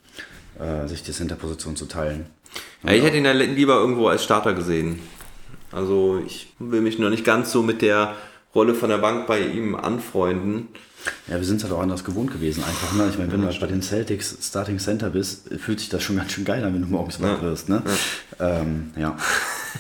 äh, 0.61 0.87
sich 0.87 1.03
die 1.03 1.13
Center-Position 1.13 1.75
zu 1.75 1.87
teilen. 1.87 2.27
Ja, 2.85 2.93
ich 2.93 3.03
hätte 3.03 3.17
ihn 3.17 3.25
ja 3.25 3.33
lieber 3.33 3.75
irgendwo 3.75 4.07
als 4.07 4.23
Starter 4.23 4.55
gesehen. 4.55 5.01
Also 5.73 6.23
ich 6.25 6.55
will 6.61 6.81
mich 6.81 7.01
noch 7.01 7.11
nicht 7.11 7.25
ganz 7.25 7.51
so 7.51 7.65
mit 7.65 7.83
der 7.83 8.15
Rolle 8.55 8.75
von 8.75 8.89
der 8.89 8.99
Bank 8.99 9.27
bei 9.27 9.41
ihm 9.41 9.75
anfreunden. 9.75 10.69
Ja, 11.29 11.37
wir 11.37 11.45
sind 11.45 11.57
es 11.57 11.65
halt 11.65 11.73
auch 11.73 11.81
anders 11.81 12.05
gewohnt 12.05 12.33
gewesen. 12.33 12.63
Einfach, 12.65 12.93
ne? 12.95 13.09
Ich 13.11 13.19
meine, 13.19 13.33
wenn 13.33 13.43
du 13.43 13.61
bei 13.61 13.67
den 13.67 13.83
Celtics 13.83 14.37
Starting 14.41 14.79
Center 14.79 15.11
bist, 15.11 15.49
fühlt 15.59 15.81
sich 15.81 15.89
das 15.89 16.03
schon 16.03 16.17
ganz 16.17 16.33
schön 16.33 16.45
geil 16.45 16.65
an, 16.65 16.75
wenn 16.75 16.83
du 16.83 16.89
morgens 16.89 17.21
wach 17.21 17.43
wirst. 17.43 17.69
Ne? 17.69 17.83
Ja. 18.39 18.61
Ähm, 18.61 18.93
ja. 18.97 19.17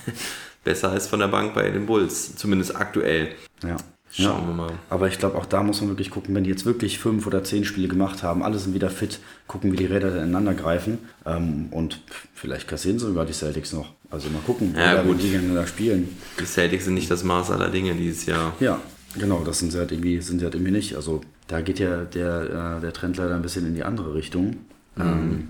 Besser 0.64 0.90
als 0.90 1.06
von 1.06 1.20
der 1.20 1.28
Bank 1.28 1.54
bei 1.54 1.70
den 1.70 1.86
Bulls, 1.86 2.34
zumindest 2.34 2.74
aktuell. 2.74 3.28
Ja. 3.62 3.76
Schauen 4.10 4.42
ja. 4.42 4.48
wir 4.48 4.54
mal. 4.54 4.72
Aber 4.88 5.08
ich 5.08 5.18
glaube, 5.18 5.36
auch 5.36 5.46
da 5.46 5.62
muss 5.62 5.80
man 5.80 5.90
wirklich 5.90 6.10
gucken, 6.10 6.34
wenn 6.34 6.44
die 6.44 6.50
jetzt 6.50 6.64
wirklich 6.64 6.98
fünf 6.98 7.26
oder 7.26 7.44
zehn 7.44 7.64
Spiele 7.64 7.88
gemacht 7.88 8.22
haben, 8.22 8.42
alle 8.42 8.58
sind 8.58 8.72
wieder 8.74 8.88
fit, 8.88 9.18
gucken, 9.46 9.72
wie 9.72 9.76
die 9.76 9.86
Räder 9.86 10.08
ineinander 10.16 10.54
greifen. 10.54 10.98
Ähm, 11.24 11.68
und 11.70 12.00
vielleicht 12.34 12.66
kassieren 12.66 12.98
sogar 12.98 13.26
die 13.26 13.32
Celtics 13.32 13.72
noch. 13.72 13.92
Also 14.10 14.30
mal 14.30 14.40
gucken, 14.46 14.74
ja, 14.76 15.04
wie 15.06 15.14
die 15.14 15.30
gegeneinander 15.30 15.66
spielen. 15.66 16.16
Die 16.40 16.46
Celtics 16.46 16.84
sind 16.84 16.94
nicht 16.94 17.10
das 17.10 17.24
Maß 17.24 17.50
aller 17.50 17.68
Dinge 17.68 17.94
dieses 17.94 18.26
Jahr. 18.26 18.54
Ja, 18.60 18.80
genau, 19.18 19.42
das 19.44 19.58
sind 19.58 19.72
sie 19.72 19.78
halt 19.78 19.92
irgendwie, 19.92 20.20
sind 20.20 20.38
sie 20.38 20.44
halt 20.44 20.54
irgendwie 20.54 20.72
nicht. 20.72 20.96
Also 20.96 21.20
da 21.46 21.60
geht 21.60 21.78
ja 21.78 22.04
der, 22.04 22.78
äh, 22.78 22.80
der 22.80 22.92
Trend 22.92 23.16
leider 23.16 23.34
ein 23.34 23.42
bisschen 23.42 23.66
in 23.66 23.74
die 23.74 23.84
andere 23.84 24.14
Richtung. 24.14 24.56
Mhm. 24.96 25.02
Ähm, 25.02 25.48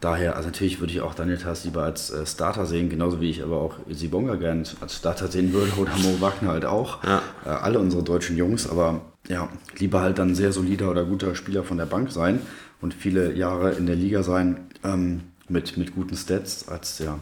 daher, 0.00 0.36
also 0.36 0.48
natürlich 0.48 0.80
würde 0.80 0.92
ich 0.92 1.00
auch 1.00 1.14
Daniel 1.14 1.38
Tass 1.38 1.64
lieber 1.64 1.82
als 1.82 2.10
äh, 2.10 2.26
Starter 2.26 2.66
sehen, 2.66 2.88
genauso 2.88 3.20
wie 3.20 3.30
ich 3.30 3.42
aber 3.42 3.60
auch 3.60 3.76
Sibonga 3.90 4.36
gern 4.36 4.64
als 4.80 4.96
Starter 4.96 5.28
sehen 5.28 5.52
würde 5.52 5.72
oder 5.78 5.96
Mo 5.98 6.20
Wagner 6.20 6.50
halt 6.50 6.64
auch. 6.64 7.02
Ja. 7.04 7.22
Äh, 7.44 7.48
alle 7.50 7.78
unsere 7.78 8.02
deutschen 8.02 8.36
Jungs, 8.36 8.68
aber 8.68 9.02
ja, 9.28 9.48
lieber 9.78 10.00
halt 10.00 10.18
dann 10.18 10.34
sehr 10.34 10.52
solider 10.52 10.90
oder 10.90 11.04
guter 11.04 11.34
Spieler 11.34 11.64
von 11.64 11.76
der 11.76 11.86
Bank 11.86 12.10
sein 12.10 12.40
und 12.80 12.94
viele 12.94 13.34
Jahre 13.34 13.72
in 13.72 13.86
der 13.86 13.96
Liga 13.96 14.22
sein 14.22 14.58
ähm, 14.84 15.22
mit, 15.48 15.76
mit 15.76 15.94
guten 15.94 16.16
Stats, 16.16 16.68
als 16.68 16.98
ja. 16.98 17.18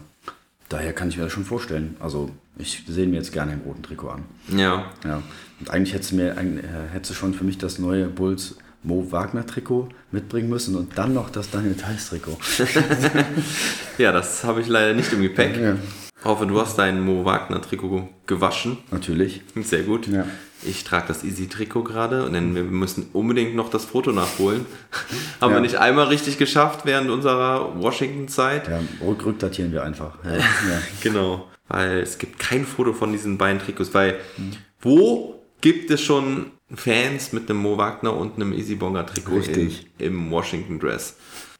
Daher 0.69 0.91
kann 0.93 1.07
ich 1.07 1.17
mir 1.17 1.23
das 1.23 1.31
schon 1.31 1.45
vorstellen. 1.45 1.95
Also 1.99 2.29
ich 2.59 2.83
sehe 2.87 3.07
mir 3.07 3.17
jetzt 3.17 3.31
gerne 3.31 3.53
ein 3.53 3.61
roten 3.65 3.83
Trikot 3.83 4.09
an. 4.09 4.25
Ja. 4.55 4.85
ja. 5.05 5.21
Und 5.59 5.69
eigentlich 5.69 5.93
hättest 5.93 6.11
du 6.11 6.15
mir 6.17 6.35
äh, 6.37 6.43
hättest 6.91 7.11
du 7.11 7.15
schon 7.15 7.33
für 7.33 7.43
mich 7.43 7.57
das 7.57 7.79
neue 7.79 8.07
Bulls 8.07 8.55
Mo 8.83 9.11
Wagner 9.11 9.45
Trikot 9.45 9.89
mitbringen 10.11 10.49
müssen 10.49 10.75
und 10.75 10.97
dann 10.97 11.13
noch 11.13 11.29
das 11.29 11.49
Daniel 11.49 11.75
Theiss 11.75 12.09
Trikot. 12.09 12.37
ja, 13.97 14.11
das 14.11 14.43
habe 14.43 14.61
ich 14.61 14.67
leider 14.67 14.93
nicht 14.93 15.11
im 15.11 15.21
Gepäck. 15.21 15.57
Ja. 15.57 15.75
Hoffe, 16.23 16.45
du 16.45 16.59
hast 16.59 16.77
dein 16.77 17.01
Mo 17.01 17.25
Wagner 17.25 17.61
Trikot 17.61 18.09
gewaschen. 18.25 18.77
Natürlich. 18.91 19.41
Sehr 19.55 19.83
gut. 19.83 20.07
Ja. 20.07 20.25
Ich 20.63 20.83
trage 20.83 21.07
das 21.07 21.23
Easy 21.23 21.47
Trikot 21.47 21.83
gerade, 21.83 22.29
denn 22.31 22.55
wir 22.55 22.63
müssen 22.63 23.09
unbedingt 23.13 23.55
noch 23.55 23.69
das 23.69 23.85
Foto 23.85 24.11
nachholen. 24.11 24.65
Haben 25.41 25.51
ja. 25.51 25.57
wir 25.57 25.61
nicht 25.61 25.75
einmal 25.75 26.07
richtig 26.07 26.37
geschafft 26.37 26.81
während 26.85 27.09
unserer 27.11 27.79
Washington-Zeit. 27.79 28.67
Ja, 28.67 28.79
rück 29.05 29.25
rückdatieren 29.25 29.71
wir 29.71 29.83
einfach. 29.83 30.17
Ja. 30.25 30.81
genau, 31.01 31.47
weil 31.67 31.99
es 31.99 32.17
gibt 32.17 32.39
kein 32.39 32.65
Foto 32.65 32.93
von 32.93 33.11
diesen 33.11 33.37
beiden 33.37 33.61
Trikots, 33.61 33.93
weil 33.93 34.19
mhm. 34.37 34.53
wo 34.81 35.43
gibt 35.61 35.91
es 35.91 36.01
schon 36.01 36.51
Fans 36.73 37.33
mit 37.33 37.49
einem 37.49 37.59
Mo 37.59 37.77
Wagner 37.77 38.15
und 38.15 38.35
einem 38.35 38.53
Easy 38.53 38.75
Bonga 38.75 39.03
Trikot 39.03 39.39
in, 39.39 39.73
im 39.97 40.31
Washington 40.31 40.79
Dress. 40.79 41.15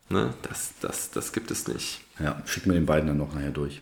Ne? 0.10 0.34
Das, 0.42 0.74
das, 0.82 1.12
das 1.12 1.32
gibt 1.32 1.52
es 1.52 1.68
nicht. 1.68 2.02
Ja, 2.20 2.42
schicken 2.46 2.72
wir 2.72 2.80
den 2.80 2.86
beiden 2.86 3.08
dann 3.08 3.18
noch 3.18 3.34
nachher 3.34 3.52
durch. 3.52 3.82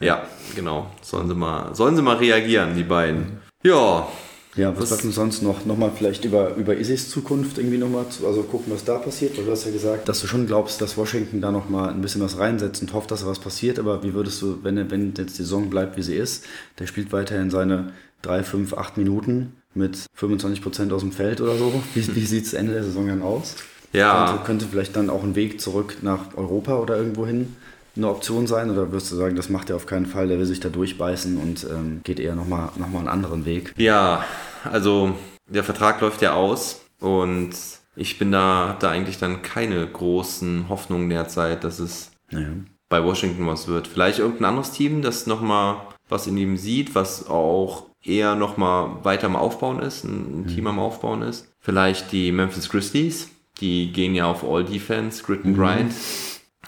Ja, 0.00 0.26
genau. 0.54 0.90
Sollen 1.02 1.28
sie, 1.28 1.34
mal, 1.34 1.74
sollen 1.74 1.96
sie 1.96 2.02
mal 2.02 2.16
reagieren, 2.16 2.74
die 2.74 2.82
beiden. 2.82 3.20
Mhm. 3.20 3.38
Ja. 3.62 4.08
Ja, 4.54 4.78
was 4.78 4.90
sagt 4.90 5.04
uns 5.04 5.14
sonst 5.14 5.42
noch? 5.42 5.64
Nochmal 5.64 5.92
vielleicht 5.96 6.26
über, 6.26 6.54
über 6.56 6.76
Isis 6.76 7.08
Zukunft 7.08 7.56
irgendwie 7.56 7.78
nochmal, 7.78 8.08
zu, 8.10 8.26
also 8.26 8.42
gucken, 8.42 8.72
was 8.72 8.84
da 8.84 8.98
passiert. 8.98 9.38
Weil 9.38 9.46
du 9.46 9.50
hast 9.50 9.64
ja 9.64 9.70
gesagt, 9.70 10.08
dass 10.08 10.20
du 10.20 10.26
schon 10.26 10.46
glaubst, 10.46 10.80
dass 10.82 10.96
Washington 10.98 11.40
da 11.40 11.50
nochmal 11.50 11.88
ein 11.88 12.02
bisschen 12.02 12.20
was 12.20 12.38
reinsetzt 12.38 12.82
und 12.82 12.92
hofft, 12.92 13.10
dass 13.10 13.22
da 13.22 13.26
was 13.26 13.38
passiert. 13.38 13.78
Aber 13.78 14.02
wie 14.02 14.12
würdest 14.12 14.42
du, 14.42 14.58
wenn, 14.62 14.90
wenn 14.90 15.14
jetzt 15.16 15.38
die 15.38 15.42
Saison 15.42 15.70
bleibt, 15.70 15.96
wie 15.96 16.02
sie 16.02 16.16
ist, 16.16 16.44
der 16.78 16.86
spielt 16.86 17.12
weiterhin 17.12 17.50
seine 17.50 17.92
drei, 18.20 18.42
fünf, 18.42 18.74
acht 18.74 18.98
Minuten 18.98 19.54
mit 19.74 19.96
25% 20.20 20.92
aus 20.92 21.00
dem 21.00 21.12
Feld 21.12 21.40
oder 21.40 21.56
so. 21.56 21.72
Wie, 21.94 22.14
wie 22.14 22.26
sieht 22.26 22.44
es 22.44 22.52
Ende 22.52 22.74
der 22.74 22.84
Saison 22.84 23.06
dann 23.08 23.22
aus? 23.22 23.56
Ja. 23.94 24.26
Könnte, 24.26 24.44
könnte 24.44 24.66
vielleicht 24.70 24.96
dann 24.96 25.08
auch 25.08 25.22
ein 25.22 25.34
Weg 25.34 25.60
zurück 25.60 25.98
nach 26.02 26.36
Europa 26.36 26.76
oder 26.76 26.96
irgendwo 26.96 27.26
hin 27.26 27.56
eine 27.96 28.08
Option 28.08 28.46
sein? 28.46 28.70
Oder 28.70 28.90
würdest 28.90 29.12
du 29.12 29.16
sagen, 29.16 29.36
das 29.36 29.48
macht 29.48 29.70
er 29.70 29.76
auf 29.76 29.86
keinen 29.86 30.06
Fall, 30.06 30.28
der 30.28 30.38
will 30.38 30.46
sich 30.46 30.60
da 30.60 30.68
durchbeißen 30.68 31.36
und 31.36 31.66
ähm, 31.70 32.00
geht 32.04 32.20
eher 32.20 32.34
nochmal 32.34 32.70
noch 32.76 32.88
mal 32.88 33.00
einen 33.00 33.08
anderen 33.08 33.44
Weg? 33.44 33.74
Ja, 33.76 34.24
also 34.64 35.14
der 35.46 35.64
Vertrag 35.64 36.00
läuft 36.00 36.22
ja 36.22 36.34
aus 36.34 36.80
und 37.00 37.50
ich 37.94 38.18
bin 38.18 38.32
da, 38.32 38.68
habe 38.68 38.78
da 38.80 38.90
eigentlich 38.90 39.18
dann 39.18 39.42
keine 39.42 39.86
großen 39.86 40.68
Hoffnungen 40.68 41.10
derzeit, 41.10 41.64
dass 41.64 41.78
es 41.78 42.12
ja. 42.30 42.40
bei 42.88 43.04
Washington 43.04 43.46
was 43.46 43.68
wird. 43.68 43.86
Vielleicht 43.86 44.18
irgendein 44.18 44.46
anderes 44.46 44.70
Team, 44.70 45.02
das 45.02 45.26
nochmal 45.26 45.76
was 46.08 46.26
in 46.26 46.36
ihm 46.36 46.56
sieht, 46.56 46.94
was 46.94 47.28
auch 47.28 47.86
eher 48.02 48.34
nochmal 48.34 49.04
weiter 49.04 49.26
am 49.26 49.36
Aufbauen 49.36 49.80
ist, 49.80 50.04
ein, 50.04 50.42
ein 50.42 50.46
Team 50.46 50.64
mhm. 50.64 50.68
am 50.68 50.78
Aufbauen 50.78 51.22
ist. 51.22 51.52
Vielleicht 51.60 52.12
die 52.12 52.32
Memphis 52.32 52.68
Grizzlies, 52.68 53.30
die 53.60 53.92
gehen 53.92 54.14
ja 54.14 54.26
auf 54.26 54.44
All 54.44 54.64
Defense, 54.64 55.22
Grit 55.22 55.44
and 55.44 55.56
mhm. 55.56 55.60
Grind. 55.60 55.92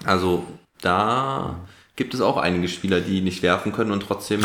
Also 0.04 0.44
da 0.84 1.60
gibt 1.96 2.12
es 2.12 2.20
auch 2.20 2.36
einige 2.36 2.68
Spieler, 2.68 3.00
die 3.00 3.20
nicht 3.20 3.42
werfen 3.42 3.72
können 3.72 3.92
und 3.92 4.02
trotzdem 4.02 4.44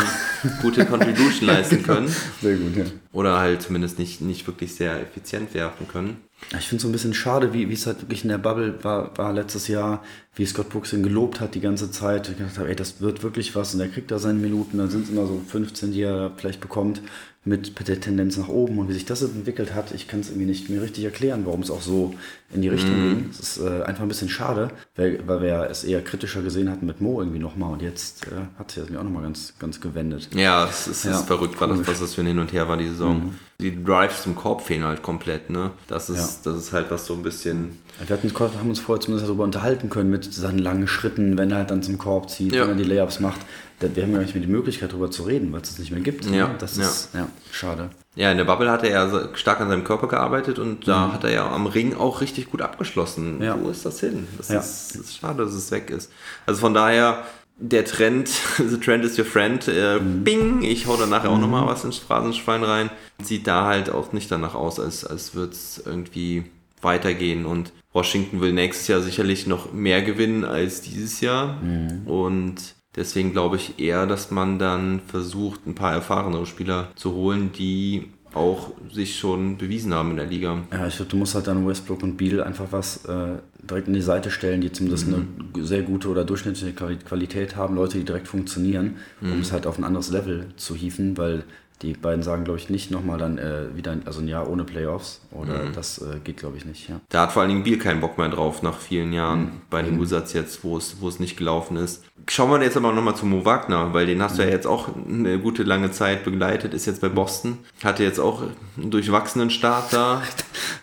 gute 0.62 0.86
Contribution 0.86 1.46
leisten 1.48 1.82
können. 1.82 2.08
Sehr 2.40 2.56
gut, 2.56 2.76
ja. 2.76 2.84
Oder 3.12 3.38
halt 3.38 3.62
zumindest 3.62 3.98
nicht, 3.98 4.20
nicht 4.20 4.46
wirklich 4.46 4.74
sehr 4.74 5.00
effizient 5.00 5.52
werfen 5.54 5.88
können. 5.88 6.18
Ich 6.58 6.68
finde 6.68 6.76
es 6.76 6.82
so 6.82 6.88
ein 6.88 6.92
bisschen 6.92 7.14
schade, 7.14 7.52
wie, 7.52 7.68
wie 7.68 7.74
es 7.74 7.86
halt 7.86 8.02
wirklich 8.02 8.22
in 8.22 8.30
der 8.30 8.38
Bubble 8.38 8.82
war, 8.82 9.16
war 9.18 9.32
letztes 9.32 9.68
Jahr, 9.68 10.02
wie 10.36 10.46
Scott 10.46 10.68
Brooks 10.68 10.92
ihn 10.92 11.02
gelobt 11.02 11.40
hat 11.40 11.54
die 11.54 11.60
ganze 11.60 11.90
Zeit. 11.90 12.28
Ich 12.28 12.38
gedacht 12.38 12.58
habe, 12.58 12.68
ey, 12.68 12.76
das 12.76 13.00
wird 13.00 13.22
wirklich 13.22 13.54
was 13.56 13.74
und 13.74 13.80
er 13.80 13.88
kriegt 13.88 14.10
da 14.10 14.18
seine 14.18 14.38
Minuten, 14.38 14.78
dann 14.78 14.90
sind 14.90 15.04
es 15.04 15.10
immer 15.10 15.26
so 15.26 15.40
15, 15.46 15.92
die 15.92 16.02
er 16.02 16.32
vielleicht 16.36 16.60
bekommt 16.60 17.02
mit 17.42 17.88
der 17.88 17.98
Tendenz 17.98 18.36
nach 18.36 18.48
oben 18.48 18.78
und 18.78 18.88
wie 18.90 18.92
sich 18.92 19.06
das 19.06 19.22
entwickelt 19.22 19.74
hat, 19.74 19.92
ich 19.94 20.06
kann 20.06 20.20
es 20.20 20.28
irgendwie 20.28 20.46
nicht 20.46 20.68
mir 20.68 20.82
richtig 20.82 21.04
erklären, 21.04 21.46
warum 21.46 21.62
es 21.62 21.70
auch 21.70 21.80
so 21.80 22.14
in 22.52 22.60
die 22.60 22.68
Richtung 22.68 22.90
mm. 22.90 23.08
ging. 23.08 23.30
Es 23.30 23.40
ist 23.40 23.58
äh, 23.64 23.82
einfach 23.82 24.02
ein 24.02 24.08
bisschen 24.08 24.28
schade, 24.28 24.70
weil, 24.94 25.26
weil 25.26 25.40
wir 25.40 25.68
es 25.70 25.82
eher 25.82 26.02
kritischer 26.04 26.42
gesehen 26.42 26.70
hatten 26.70 26.84
mit 26.84 27.00
Mo 27.00 27.18
irgendwie 27.18 27.38
nochmal 27.38 27.72
und 27.72 27.80
jetzt 27.80 28.26
äh, 28.26 28.58
hat 28.58 28.70
sich 28.70 28.82
das 28.82 28.90
mir 28.90 28.98
auch 28.98 29.04
nochmal 29.04 29.22
ganz, 29.22 29.54
ganz 29.58 29.80
gewendet. 29.80 30.28
Ja, 30.34 30.68
es 30.68 30.86
ist, 30.86 31.04
ja, 31.06 31.12
ist 31.12 31.26
verrückt, 31.26 31.58
war 31.62 31.68
das, 31.68 31.86
was 31.86 32.00
das 32.00 32.14
für 32.14 32.20
ein 32.20 32.26
Hin 32.26 32.38
und 32.38 32.52
Her 32.52 32.68
war, 32.68 32.76
die 32.76 32.88
Saison. 32.88 33.16
Mhm. 33.16 33.34
Die 33.58 33.84
Drives 33.84 34.22
zum 34.22 34.34
Korb 34.34 34.62
fehlen 34.62 34.84
halt 34.84 35.02
komplett, 35.02 35.48
ne? 35.48 35.70
Das 35.86 36.10
ist, 36.10 36.44
ja. 36.44 36.52
das 36.52 36.62
ist 36.62 36.72
halt 36.72 36.90
was 36.90 37.06
so 37.06 37.14
ein 37.14 37.22
bisschen. 37.22 37.78
Wir 38.06 38.16
hatten, 38.16 38.32
haben 38.38 38.68
uns 38.68 38.80
vorher 38.80 39.00
zumindest 39.00 39.28
darüber 39.28 39.44
unterhalten 39.44 39.90
können 39.90 40.10
mit 40.10 40.19
seinen 40.22 40.58
langen 40.58 40.86
Schritten, 40.86 41.38
wenn 41.38 41.50
er 41.50 41.58
halt 41.58 41.70
dann 41.70 41.82
zum 41.82 41.98
Korb 41.98 42.30
zieht, 42.30 42.54
ja. 42.54 42.62
wenn 42.62 42.70
er 42.70 42.76
die 42.76 42.84
Layups 42.84 43.20
macht 43.20 43.40
wir 43.80 44.02
haben 44.02 44.12
ja 44.12 44.18
nicht 44.18 44.34
mehr 44.34 44.44
die 44.44 44.50
Möglichkeit, 44.50 44.92
darüber 44.92 45.10
zu 45.10 45.22
reden, 45.22 45.52
weil 45.52 45.62
es 45.62 45.70
es 45.70 45.78
nicht 45.78 45.90
mehr 45.90 46.00
gibt. 46.00 46.24
Ja, 46.26 46.48
ne? 46.48 46.54
Das 46.58 46.76
ist 46.76 47.10
ja. 47.14 47.28
schade. 47.50 47.90
Ja, 48.14 48.30
in 48.30 48.36
der 48.36 48.44
Bubble 48.44 48.70
hat 48.70 48.82
er 48.82 48.90
ja 48.90 49.28
stark 49.34 49.60
an 49.60 49.68
seinem 49.68 49.84
Körper 49.84 50.08
gearbeitet 50.08 50.58
und 50.58 50.86
da 50.86 51.06
mhm. 51.06 51.12
hat 51.12 51.24
er 51.24 51.32
ja 51.32 51.50
am 51.50 51.66
Ring 51.66 51.94
auch 51.94 52.20
richtig 52.20 52.50
gut 52.50 52.60
abgeschlossen. 52.60 53.40
Ja. 53.42 53.56
Wo 53.60 53.70
ist 53.70 53.86
das 53.86 54.00
hin? 54.00 54.26
Das, 54.36 54.50
ist, 54.50 54.96
ist 54.96 55.16
schade, 55.18 55.44
dass 55.44 55.54
es 55.54 55.70
weg 55.70 55.90
ist. 55.90 56.10
Also 56.44 56.60
von 56.60 56.74
daher, 56.74 57.24
der 57.56 57.84
Trend, 57.84 58.28
the 58.58 58.78
trend 58.78 59.04
is 59.04 59.18
your 59.18 59.24
friend, 59.24 59.66
äh, 59.68 59.98
mhm. 59.98 60.24
bing, 60.24 60.62
ich 60.62 60.86
hau 60.86 60.96
da 60.96 61.06
nachher 61.06 61.30
auch 61.30 61.36
mhm. 61.36 61.42
nochmal 61.42 61.66
was 61.66 61.84
ins 61.84 61.98
Phrasenschwein 61.98 62.64
rein, 62.64 62.90
sieht 63.22 63.46
da 63.46 63.64
halt 63.64 63.90
auch 63.90 64.12
nicht 64.12 64.30
danach 64.30 64.54
aus, 64.54 64.78
als, 64.78 65.06
als 65.06 65.34
würde 65.34 65.52
es 65.52 65.82
irgendwie 65.84 66.44
weitergehen 66.82 67.46
und 67.46 67.72
Washington 67.92 68.40
will 68.40 68.52
nächstes 68.52 68.88
Jahr 68.88 69.00
sicherlich 69.00 69.46
noch 69.46 69.72
mehr 69.72 70.02
gewinnen 70.02 70.44
als 70.44 70.80
dieses 70.80 71.20
Jahr 71.20 71.60
mhm. 71.62 72.06
und 72.06 72.74
Deswegen 72.96 73.30
glaube 73.32 73.56
ich 73.56 73.78
eher, 73.78 74.06
dass 74.06 74.32
man 74.32 74.58
dann 74.58 75.00
versucht, 75.06 75.64
ein 75.66 75.76
paar 75.76 75.92
erfahrenere 75.92 76.44
Spieler 76.44 76.88
zu 76.96 77.14
holen, 77.14 77.52
die 77.52 78.08
auch 78.34 78.72
sich 78.92 79.18
schon 79.18 79.58
bewiesen 79.58 79.92
haben 79.94 80.10
in 80.10 80.16
der 80.16 80.26
Liga. 80.26 80.62
Ja, 80.72 80.86
ich 80.86 80.96
glaube, 80.96 81.10
du 81.10 81.16
musst 81.16 81.34
halt 81.34 81.46
dann 81.46 81.66
Westbrook 81.66 82.02
und 82.02 82.16
Beal 82.16 82.42
einfach 82.42 82.66
was 82.70 83.04
äh, 83.04 83.38
direkt 83.62 83.88
in 83.88 83.94
die 83.94 84.00
Seite 84.00 84.30
stellen, 84.30 84.60
die 84.60 84.72
zumindest 84.72 85.08
mhm. 85.08 85.26
eine 85.54 85.64
sehr 85.64 85.82
gute 85.82 86.08
oder 86.08 86.24
durchschnittliche 86.24 86.72
Qualität 86.72 87.56
haben, 87.56 87.74
Leute, 87.74 87.98
die 87.98 88.04
direkt 88.04 88.28
funktionieren, 88.28 88.96
mhm. 89.20 89.32
um 89.32 89.40
es 89.40 89.52
halt 89.52 89.66
auf 89.66 89.78
ein 89.78 89.84
anderes 89.84 90.10
Level 90.10 90.46
zu 90.56 90.74
hieven, 90.74 91.16
weil 91.16 91.44
die 91.82 91.94
beiden 91.94 92.22
sagen, 92.22 92.44
glaube 92.44 92.58
ich, 92.58 92.68
nicht 92.68 92.90
nochmal 92.90 93.18
dann 93.18 93.38
äh, 93.38 93.74
wieder 93.74 93.96
also 94.04 94.20
ein 94.20 94.28
Jahr 94.28 94.48
ohne 94.50 94.64
Playoffs. 94.64 95.20
Oder 95.30 95.64
mhm. 95.64 95.72
das 95.74 95.98
äh, 95.98 96.18
geht, 96.22 96.36
glaube 96.36 96.58
ich, 96.58 96.66
nicht. 96.66 96.88
Ja. 96.88 97.00
Da 97.08 97.22
hat 97.22 97.32
vor 97.32 97.42
allen 97.42 97.50
Dingen 97.50 97.62
Biel 97.62 97.78
keinen 97.78 98.00
Bock 98.00 98.18
mehr 98.18 98.28
drauf 98.28 98.62
nach 98.62 98.78
vielen 98.78 99.12
Jahren 99.12 99.40
mhm. 99.40 99.50
bei 99.70 99.80
den 99.80 99.96
mhm. 99.96 100.02
Wizards 100.02 100.32
jetzt, 100.34 100.62
wo 100.62 100.76
es, 100.76 101.00
wo 101.00 101.08
es 101.08 101.20
nicht 101.20 101.36
gelaufen 101.36 101.76
ist. 101.76 102.02
Schauen 102.28 102.50
wir 102.50 102.62
jetzt 102.62 102.76
aber 102.76 102.92
nochmal 102.92 103.16
zu 103.16 103.24
Mo 103.24 103.44
Wagner, 103.46 103.94
weil 103.94 104.06
den 104.06 104.22
hast 104.22 104.36
du 104.36 104.42
ja 104.42 104.48
mhm. 104.48 104.52
jetzt 104.52 104.66
auch 104.66 104.88
eine 105.08 105.38
gute 105.38 105.62
lange 105.62 105.90
Zeit 105.90 106.24
begleitet, 106.24 106.74
ist 106.74 106.86
jetzt 106.86 107.00
bei 107.00 107.08
Boston. 107.08 107.58
Hatte 107.82 108.02
jetzt 108.02 108.20
auch 108.20 108.42
einen 108.76 108.90
durchwachsenen 108.90 109.50
Start 109.50 109.92
da. 109.92 110.22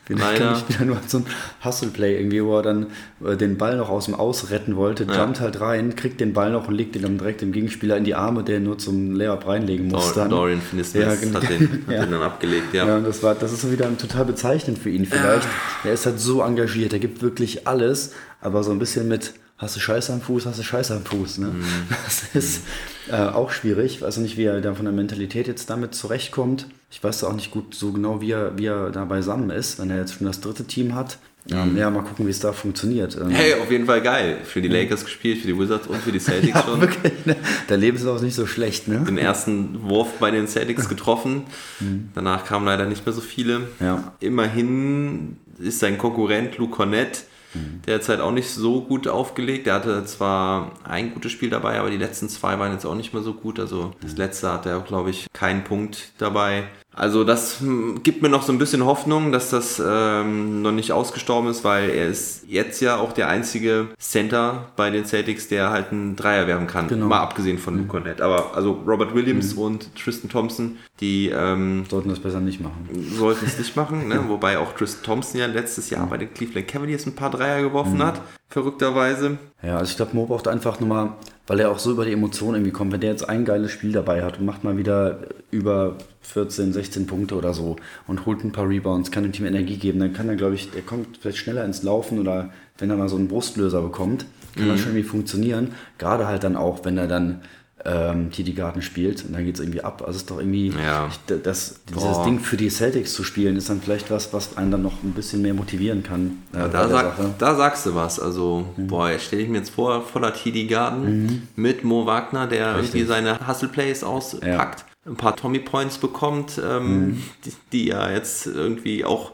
Den 0.10 0.20
Leider. 0.20 0.54
ich 0.54 0.70
wieder 0.70 0.86
nur 0.86 0.98
so 1.06 1.18
ein 1.18 1.26
Hustle-Play 1.64 2.18
irgendwie, 2.18 2.44
wo 2.44 2.58
er 2.58 2.64
dann 2.64 2.88
äh, 3.24 3.36
den 3.36 3.58
Ball 3.58 3.76
noch 3.76 3.90
aus 3.90 4.06
dem 4.06 4.16
Aus 4.16 4.50
retten 4.52 4.78
wollte, 4.78 5.04
ja. 5.04 5.22
jumpt 5.22 5.42
halt 5.42 5.60
rein, 5.60 5.96
kriegt 5.98 6.22
den 6.22 6.34
Ball 6.34 6.52
noch 6.52 6.70
und 6.70 6.76
legt 6.76 6.96
den 6.96 7.02
dann 7.02 7.18
direkt 7.18 7.42
dem 7.42 7.52
Gegenspieler 7.52 7.98
in 7.98 8.06
die 8.06 8.16
Arme, 8.16 8.44
der 8.44 8.62
nur 8.62 8.78
zum 8.78 9.16
Layup 9.16 9.46
reinlegen 9.46 9.88
muss. 9.88 10.14
Dor 10.14 10.30
Dorian 10.30 10.62
Finney-Smith 10.92 11.04
ja, 11.04 11.16
genau. 11.16 11.42
hat, 11.42 11.50
den, 11.50 11.72
hat 11.88 11.94
ja. 11.94 12.06
den 12.06 12.12
dann 12.12 12.22
abgelegt, 12.22 12.74
ja. 12.74 12.88
Ja, 12.88 13.00
das, 13.00 13.24
war, 13.24 13.36
das 13.36 13.54
ist 13.54 13.62
so 13.62 13.72
wieder 13.72 13.96
total 13.98 14.26
bezeichnend 14.26 14.80
für 14.80 14.90
ihn 14.90 15.06
vielleicht. 15.06 15.44
Ja. 15.44 15.90
Er 15.90 15.94
ist 15.94 16.06
halt 16.06 16.20
so 16.20 16.42
engagiert, 16.42 16.94
er 16.94 17.00
gibt 17.00 17.22
wirklich 17.22 17.68
alles, 17.68 18.14
aber 18.42 18.64
so 18.64 18.72
ein 18.72 18.80
bisschen 18.80 19.08
mit 19.08 19.34
hast 19.58 19.76
du 19.76 19.80
Scheiße 19.80 20.14
am 20.14 20.22
Fuß, 20.22 20.46
hast 20.46 20.60
du 20.60 20.64
Scheiße 20.64 20.96
am 20.96 21.04
Fuß. 21.04 21.40
Ne? 21.40 21.48
Mm. 21.48 21.64
Das 22.06 22.24
ist 22.34 22.62
äh, 23.10 23.16
auch 23.16 23.52
schwierig. 23.52 23.96
Ich 23.96 24.02
weiß 24.02 24.18
nicht, 24.18 24.38
wie 24.38 24.44
er 24.44 24.62
da 24.62 24.74
von 24.76 24.86
der 24.86 24.94
Mentalität 24.94 25.48
jetzt 25.48 25.70
damit 25.70 25.96
zurechtkommt. 25.96 26.68
Ich 26.92 27.04
weiß 27.04 27.24
auch 27.24 27.34
nicht 27.34 27.52
gut 27.52 27.74
so 27.74 27.92
genau, 27.92 28.22
wie 28.22 28.32
er, 28.32 28.58
wie 28.58 28.68
er 28.68 28.92
da 28.92 29.06
beisammen 29.06 29.50
ist, 29.50 29.80
wenn 29.80 29.90
er 29.90 29.98
jetzt 29.98 30.14
schon 30.14 30.28
das 30.28 30.42
dritte 30.42 30.66
Team 30.66 30.96
hat. 30.96 31.18
Ähm, 31.52 31.78
ja, 31.78 31.90
mal 31.90 32.04
gucken, 32.04 32.26
wie 32.26 32.32
es 32.32 32.40
da 32.40 32.52
funktioniert. 32.54 33.18
Ähm, 33.20 33.30
hey, 33.30 33.54
auf 33.56 33.72
jeden 33.72 33.86
Fall 33.86 34.02
geil. 34.02 34.38
Für 34.44 34.62
die 34.62 34.68
Lakers 34.68 35.06
gespielt, 35.06 35.40
für 35.40 35.48
die 35.48 35.58
Wizards 35.58 35.88
und 35.88 35.98
für 35.98 36.12
die 36.12 36.20
Celtics 36.20 36.56
ja, 36.56 36.64
schon. 36.64 36.82
Wirklich, 36.82 37.26
ne? 37.26 37.36
Der 37.70 37.78
Lebenslauf 37.78 38.18
ist 38.18 38.24
nicht 38.24 38.36
so 38.36 38.46
schlecht, 38.46 38.88
ne? 38.88 39.00
Den 39.00 39.18
ersten 39.18 39.84
Wurf 39.84 40.14
bei 40.20 40.32
den 40.32 40.48
Celtics 40.48 40.90
getroffen. 40.90 41.44
Mhm. 41.80 42.10
Danach 42.16 42.46
kamen 42.46 42.66
leider 42.66 42.86
nicht 42.86 43.06
mehr 43.06 43.14
so 43.14 43.22
viele. 43.22 43.62
Ja. 43.80 44.14
Immerhin 44.20 45.38
ist 45.60 45.80
sein 45.80 45.98
Konkurrent 45.98 46.58
Luke 46.58 46.76
Cornett 46.76 47.26
Mhm. 47.54 47.82
Derzeit 47.86 48.20
auch 48.20 48.32
nicht 48.32 48.50
so 48.50 48.82
gut 48.82 49.08
aufgelegt. 49.08 49.68
Er 49.68 49.76
hatte 49.76 50.06
zwar 50.06 50.72
ein 50.84 51.14
gutes 51.14 51.32
Spiel 51.32 51.50
dabei, 51.50 51.80
aber 51.80 51.90
die 51.90 51.98
letzten 51.98 52.30
zwei 52.30 52.60
waren 52.60 52.72
jetzt 52.74 52.86
auch 52.86 52.96
nicht 52.96 53.14
mehr 53.14 53.24
so 53.24 53.34
gut. 53.34 53.60
Also 53.60 53.94
das 54.02 54.14
mhm. 54.14 54.18
letzte 54.18 54.52
hat 54.52 54.66
er, 54.66 54.80
glaube 54.82 55.10
ich, 55.10 55.28
keinen 55.34 55.64
Punkt 55.64 56.12
dabei. 56.18 56.64
Also 56.98 57.24
das 57.24 57.60
hm, 57.60 58.02
gibt 58.02 58.24
mir 58.24 58.30
noch 58.30 58.42
so 58.42 58.52
ein 58.52 58.58
bisschen 58.58 58.84
Hoffnung, 58.84 59.32
dass 59.32 59.52
das 59.52 59.82
ähm, 59.86 60.64
noch 60.64 60.72
nicht 60.72 60.92
ausgestorben 60.92 61.50
ist, 61.50 61.64
weil 61.64 61.92
er 61.92 62.08
ist 62.08 62.46
jetzt 62.48 62.82
ja 62.82 62.98
auch 62.98 63.14
der 63.14 63.30
einzige 63.30 63.90
Center 64.00 64.72
bei 64.76 64.90
den 64.90 65.06
Celtics, 65.06 65.48
der 65.48 65.70
halt 65.70 65.92
einen 65.92 66.16
Dreier 66.16 66.48
werfen 66.48 66.66
kann. 66.66 66.88
Genau. 66.88 67.06
Mal 67.06 67.20
abgesehen 67.20 67.60
von 67.60 67.76
mhm. 67.76 67.82
Luke 67.82 67.92
Cornett. 67.92 68.20
Aber 68.20 68.56
also 68.56 68.82
Robert 68.88 69.14
Williams 69.14 69.56
mhm. 69.56 69.62
und 69.62 69.96
Tristan 69.96 70.30
Thompson, 70.30 70.78
die 71.00 71.30
ähm, 71.30 71.86
sollten 71.88 72.10
das 72.10 72.20
besser 72.20 72.40
nicht 72.40 72.62
machen. 72.62 72.90
Sollten 73.16 73.46
es 73.46 73.60
nicht 73.60 73.76
machen, 73.76 74.08
ne? 74.08 74.24
wobei 74.28 74.58
auch 74.58 74.74
Tristan 74.74 75.04
Thompson 75.04 75.40
ja 75.40 75.46
letztes 75.46 75.92
Jahr 75.92 76.08
bei 76.08 76.18
den 76.18 76.34
Cleveland 76.34 76.68
Cavaliers 76.68 77.06
ein 77.06 77.16
paar 77.16 77.30
Dreier 77.30 77.62
geworfen 77.62 77.98
mhm. 77.98 78.04
hat, 78.04 78.22
verrückterweise. 78.50 79.38
Ja, 79.62 79.78
also 79.78 79.92
ich 79.92 79.98
glaube, 79.98 80.16
Mo 80.16 80.26
braucht 80.26 80.48
einfach 80.48 80.80
nochmal 80.80 81.14
weil 81.48 81.62
er 81.62 81.72
auch 81.72 81.80
so 81.80 81.92
über 81.92 82.06
die 82.06 82.12
Emotionen 82.12 82.56
irgendwie 82.56 82.72
kommt. 82.72 82.92
Wenn 82.92 83.00
der 83.00 83.12
jetzt 83.12 83.28
ein 83.28 83.46
geiles 83.46 83.72
Spiel 83.72 83.94
dabei 83.94 84.24
hat 84.24 84.40
und 84.40 84.46
macht 84.46 84.64
mal 84.64 84.78
wieder 84.78 85.20
über 85.50 85.96
14, 86.22 86.74
16 86.74 87.08
Punkte 87.08 87.36
oder 87.36 87.54
so 87.54 87.78
und 88.06 88.26
holt 88.26 88.44
ein 88.44 88.52
paar 88.52 88.68
Rebounds, 88.68 89.12
kann 89.12 89.24
dem 89.24 89.32
Team 89.32 89.46
Energie 89.46 89.78
geben, 89.78 90.00
dann 90.00 90.14
kann 90.14 90.28
er, 90.28 90.36
glaube 90.36 90.56
ich, 90.56 90.70
der 90.72 90.82
kommt 90.82 91.18
vielleicht 91.18 91.38
schneller 91.38 91.64
ins 91.64 91.84
Laufen 91.84 92.20
oder 92.20 92.52
wenn 92.78 92.90
er 92.90 92.98
mal 92.98 93.10
so 93.10 93.16
einen 93.16 93.30
Brustlöser 93.30 93.82
bekommt, 93.82 94.26
kann 94.56 94.66
mhm. 94.66 94.70
das 94.72 94.82
schon 94.82 94.90
irgendwie 94.90 95.10
funktionieren. 95.10 95.70
Gerade 95.98 96.28
halt 96.28 96.44
dann 96.44 96.58
auch, 96.58 96.84
wenn 96.84 96.98
er 96.98 97.08
dann 97.08 97.42
ähm, 97.86 98.32
TD 98.32 98.54
Garden 98.54 98.82
spielt 98.82 99.24
und 99.24 99.34
dann 99.34 99.46
geht 99.46 99.56
es 99.56 99.62
irgendwie 99.62 99.84
ab. 99.84 100.02
Also 100.02 100.12
es 100.12 100.18
ist 100.24 100.32
doch 100.32 100.40
irgendwie, 100.40 100.70
ja. 100.70 101.10
ich, 101.10 101.42
das, 101.44 101.80
dieses 101.90 102.24
Ding 102.24 102.40
für 102.40 102.58
die 102.58 102.70
Celtics 102.70 103.14
zu 103.14 103.24
spielen, 103.24 103.56
ist 103.56 103.70
dann 103.70 103.82
vielleicht 103.82 104.10
was, 104.10 104.34
was 104.34 104.58
einen 104.58 104.72
dann 104.72 104.82
noch 104.82 105.04
ein 105.04 105.14
bisschen 105.14 105.42
mehr 105.42 105.54
motivieren 105.54 106.02
kann. 106.02 106.44
Äh, 106.54 106.60
ja, 106.60 106.68
da, 106.68 106.90
sag, 106.90 107.38
da, 107.38 107.56
sagst 107.56 107.86
du 107.86 107.96
was. 107.96 108.20
Also, 108.20 108.66
mhm. 108.76 108.88
boah, 108.88 109.18
stelle 109.20 109.44
ich 109.44 109.50
mir 109.50 109.60
jetzt 109.60 109.70
vor, 109.70 110.02
voller 110.02 110.34
TD 110.34 110.68
Garden 110.68 111.24
mhm. 111.24 111.42
mit 111.56 111.84
Mo 111.84 112.06
Wagner, 112.06 112.48
der 112.48 112.76
Richtig. 112.78 112.96
irgendwie 112.96 113.08
seine 113.08 113.48
Hustle 113.48 113.70
Plays 113.70 114.04
auspackt. 114.04 114.80
Ja. 114.80 115.12
Ein 115.12 115.16
paar 115.16 115.36
Tommy 115.36 115.60
Points 115.60 116.00
bekommt, 116.00 116.60
ähm, 116.62 117.00
mhm. 117.00 117.24
die, 117.46 117.54
die 117.72 117.88
ja 117.88 118.12
jetzt 118.12 118.48
irgendwie 118.48 119.06
auch 119.06 119.32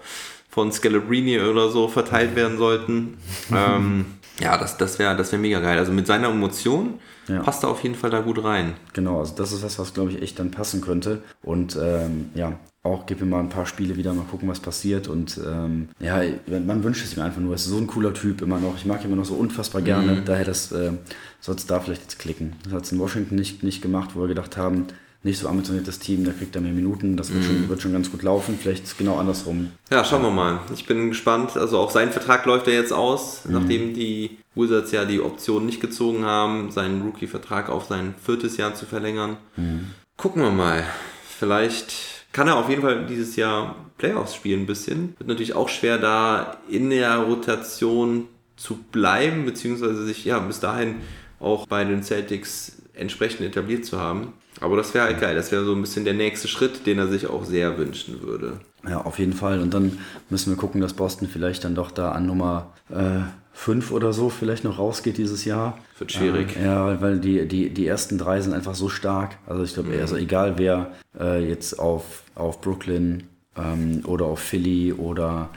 von 0.50 0.72
Scalabrini 0.72 1.40
oder 1.40 1.70
so 1.70 1.88
verteilt 1.88 2.36
werden 2.36 2.60
sollten. 2.60 3.18
ähm, 3.52 4.06
ja, 4.40 4.58
das, 4.58 4.78
das 4.78 5.00
wäre 5.00 5.16
das 5.16 5.32
wär 5.32 5.40
mega 5.40 5.60
geil. 5.60 5.78
Also 5.78 5.92
mit 5.92 6.08
seiner 6.08 6.30
Emotion 6.30 6.96
ja. 7.28 7.42
passt 7.42 7.64
er 7.64 7.70
auf 7.70 7.84
jeden 7.84 7.96
Fall 7.96 8.10
da 8.10 8.22
gut 8.22 8.44
rein. 8.44 8.74
Genau, 8.94 9.20
also 9.20 9.36
das 9.36 9.52
ist 9.52 9.64
was, 9.64 9.80
was 9.80 9.94
glaube 9.94 10.12
ich 10.12 10.22
echt 10.22 10.40
dann 10.40 10.52
passen 10.52 10.82
könnte. 10.82 11.22
Und 11.44 11.78
ähm, 11.82 12.30
ja, 12.34 12.58
auch 12.82 13.06
gib 13.06 13.22
mir 13.22 13.28
mal 13.28 13.40
ein 13.40 13.50
paar 13.50 13.66
Spiele 13.66 13.96
wieder, 13.96 14.14
mal 14.14 14.26
gucken, 14.26 14.50
was 14.50 14.60
passiert. 14.60 15.08
Und 15.08 15.40
ähm, 15.46 15.90
ja, 16.00 16.22
man 16.48 16.84
wünscht 16.84 17.06
es 17.06 17.16
mir 17.16 17.24
einfach 17.24 17.42
nur. 17.42 17.54
Er 17.54 17.56
ist 17.56 17.66
so 17.66 17.78
ein 17.78 17.88
cooler 17.88 18.14
Typ 18.14 18.42
immer 18.42 18.60
noch. 18.60 18.76
Ich 18.76 18.86
mag 18.86 19.02
ihn 19.02 19.08
immer 19.08 19.18
noch 19.18 19.26
so 19.26 19.36
unfassbar 19.36 19.82
gerne. 19.82 20.16
Mhm. 20.16 20.26
Daher 20.26 20.46
das 20.46 20.72
äh, 20.72 20.92
soll 21.40 21.56
es 21.56 21.66
da 21.66 21.80
vielleicht 21.80 22.02
jetzt 22.02 22.20
klicken. 22.20 22.54
Das 22.64 22.74
hat 22.74 22.84
es 22.84 22.92
in 22.92 23.00
Washington 23.00 23.36
nicht, 23.36 23.64
nicht 23.64 23.82
gemacht, 23.82 24.12
wo 24.16 24.22
wir 24.22 24.28
gedacht 24.28 24.58
haben, 24.58 24.88
nicht 25.24 25.40
so 25.40 25.48
ambitioniertes 25.48 26.00
Team, 26.00 26.26
da 26.26 26.34
kriegt 26.34 26.54
er 26.56 26.62
mehr 26.62 26.74
Minuten, 26.74 27.16
das 27.16 27.34
wird, 27.34 27.44
mm. 27.44 27.48
schon, 27.48 27.70
wird 27.70 27.82
schon 27.82 27.94
ganz 27.94 28.12
gut 28.12 28.24
laufen, 28.24 28.58
vielleicht 28.62 28.98
genau 28.98 29.18
andersrum. 29.18 29.72
Ja, 29.90 30.04
schauen 30.04 30.22
wir 30.22 30.32
mal. 30.32 30.60
Ich 30.74 30.86
bin 30.86 31.10
gespannt. 31.10 31.56
Also 31.56 31.80
auch 31.80 31.92
sein 31.92 32.12
Vertrag 32.12 32.46
läuft 32.46 32.68
ja 32.68 32.74
jetzt 32.74 32.92
aus, 32.92 33.46
mm. 33.46 33.54
nachdem 33.54 33.94
die 33.94 34.38
Wizards 34.54 34.92
ja 34.92 35.06
die 35.06 35.22
Option 35.22 35.66
nicht 35.66 35.80
gezogen 35.80 36.26
haben, 36.26 36.72
seinen 36.72 37.02
Rookie-Vertrag 37.02 37.70
auf 37.70 37.86
sein 37.86 38.16
viertes 38.22 38.58
Jahr 38.58 38.76
zu 38.76 38.86
verlängern. 38.86 39.38
Mm. 39.56 39.80
Gucken 40.18 40.42
wir 40.42 40.52
mal. 40.52 40.84
Vielleicht 41.40 41.94
kann 42.34 42.48
er 42.48 42.58
auf 42.58 42.70
jeden 42.70 42.82
Fall 42.82 43.06
dieses 43.06 43.38
Jahr 43.38 43.76
Playoffs 43.98 44.36
spielen 44.36 44.62
ein 44.62 44.66
bisschen. 44.66 45.16
Wird 45.18 45.30
natürlich 45.30 45.56
auch 45.56 45.70
schwer, 45.70 45.98
da 45.98 46.58
in 46.68 46.90
der 46.90 47.18
Rotation 47.18 48.28
zu 48.58 48.76
bleiben, 48.92 49.46
beziehungsweise 49.46 50.06
sich 50.06 50.26
ja 50.26 50.40
bis 50.40 50.60
dahin 50.60 50.96
auch 51.40 51.68
bei 51.68 51.86
den 51.86 52.04
Celtics 52.04 52.82
entsprechend 52.94 53.42
etabliert 53.42 53.86
zu 53.86 54.00
haben. 54.00 54.34
Aber 54.64 54.78
das 54.78 54.94
wäre 54.94 55.06
halt 55.06 55.20
geil. 55.20 55.36
Das 55.36 55.52
wäre 55.52 55.66
so 55.66 55.74
ein 55.74 55.82
bisschen 55.82 56.06
der 56.06 56.14
nächste 56.14 56.48
Schritt, 56.48 56.88
den 56.88 56.98
er 56.98 57.08
sich 57.08 57.28
auch 57.28 57.44
sehr 57.44 57.78
wünschen 57.78 58.22
würde. 58.22 58.62
Ja, 58.88 59.02
auf 59.02 59.20
jeden 59.20 59.34
Fall. 59.34 59.60
Und 59.60 59.74
dann 59.74 60.00
müssen 60.30 60.52
wir 60.52 60.58
gucken, 60.58 60.80
dass 60.80 60.94
Boston 60.94 61.28
vielleicht 61.28 61.66
dann 61.66 61.76
doch 61.76 61.92
da 61.92 62.14
an 62.14 62.26
Nummer 62.26 62.72
5 63.52 63.92
äh, 63.92 63.94
oder 63.94 64.14
so 64.14 64.30
vielleicht 64.30 64.64
noch 64.64 64.80
rausgeht 64.80 65.18
dieses 65.18 65.44
Jahr. 65.44 65.78
Wird 65.98 66.14
schwierig. 66.14 66.56
Äh, 66.56 66.64
ja, 66.64 67.02
weil 67.02 67.20
die, 67.20 67.46
die, 67.46 67.72
die 67.72 67.86
ersten 67.86 68.18
drei 68.18 68.40
sind 68.40 68.54
einfach 68.54 68.74
so 68.74 68.88
stark. 68.88 69.38
Also 69.48 69.64
ich 69.64 69.74
glaube, 69.74 69.90
mhm. 69.90 70.00
also 70.00 70.16
egal 70.16 70.54
wer 70.58 70.94
äh, 71.20 71.46
jetzt 71.46 71.78
auf, 71.78 72.24
auf 72.36 72.62
Brooklyn 72.62 73.24
ähm, 73.58 74.04
oder 74.06 74.26
auf 74.28 74.40
Philly 74.40 74.94
oder 74.94 75.50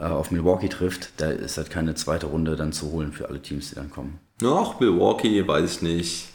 äh, 0.00 0.02
auf 0.02 0.32
Milwaukee 0.32 0.68
trifft, 0.68 1.10
da 1.18 1.30
ist 1.30 1.58
halt 1.58 1.70
keine 1.70 1.94
zweite 1.94 2.26
Runde 2.26 2.56
dann 2.56 2.72
zu 2.72 2.90
holen 2.90 3.12
für 3.12 3.28
alle 3.28 3.40
Teams, 3.40 3.68
die 3.68 3.76
dann 3.76 3.90
kommen. 3.90 4.18
Ach, 4.44 4.80
Milwaukee, 4.80 5.46
weiß 5.46 5.76
ich 5.76 5.82
nicht. 5.82 6.28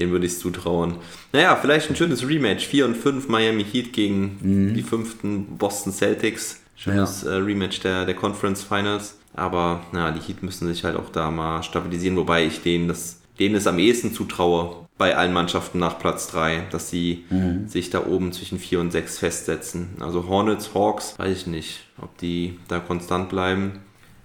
Den 0.00 0.10
würde 0.10 0.26
ich 0.26 0.38
zutrauen. 0.38 0.96
Naja, 1.32 1.56
vielleicht 1.56 1.90
ein 1.90 1.96
schönes 1.96 2.26
Rematch. 2.26 2.66
4 2.66 2.86
und 2.86 2.96
5 2.96 3.28
Miami 3.28 3.64
Heat 3.64 3.92
gegen 3.92 4.38
mhm. 4.40 4.74
die 4.74 4.82
fünften 4.82 5.58
Boston 5.58 5.92
Celtics. 5.92 6.60
Schönes 6.74 7.22
ja. 7.22 7.32
äh, 7.32 7.34
Rematch 7.36 7.80
der, 7.80 8.06
der 8.06 8.14
Conference 8.14 8.62
Finals. 8.64 9.18
Aber 9.34 9.84
naja, 9.92 10.10
die 10.10 10.20
Heat 10.20 10.42
müssen 10.42 10.66
sich 10.66 10.82
halt 10.82 10.96
auch 10.96 11.10
da 11.10 11.30
mal 11.30 11.62
stabilisieren, 11.62 12.16
wobei 12.16 12.46
ich 12.46 12.62
denen 12.62 12.88
das 12.88 13.20
denen 13.40 13.54
es 13.54 13.66
am 13.66 13.78
ehesten 13.78 14.12
zutraue 14.12 14.86
bei 14.98 15.16
allen 15.16 15.32
Mannschaften 15.32 15.78
nach 15.78 15.98
Platz 15.98 16.28
3, 16.28 16.66
dass 16.70 16.90
sie 16.90 17.24
mhm. 17.30 17.66
sich 17.66 17.88
da 17.88 18.06
oben 18.06 18.32
zwischen 18.32 18.58
4 18.58 18.80
und 18.80 18.90
6 18.92 19.18
festsetzen. 19.18 19.96
Also 19.98 20.28
Hornets, 20.28 20.74
Hawks, 20.74 21.18
weiß 21.18 21.34
ich 21.34 21.46
nicht, 21.46 21.86
ob 22.00 22.16
die 22.18 22.58
da 22.68 22.78
konstant 22.78 23.30
bleiben. 23.30 23.80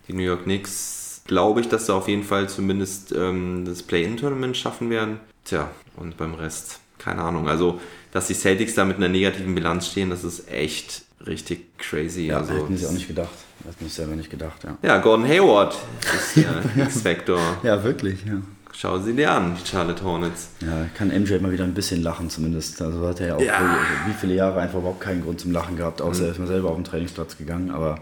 Die 0.08 0.14
New 0.14 0.22
York 0.22 0.44
Knicks 0.44 1.05
glaube 1.26 1.62
ich, 1.62 1.70
dass 1.70 1.88
sie 1.88 1.94
auf 1.94 2.08
jeden 2.08 2.24
Fall 2.24 2.48
zumindest 2.50 3.12
ähm, 3.12 3.66
das 3.66 3.84
Play-In-Tournament 3.84 4.56
schaffen 4.56 4.90
werden. 4.90 5.20
Tja, 5.44 5.70
und 5.98 6.18
beim 6.18 6.34
Rest, 6.36 6.80
keine 6.98 7.22
Ahnung. 7.22 7.48
Also, 7.50 7.80
dass 8.12 8.28
die 8.28 8.34
Celtics 8.34 8.76
da 8.76 8.86
mit 8.86 8.98
einer 8.98 9.10
negativen 9.10 9.54
Bilanz 9.54 9.88
stehen, 9.88 10.10
das 10.10 10.24
ist 10.24 10.50
echt 10.50 11.04
richtig 11.26 11.78
crazy. 11.78 12.28
Ja, 12.28 12.38
also, 12.38 12.54
hätten 12.54 12.78
sie 12.78 12.86
auch 12.86 12.92
nicht 12.92 13.08
gedacht. 13.08 13.34
Hätten 13.66 13.86
ich 13.86 13.94
selber 13.94 14.16
nicht 14.16 14.30
gedacht, 14.30 14.64
ja. 14.64 14.78
Ja, 14.82 14.98
Gordon 15.00 15.28
Hayward 15.28 15.76
ist 16.04 16.38
der 16.38 16.64
X-Factor. 16.86 17.40
Ja, 17.64 17.84
wirklich, 17.84 18.24
ja. 18.26 18.42
Schau 18.78 19.00
sie 19.00 19.14
dir 19.14 19.32
an, 19.32 19.56
die 19.56 19.66
Charlotte 19.66 20.04
Hornets. 20.04 20.50
Ja, 20.60 20.88
kann 20.98 21.08
MJ 21.08 21.40
mal 21.40 21.52
wieder 21.52 21.64
ein 21.64 21.74
bisschen 21.74 22.04
lachen 22.04 22.30
zumindest. 22.30 22.82
Also 22.82 23.08
hat 23.08 23.22
er 23.22 23.28
ja 23.28 23.36
auch 23.36 23.42
ja. 23.42 23.78
wie 24.06 24.14
viele 24.14 24.34
Jahre 24.34 24.60
einfach 24.60 24.80
überhaupt 24.80 25.00
keinen 25.00 25.24
Grund 25.24 25.40
zum 25.40 25.52
Lachen 25.52 25.78
gehabt, 25.78 26.02
außer 26.02 26.22
mhm. 26.22 26.26
er 26.26 26.32
ist 26.32 26.40
mal 26.40 26.48
selber 26.48 26.70
auf 26.70 26.76
den 26.76 26.84
Trainingsplatz 26.84 27.38
gegangen, 27.38 27.72
aber 27.72 28.00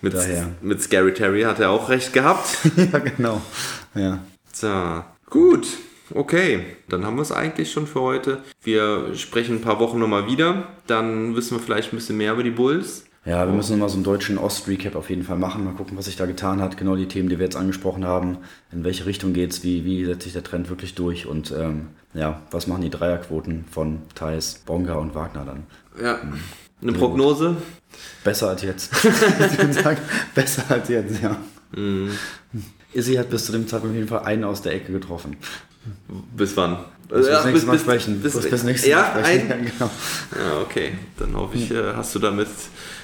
mit, 0.00 0.14
daher. 0.14 0.48
Mit 0.62 0.80
Scary 0.82 1.12
Terry 1.12 1.42
hat 1.42 1.60
er 1.60 1.70
auch 1.70 1.90
recht 1.90 2.14
gehabt. 2.14 2.58
ja, 2.92 2.98
genau. 2.98 3.42
Ja. 3.94 4.20
So, 4.52 5.04
gut. 5.28 5.66
Okay, 6.12 6.64
dann 6.88 7.04
haben 7.04 7.16
wir 7.16 7.22
es 7.22 7.30
eigentlich 7.30 7.70
schon 7.70 7.86
für 7.86 8.00
heute. 8.00 8.42
Wir 8.62 9.14
sprechen 9.14 9.56
ein 9.56 9.60
paar 9.60 9.78
Wochen 9.80 9.98
nochmal 9.98 10.26
wieder. 10.26 10.68
Dann 10.86 11.36
wissen 11.36 11.56
wir 11.56 11.62
vielleicht 11.62 11.92
ein 11.92 11.96
bisschen 11.96 12.16
mehr 12.16 12.32
über 12.32 12.42
die 12.42 12.50
Bulls. 12.50 13.04
Ja, 13.26 13.46
wir 13.46 13.52
müssen 13.52 13.78
mal 13.78 13.90
so 13.90 13.96
einen 13.96 14.04
deutschen 14.04 14.38
Ost-Recap 14.38 14.96
auf 14.96 15.10
jeden 15.10 15.24
Fall 15.24 15.36
machen. 15.36 15.64
Mal 15.64 15.74
gucken, 15.74 15.98
was 15.98 16.06
sich 16.06 16.16
da 16.16 16.24
getan 16.24 16.62
hat. 16.62 16.78
Genau 16.78 16.96
die 16.96 17.06
Themen, 17.06 17.28
die 17.28 17.38
wir 17.38 17.44
jetzt 17.44 17.56
angesprochen 17.56 18.06
haben. 18.06 18.38
In 18.72 18.82
welche 18.82 19.04
Richtung 19.04 19.34
geht's? 19.34 19.62
Wie, 19.62 19.84
wie 19.84 20.06
setzt 20.06 20.22
sich 20.22 20.32
der 20.32 20.42
Trend 20.42 20.70
wirklich 20.70 20.94
durch? 20.94 21.26
Und 21.26 21.52
ähm, 21.52 21.88
ja, 22.14 22.40
was 22.50 22.66
machen 22.66 22.80
die 22.80 22.90
Dreierquoten 22.90 23.66
von 23.70 24.00
Thais, 24.14 24.62
Bonga 24.64 24.94
und 24.94 25.14
Wagner 25.14 25.44
dann? 25.44 25.64
Ja. 26.02 26.18
Eine 26.80 26.92
Prognose? 26.92 27.56
Besser 28.24 28.48
als 28.48 28.62
jetzt. 28.62 28.90
ich 29.04 29.58
würde 29.58 29.72
sagen, 29.74 29.98
besser 30.34 30.64
als 30.70 30.88
jetzt, 30.88 31.22
ja. 31.22 31.36
Mhm. 31.76 32.12
Izzy 32.94 33.14
hat 33.16 33.28
bis 33.28 33.44
zu 33.44 33.52
dem 33.52 33.68
Zeitpunkt 33.68 33.92
auf 33.92 33.96
jeden 33.96 34.08
Fall 34.08 34.24
einen 34.24 34.44
aus 34.44 34.62
der 34.62 34.72
Ecke 34.72 34.92
getroffen. 34.92 35.36
Bis 36.36 36.56
wann? 36.56 36.78
Bis, 37.08 37.26
ja, 37.26 37.42
bis, 37.42 37.66
Mal 37.66 37.78
sprechen. 37.78 38.20
Bis, 38.20 38.34
bis, 38.34 38.48
bis 38.48 38.62
nächstes 38.62 38.88
ja, 38.88 39.12
Mal 39.14 39.24
sprechen. 39.24 39.52
Ein, 39.52 39.64
ja, 39.64 39.70
genau. 39.70 39.90
ja, 40.36 40.60
okay. 40.62 40.92
Dann 41.18 41.34
hoffe 41.34 41.56
ich, 41.56 41.70
äh, 41.70 41.94
hast 41.94 42.14
du 42.14 42.18
damit 42.18 42.48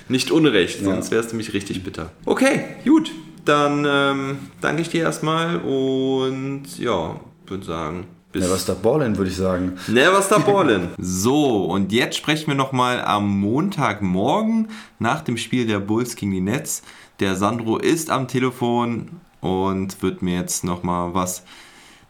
nicht 0.08 0.30
Unrecht, 0.30 0.82
sonst 0.82 1.10
ja. 1.10 1.16
wärst 1.16 1.32
du 1.32 1.36
mich 1.36 1.52
richtig 1.52 1.82
bitter. 1.82 2.10
Okay, 2.24 2.64
gut. 2.84 3.10
Dann 3.44 3.86
ähm, 3.88 4.38
danke 4.60 4.82
ich 4.82 4.88
dir 4.88 5.02
erstmal 5.02 5.58
und 5.58 6.64
ja, 6.78 7.20
würde 7.46 7.64
sagen, 7.64 8.06
Never 8.34 8.58
stop 8.58 8.82
ballin', 8.82 9.16
würde 9.16 9.30
ich 9.30 9.36
sagen. 9.36 9.78
Never 9.86 10.20
stop 10.20 10.44
ballin'. 10.46 10.88
so, 10.98 11.64
und 11.64 11.92
jetzt 11.92 12.16
sprechen 12.16 12.48
wir 12.48 12.54
nochmal 12.54 13.00
am 13.00 13.40
Montagmorgen 13.40 14.68
nach 14.98 15.22
dem 15.22 15.36
Spiel 15.36 15.66
der 15.66 15.78
Bulls 15.78 16.16
gegen 16.16 16.32
die 16.32 16.40
Nets. 16.40 16.82
Der 17.20 17.36
Sandro 17.36 17.78
ist 17.78 18.10
am 18.10 18.28
Telefon 18.28 19.20
und 19.40 20.02
wird 20.02 20.22
mir 20.22 20.38
jetzt 20.38 20.64
nochmal 20.64 21.14
was 21.14 21.44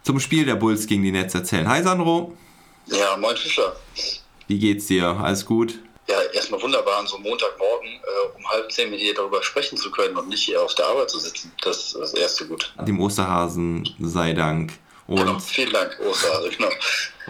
zum 0.03 0.19
Spiel 0.19 0.45
der 0.45 0.57
Bulls 0.57 0.87
gegen 0.87 1.03
die 1.03 1.13
Nets 1.13 1.35
erzählen. 1.35 1.69
Hi 1.69 1.83
Sandro. 1.83 2.37
Ja, 2.87 3.17
moin 3.17 3.37
Fischer. 3.37 3.77
Wie 4.49 4.59
geht's 4.59 4.87
dir? 4.87 5.09
Alles 5.09 5.45
gut? 5.45 5.79
Ja, 6.09 6.21
erstmal 6.33 6.63
wunderbar, 6.63 6.99
an 6.99 7.07
so 7.07 7.19
Montagmorgen 7.19 7.89
äh, 7.89 8.37
um 8.37 8.49
halb 8.49 8.71
zehn 8.71 8.91
mit 8.91 9.01
dir 9.01 9.15
darüber 9.15 9.43
sprechen 9.43 9.77
zu 9.77 9.91
können 9.91 10.17
und 10.17 10.29
nicht 10.29 10.43
hier 10.43 10.63
auf 10.63 10.75
der 10.75 10.87
Arbeit 10.87 11.11
zu 11.11 11.19
sitzen. 11.19 11.51
Das 11.63 11.79
ist 11.79 11.97
das 11.97 12.15
erste 12.15 12.47
Gut. 12.47 12.73
Dem 12.87 13.01
Osterhasen 13.01 13.89
sei 14.01 14.33
Dank. 14.33 14.73
Und, 15.09 15.19
genau, 15.19 15.39
vielen 15.39 15.73
Dank, 15.73 15.97
Osterhase, 16.01 16.51
genau. 16.51 16.69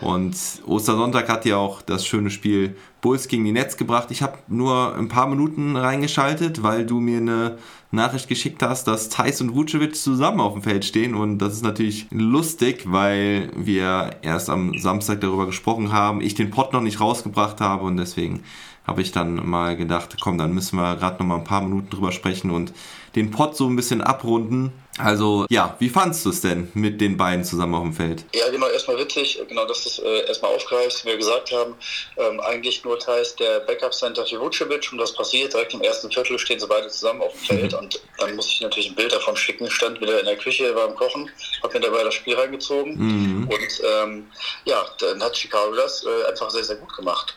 Und 0.00 0.36
Ostersonntag 0.66 1.28
hat 1.28 1.44
ja 1.44 1.56
auch 1.56 1.82
das 1.82 2.06
schöne 2.06 2.30
Spiel 2.30 2.76
Bulls 3.00 3.28
gegen 3.28 3.44
die 3.44 3.52
Netz 3.52 3.76
gebracht. 3.76 4.10
Ich 4.10 4.22
habe 4.22 4.38
nur 4.48 4.94
ein 4.94 5.08
paar 5.08 5.26
Minuten 5.26 5.76
reingeschaltet, 5.76 6.62
weil 6.62 6.84
du 6.84 7.00
mir 7.00 7.18
eine 7.18 7.58
Nachricht 7.90 8.28
geschickt 8.28 8.62
hast, 8.62 8.88
dass 8.88 9.08
Thais 9.08 9.40
und 9.40 9.54
Vucevic 9.54 9.94
zusammen 9.96 10.40
auf 10.40 10.52
dem 10.54 10.62
Feld 10.62 10.84
stehen. 10.84 11.14
Und 11.14 11.38
das 11.38 11.54
ist 11.54 11.62
natürlich 11.62 12.06
lustig, 12.10 12.84
weil 12.86 13.50
wir 13.56 14.16
erst 14.22 14.50
am 14.50 14.76
Samstag 14.78 15.20
darüber 15.20 15.46
gesprochen 15.46 15.92
haben, 15.92 16.20
ich 16.20 16.34
den 16.34 16.50
Pod 16.50 16.72
noch 16.72 16.80
nicht 16.82 17.00
rausgebracht 17.00 17.60
habe 17.60 17.84
und 17.84 17.96
deswegen 17.96 18.42
habe 18.86 19.02
ich 19.02 19.10
dann 19.10 19.48
mal 19.48 19.76
gedacht, 19.76 20.16
komm, 20.20 20.38
dann 20.38 20.54
müssen 20.54 20.78
wir 20.78 20.96
gerade 20.96 21.18
noch 21.18 21.26
mal 21.26 21.36
ein 21.36 21.44
paar 21.44 21.60
Minuten 21.60 21.90
drüber 21.90 22.12
sprechen 22.12 22.50
und 22.50 22.72
den 23.16 23.30
Pod 23.30 23.56
so 23.56 23.66
ein 23.66 23.74
bisschen 23.74 24.02
abrunden. 24.02 24.72
Also 24.98 25.46
ja, 25.50 25.76
wie 25.78 25.88
fandst 25.90 26.24
du 26.24 26.30
es 26.30 26.40
denn 26.40 26.70
mit 26.74 27.00
den 27.00 27.16
beiden 27.16 27.44
zusammen 27.44 27.74
auf 27.74 27.82
dem 27.82 27.92
Feld? 27.92 28.24
Ja, 28.34 28.48
genau, 28.50 28.66
erstmal 28.68 28.98
witzig, 28.98 29.38
genau, 29.46 29.66
dass 29.66 29.82
du 29.84 29.90
es 29.90 29.98
äh, 29.98 30.26
erstmal 30.26 30.54
aufgreifst, 30.54 31.04
wie 31.04 31.08
wir 31.08 31.16
gesagt 31.18 31.52
haben, 31.52 31.74
ähm, 32.16 32.40
eigentlich 32.40 32.82
nur 32.82 32.98
Thais 32.98 33.36
der 33.36 33.60
Backup-Center 33.60 34.24
für 34.24 34.40
Vucevic 34.40 34.90
und 34.92 34.98
das 34.98 35.12
passiert, 35.12 35.52
direkt 35.52 35.74
im 35.74 35.82
ersten 35.82 36.10
Viertel 36.10 36.38
stehen 36.38 36.60
sie 36.60 36.66
beide 36.66 36.88
zusammen 36.88 37.20
auf 37.20 37.32
dem 37.32 37.40
Feld 37.40 37.72
mhm. 37.72 37.78
und 37.78 38.00
dann 38.18 38.36
musste 38.36 38.52
ich 38.52 38.60
natürlich 38.62 38.90
ein 38.90 38.94
Bild 38.94 39.12
davon 39.12 39.36
schicken, 39.36 39.70
stand 39.70 40.00
wieder 40.00 40.18
in 40.18 40.26
der 40.26 40.36
Küche, 40.36 40.74
war 40.74 40.88
am 40.88 40.94
Kochen, 40.94 41.28
hab 41.62 41.74
mir 41.74 41.80
dabei 41.80 42.04
das 42.04 42.14
Spiel 42.14 42.34
reingezogen 42.34 42.96
mhm. 42.96 43.48
und 43.48 43.82
ähm, 43.84 44.26
ja, 44.64 44.82
dann 44.98 45.22
hat 45.22 45.36
Chicago 45.36 45.74
das 45.74 46.04
äh, 46.04 46.30
einfach 46.30 46.48
sehr, 46.50 46.64
sehr 46.64 46.76
gut 46.76 46.94
gemacht 46.96 47.34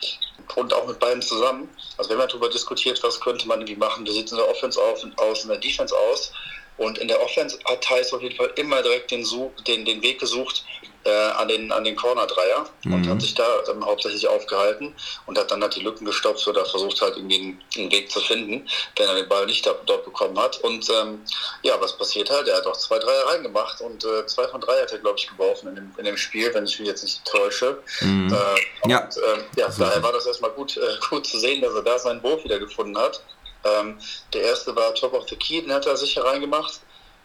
und 0.56 0.74
auch 0.74 0.88
mit 0.88 1.00
beiden 1.00 1.22
zusammen. 1.22 1.70
Also 1.98 2.12
haben 2.12 2.20
ja 2.20 2.28
darüber 2.28 2.50
diskutiert, 2.50 3.02
was 3.04 3.20
könnte 3.20 3.48
man 3.48 3.60
irgendwie 3.60 3.76
machen. 3.76 4.06
Wie 4.06 4.12
sieht 4.12 4.26
es 4.26 4.32
in 4.32 4.38
der 4.38 4.50
Offense 4.50 4.82
auf, 4.82 5.04
aus, 5.18 5.44
in 5.44 5.50
der 5.50 5.60
Defense 5.60 5.96
aus. 5.96 6.32
Und 6.78 6.98
in 6.98 7.08
der 7.08 7.22
Offense 7.22 7.60
hat 7.66 7.84
Thais 7.84 8.14
auf 8.14 8.22
jeden 8.22 8.36
Fall 8.36 8.52
immer 8.56 8.82
direkt 8.82 9.12
den, 9.12 9.26
den, 9.68 9.86
den 9.86 10.02
Weg 10.02 10.20
gesucht, 10.20 10.64
äh, 11.06 11.10
an 11.10 11.48
den, 11.48 11.72
an 11.72 11.84
den 11.84 11.96
Corner-Dreier 11.96 12.70
mhm. 12.84 12.94
und 12.94 13.08
hat 13.08 13.22
sich 13.22 13.34
da 13.34 13.46
ähm, 13.72 13.86
hauptsächlich 13.86 14.28
aufgehalten 14.28 14.94
und 15.26 15.38
hat 15.38 15.50
dann 15.52 15.62
halt 15.62 15.76
die 15.76 15.82
Lücken 15.82 16.06
gestopft 16.06 16.48
oder 16.48 16.66
versucht 16.66 17.02
halt 17.02 17.16
irgendwie 17.18 17.38
einen, 17.38 17.62
einen, 17.78 17.92
Weg 17.92 18.12
zu 18.12 18.20
finden, 18.20 18.68
wenn 18.98 19.08
er 19.08 19.16
den 19.16 19.30
Ball 19.30 19.46
nicht 19.46 19.66
da, 19.66 19.74
dort 19.86 20.06
bekommen 20.06 20.38
hat. 20.38 20.60
Und 20.60 20.90
ähm, 20.90 21.22
ja, 21.64 21.80
was 21.80 21.98
passiert 21.98 22.30
halt? 22.30 22.48
Er 22.48 22.58
hat 22.58 22.68
auch 22.68 22.78
zwei 22.78 23.00
Dreier 23.00 23.28
reingemacht 23.28 23.82
und 23.82 24.04
äh, 24.04 24.26
zwei 24.28 24.48
von 24.48 24.62
drei 24.62 24.82
hat 24.82 24.92
er, 24.92 25.00
glaube 25.00 25.18
ich, 25.18 25.28
geworfen 25.28 25.70
in 25.70 25.76
dem, 25.76 25.92
in 25.98 26.06
dem 26.06 26.18
Spiel, 26.18 26.54
wenn 26.54 26.66
ich 26.66 26.80
mich 26.80 26.88
jetzt 26.88 27.04
nicht 27.04 27.24
täusche. 27.26 27.82
Mhm. 28.02 28.34
Äh, 28.34 28.90
ja. 28.90 29.04
Und 29.04 29.18
ähm, 29.18 29.44
ja, 29.56 29.66
also. 29.68 29.84
daher 29.84 30.04
war 30.04 30.12
das 30.12 30.26
erstmal 30.26 30.52
gut, 30.52 30.78
äh, 30.78 30.82
gut 31.10 31.26
zu 31.26 31.40
sehen, 31.40 31.62
dass 31.62 31.74
er 31.74 31.84
da 31.84 31.98
seinen 31.98 32.22
Wurf 32.24 32.44
wieder 32.44 32.60
gefunden 32.60 32.98
hat. 32.98 33.22
Ähm, 33.64 33.98
der 34.34 34.44
erste 34.44 34.76
war 34.76 34.94
Top 34.96 35.14
of 35.14 35.28
the 35.30 35.36
Key, 35.36 35.62
den 35.62 35.74
hat 35.74 35.86
er 35.86 35.98
sicher 35.98 36.24
reingemacht. 36.24 36.80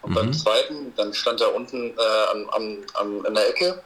Und 0.05 0.11
mhm. 0.11 0.15
beim 0.15 0.33
zweiten, 0.33 0.93
dann 0.95 1.13
stand 1.13 1.41
er 1.41 1.53
unten 1.55 1.97
äh, 1.97 2.31
am, 2.31 2.49
am, 2.51 2.77
am, 2.93 3.25
in 3.25 3.33
der 3.33 3.49
Ecke. 3.49 3.81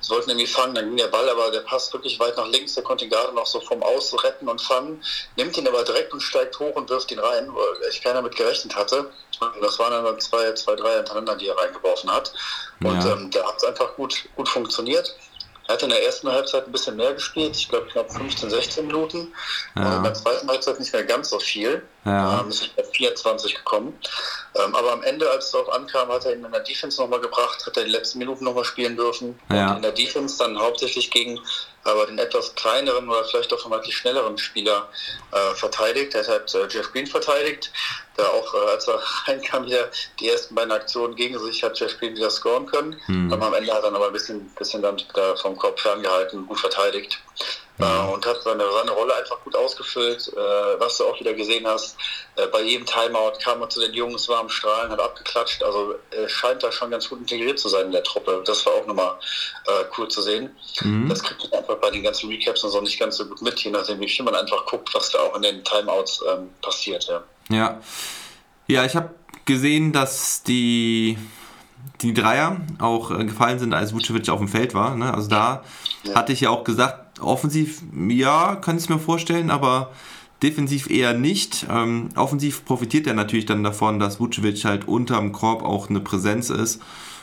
Sie 0.00 0.10
wollten 0.10 0.30
irgendwie 0.30 0.46
fangen, 0.46 0.76
dann 0.76 0.86
ging 0.86 0.96
der 0.96 1.08
Ball, 1.08 1.28
aber 1.28 1.50
der 1.50 1.60
passt 1.60 1.92
wirklich 1.92 2.20
weit 2.20 2.36
nach 2.36 2.46
links. 2.46 2.74
Der 2.74 2.84
konnte 2.84 3.04
ihn 3.04 3.10
gerade 3.10 3.34
noch 3.34 3.46
so 3.46 3.60
vom 3.60 3.82
Aus 3.82 4.14
retten 4.22 4.48
und 4.48 4.60
fangen. 4.60 5.02
Nimmt 5.34 5.56
ihn 5.56 5.66
aber 5.66 5.82
direkt 5.82 6.12
und 6.12 6.20
steigt 6.20 6.56
hoch 6.60 6.76
und 6.76 6.88
wirft 6.88 7.10
ihn 7.10 7.18
rein, 7.18 7.52
weil 7.52 7.90
ich 7.90 8.00
keiner 8.00 8.16
damit 8.16 8.36
gerechnet 8.36 8.76
hatte. 8.76 9.10
Und 9.40 9.60
das 9.60 9.76
waren 9.80 10.04
dann 10.04 10.20
zwei, 10.20 10.52
zwei, 10.52 10.76
drei 10.76 10.96
hintereinander, 10.98 11.34
die 11.34 11.48
er 11.48 11.58
reingeworfen 11.58 12.12
hat. 12.12 12.32
Und 12.84 13.02
ja. 13.02 13.12
ähm, 13.12 13.30
der 13.32 13.44
hat 13.44 13.64
einfach 13.64 13.96
gut, 13.96 14.24
gut 14.36 14.48
funktioniert. 14.48 15.16
Er 15.68 15.74
hat 15.74 15.82
in 15.82 15.90
der 15.90 16.04
ersten 16.04 16.30
Halbzeit 16.30 16.66
ein 16.66 16.72
bisschen 16.72 16.96
mehr 16.96 17.14
gespielt, 17.14 17.56
ich 17.56 17.68
glaube 17.68 17.86
knapp 17.86 18.12
15, 18.12 18.50
16 18.50 18.86
Minuten. 18.86 19.32
Ja. 19.74 19.90
Und 19.90 19.96
in 19.98 20.02
der 20.04 20.14
zweiten 20.14 20.48
Halbzeit 20.48 20.78
nicht 20.78 20.92
mehr 20.92 21.04
ganz 21.04 21.30
so 21.30 21.38
viel. 21.38 21.82
Ja. 22.04 22.40
Ähm, 22.40 22.48
ist 22.48 22.74
bei 22.76 22.84
24 22.84 23.54
gekommen. 23.54 23.98
Ähm, 24.54 24.74
aber 24.74 24.92
am 24.92 25.02
Ende, 25.02 25.28
als 25.30 25.46
es 25.46 25.50
darauf 25.50 25.72
ankam, 25.72 26.08
hat 26.08 26.24
er 26.24 26.34
ihn 26.34 26.44
in 26.44 26.52
der 26.52 26.60
Defense 26.60 27.00
nochmal 27.00 27.20
gebracht, 27.20 27.66
hat 27.66 27.76
er 27.76 27.84
die 27.84 27.90
letzten 27.90 28.18
Minuten 28.18 28.44
nochmal 28.44 28.64
spielen 28.64 28.96
dürfen. 28.96 29.38
Ja. 29.50 29.70
Und 29.70 29.76
in 29.76 29.82
der 29.82 29.92
Defense 29.92 30.38
dann 30.38 30.58
hauptsächlich 30.58 31.10
gegen 31.10 31.40
aber 31.86 32.06
den 32.06 32.18
etwas 32.18 32.54
kleineren 32.54 33.08
oder 33.08 33.24
vielleicht 33.24 33.52
auch 33.52 33.60
vermeintlich 33.60 33.96
schnelleren 33.96 34.36
Spieler 34.38 34.88
äh, 35.32 35.54
verteidigt. 35.54 36.14
Er 36.14 36.26
hat 36.26 36.54
äh, 36.54 36.66
Jeff 36.68 36.92
Green 36.92 37.06
verteidigt, 37.06 37.70
der 38.16 38.32
auch, 38.32 38.54
äh, 38.54 38.70
als 38.70 38.88
er 38.88 39.00
reinkam, 39.26 39.66
wieder 39.66 39.90
die 40.20 40.28
ersten 40.28 40.54
beiden 40.54 40.72
Aktionen 40.72 41.16
gegen 41.16 41.38
sich 41.38 41.62
hat 41.62 41.78
Jeff 41.78 41.98
Green 41.98 42.16
wieder 42.16 42.30
scoren 42.30 42.66
können. 42.66 43.00
Mhm. 43.06 43.32
am 43.32 43.54
Ende 43.54 43.72
hat 43.72 43.80
er 43.80 43.82
dann 43.82 43.96
aber 43.96 44.08
ein 44.08 44.12
bisschen, 44.12 44.48
bisschen 44.58 44.82
dann 44.82 44.96
vom 45.36 45.56
Kopf 45.56 45.80
ferngehalten, 45.80 46.46
gut 46.46 46.60
verteidigt. 46.60 47.18
Mhm. 47.78 48.08
und 48.14 48.26
hat 48.26 48.42
seine, 48.42 48.64
seine 48.72 48.90
Rolle 48.92 49.14
einfach 49.14 49.42
gut 49.44 49.54
ausgefüllt. 49.54 50.32
Äh, 50.34 50.80
was 50.80 50.96
du 50.96 51.04
auch 51.04 51.20
wieder 51.20 51.34
gesehen 51.34 51.66
hast, 51.66 51.96
äh, 52.36 52.46
bei 52.46 52.62
jedem 52.62 52.86
Timeout 52.86 53.38
kam 53.42 53.60
er 53.60 53.68
zu 53.68 53.80
den 53.80 53.92
Jungs, 53.92 54.28
war 54.28 54.40
am 54.40 54.48
Strahlen, 54.48 54.90
hat 54.90 55.00
abgeklatscht. 55.00 55.62
Also 55.62 55.94
äh, 56.10 56.28
scheint 56.28 56.62
da 56.62 56.72
schon 56.72 56.90
ganz 56.90 57.08
gut 57.08 57.20
integriert 57.20 57.58
zu 57.58 57.68
sein 57.68 57.86
in 57.86 57.92
der 57.92 58.02
Truppe. 58.02 58.42
Das 58.46 58.64
war 58.64 58.72
auch 58.74 58.86
nochmal 58.86 59.18
äh, 59.66 59.84
cool 59.98 60.08
zu 60.08 60.22
sehen. 60.22 60.56
Mhm. 60.80 61.08
Das 61.08 61.22
kriegt 61.22 61.42
man 61.42 61.60
einfach 61.60 61.76
bei 61.76 61.90
den 61.90 62.02
ganzen 62.02 62.30
Recaps 62.30 62.64
und 62.64 62.70
so 62.70 62.80
nicht 62.80 62.98
ganz 62.98 63.18
so 63.18 63.26
gut 63.26 63.42
mit, 63.42 63.58
je 63.60 63.70
nachdem, 63.70 64.00
wie 64.00 64.08
viel 64.08 64.24
man 64.24 64.34
einfach 64.34 64.64
guckt, 64.64 64.94
was 64.94 65.10
da 65.10 65.18
auch 65.20 65.36
in 65.36 65.42
den 65.42 65.62
Timeouts 65.62 66.24
ähm, 66.28 66.54
passiert. 66.62 67.04
Ja, 67.04 67.22
ja. 67.48 67.80
ja 68.66 68.84
ich 68.84 68.96
habe 68.96 69.14
gesehen, 69.44 69.92
dass 69.92 70.42
die 70.42 71.16
die 72.02 72.12
Dreier 72.12 72.60
auch 72.78 73.10
äh, 73.10 73.24
gefallen 73.24 73.58
sind, 73.58 73.72
als 73.72 73.94
Vucevic 73.94 74.28
auf 74.28 74.38
dem 74.38 74.48
Feld 74.48 74.74
war. 74.74 74.96
Ne? 74.96 75.12
Also 75.12 75.28
da 75.28 75.62
ja. 76.04 76.14
hatte 76.14 76.32
ich 76.32 76.42
ja 76.42 76.50
auch 76.50 76.64
gesagt, 76.64 77.20
Offensiv, 77.20 77.80
ja, 78.08 78.56
kann 78.56 78.76
ich 78.76 78.84
es 78.84 78.88
mir 78.88 78.98
vorstellen, 78.98 79.50
aber 79.50 79.92
defensiv 80.42 80.90
eher 80.90 81.14
nicht. 81.14 81.66
Ähm, 81.70 82.10
offensiv 82.14 82.64
profitiert 82.64 83.06
er 83.06 83.14
natürlich 83.14 83.46
dann 83.46 83.64
davon, 83.64 83.98
dass 83.98 84.20
Vucevic 84.20 84.64
halt 84.64 84.86
unterm 84.86 85.32
Korb 85.32 85.62
auch 85.62 85.88
eine 85.88 86.00
Präsenz 86.00 86.50
ist 86.50 86.82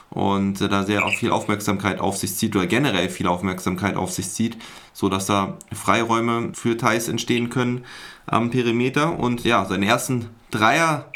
und 0.10 0.62
äh, 0.62 0.70
da 0.70 0.84
sehr 0.84 1.08
viel 1.10 1.30
Aufmerksamkeit 1.32 2.00
auf 2.00 2.18
sich 2.18 2.36
zieht 2.36 2.56
oder 2.56 2.66
generell 2.66 3.10
viel 3.10 3.28
Aufmerksamkeit 3.28 3.96
auf 3.96 4.12
sich 4.12 4.30
zieht, 4.30 4.58
sodass 4.94 5.28
da 5.28 5.58
Freiräume 5.72 6.52
für 6.54 6.76
Thais 6.76 7.08
entstehen 7.08 7.52
können 7.52 7.86
am 8.26 8.50
Perimeter. 8.50 9.20
Und 9.20 9.44
ja, 9.44 9.66
seine 9.66 9.86
ersten 9.86 10.30
Dreier 10.52 11.10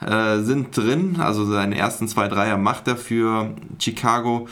äh, 0.00 0.40
sind 0.40 0.76
drin, 0.76 1.16
also 1.20 1.44
seine 1.44 1.76
ersten 1.76 2.08
zwei 2.08 2.28
Dreier 2.28 2.58
macht 2.58 2.88
er 2.88 2.96
für 2.96 3.54
Chicago. 3.78 4.48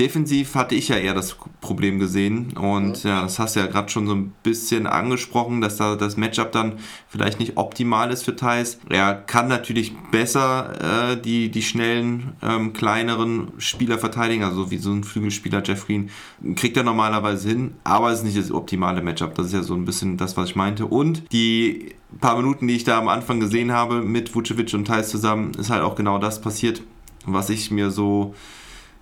Defensiv 0.00 0.54
hatte 0.54 0.74
ich 0.74 0.88
ja 0.88 0.96
eher 0.96 1.12
das 1.12 1.36
Problem 1.60 1.98
gesehen 1.98 2.56
und 2.56 3.04
ja, 3.04 3.22
das 3.22 3.38
hast 3.38 3.54
du 3.54 3.60
ja 3.60 3.66
gerade 3.66 3.90
schon 3.90 4.06
so 4.06 4.14
ein 4.14 4.32
bisschen 4.42 4.86
angesprochen, 4.86 5.60
dass 5.60 5.76
da 5.76 5.94
das 5.94 6.16
Matchup 6.16 6.52
dann 6.52 6.78
vielleicht 7.08 7.38
nicht 7.38 7.58
optimal 7.58 8.10
ist 8.10 8.24
für 8.24 8.34
Thais. 8.34 8.78
Er 8.88 9.14
kann 9.14 9.48
natürlich 9.48 9.92
besser 10.10 11.12
äh, 11.12 11.20
die, 11.20 11.50
die 11.50 11.62
schnellen, 11.62 12.32
ähm, 12.42 12.72
kleineren 12.72 13.52
Spieler 13.58 13.98
verteidigen, 13.98 14.42
also 14.42 14.70
wie 14.70 14.78
so 14.78 14.90
ein 14.90 15.04
Flügelspieler 15.04 15.62
Jeff 15.62 15.86
Green, 15.86 16.08
kriegt 16.56 16.78
er 16.78 16.82
normalerweise 16.82 17.50
hin, 17.50 17.74
aber 17.84 18.10
es 18.10 18.20
ist 18.20 18.24
nicht 18.24 18.38
das 18.38 18.50
optimale 18.50 19.02
Matchup. 19.02 19.34
Das 19.34 19.46
ist 19.46 19.52
ja 19.52 19.62
so 19.62 19.74
ein 19.74 19.84
bisschen 19.84 20.16
das, 20.16 20.34
was 20.36 20.48
ich 20.48 20.56
meinte. 20.56 20.86
Und 20.86 21.30
die 21.30 21.94
paar 22.20 22.36
Minuten, 22.36 22.66
die 22.66 22.76
ich 22.76 22.84
da 22.84 22.98
am 22.98 23.08
Anfang 23.08 23.38
gesehen 23.38 23.72
habe 23.72 24.00
mit 24.00 24.34
Vucevic 24.34 24.72
und 24.72 24.86
Thais 24.86 25.10
zusammen, 25.10 25.52
ist 25.58 25.68
halt 25.68 25.82
auch 25.82 25.94
genau 25.94 26.18
das 26.18 26.40
passiert, 26.40 26.82
was 27.26 27.50
ich 27.50 27.70
mir 27.70 27.90
so 27.90 28.34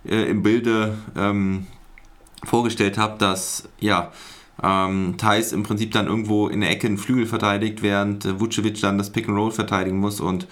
äh, 0.04 0.30
im 0.30 0.42
Bilde 0.42 0.98
ähm, 1.16 1.66
vorgestellt 2.44 2.98
habe, 2.98 3.18
dass 3.18 3.68
ja, 3.80 4.12
Ähm, 4.60 5.14
Thais 5.18 5.52
im 5.52 5.62
Prinzip 5.62 5.92
dann 5.92 6.08
irgendwo 6.08 6.48
in 6.48 6.62
der 6.62 6.70
Ecke 6.70 6.88
einen 6.88 6.98
Flügel 6.98 7.26
verteidigt, 7.26 7.80
während 7.80 8.24
äh, 8.24 8.40
Vucevic 8.40 8.80
dann 8.80 8.98
das 8.98 9.10
Pick 9.10 9.28
and 9.28 9.38
Roll 9.38 9.52
verteidigen 9.52 10.00
muss 10.00 10.20
und 10.20 10.48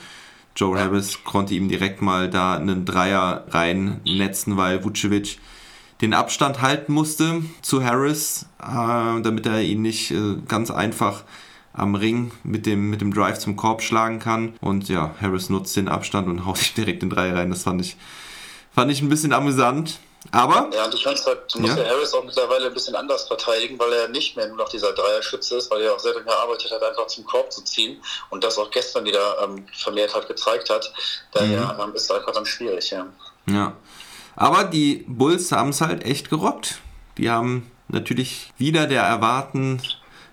Joe 0.55 0.79
Harris 0.79 1.25
konnte 1.25 1.55
ihm 1.55 1.69
direkt 1.69 2.03
mal 2.03 2.31
da 2.31 2.55
einen 2.55 2.85
Dreier 2.85 3.45
reinnetzen, 3.51 4.57
weil 4.57 4.85
Vucevic 4.85 5.39
den 6.01 6.15
Abstand 6.15 6.63
halten 6.63 6.93
musste 6.93 7.43
zu 7.63 7.85
Harris, 7.85 8.47
äh, 8.63 9.21
damit 9.23 9.45
er 9.47 9.61
ihn 9.63 9.83
nicht 9.83 10.13
äh, 10.13 10.37
ganz 10.47 10.71
einfach 10.71 11.25
am 11.73 11.95
Ring 11.95 12.31
mit 12.43 12.65
dem, 12.65 12.89
mit 12.89 13.03
dem 13.03 13.13
Drive 13.13 13.39
zum 13.39 13.57
Korb 13.57 13.83
schlagen 13.83 14.19
kann. 14.19 14.55
Und 14.61 14.89
ja, 14.89 15.15
Harris 15.21 15.51
nutzt 15.51 15.77
den 15.77 15.89
Abstand 15.89 16.29
und 16.29 16.47
haut 16.47 16.59
sich 16.59 16.75
direkt 16.75 17.03
den 17.03 17.11
Dreier 17.11 17.37
rein. 17.37 17.51
Das 17.51 17.65
fand 17.65 17.83
ich, 17.83 17.97
fand 18.77 18.93
ich 18.93 19.01
ein 19.01 19.09
bisschen 19.09 19.33
amüsant. 19.33 19.99
Aber. 20.33 20.71
Ja, 20.75 20.85
und 20.85 20.95
ich 20.95 21.03
fand 21.03 21.25
halt, 21.25 21.55
du 21.55 21.61
musst 21.61 21.79
ja. 21.79 21.85
Harris 21.85 22.13
auch 22.13 22.25
mittlerweile 22.25 22.67
ein 22.67 22.75
bisschen 22.75 22.95
anders 22.95 23.27
verteidigen, 23.27 23.79
weil 23.79 23.93
er 23.93 24.09
nicht 24.09 24.37
mehr 24.37 24.49
nur 24.49 24.59
noch 24.59 24.69
dieser 24.69 24.93
Dreierschütze 24.93 25.57
ist, 25.57 25.71
weil 25.71 25.83
er 25.83 25.95
auch 25.95 25.99
sehr 25.99 26.13
daran 26.13 26.27
gearbeitet 26.27 26.71
hat, 26.71 26.83
einfach 26.83 27.07
zum 27.07 27.25
Korb 27.25 27.51
zu 27.51 27.63
ziehen 27.63 28.03
und 28.31 28.45
das 28.45 28.59
auch 28.59 28.71
gestern 28.71 29.05
wieder 29.05 29.43
ähm, 29.43 29.67
vermehrt 29.73 30.15
hat, 30.15 30.29
gezeigt 30.29 30.69
hat. 30.69 30.93
Daher 31.33 31.75
mhm. 31.87 31.95
ist 31.95 32.03
es 32.03 32.11
einfach 32.11 32.33
dann 32.33 32.45
schwierig, 32.45 32.91
ja. 32.91 33.07
Ja. 33.49 33.73
Aber 34.35 34.65
die 34.65 35.05
Bulls 35.09 35.51
haben 35.53 35.71
es 35.71 35.81
halt 35.81 36.05
echt 36.05 36.29
gerockt. 36.29 36.81
Die 37.17 37.31
haben 37.31 37.71
natürlich 37.89 38.53
wieder 38.59 38.87
der 38.87 39.03
Erwarten 39.03 39.81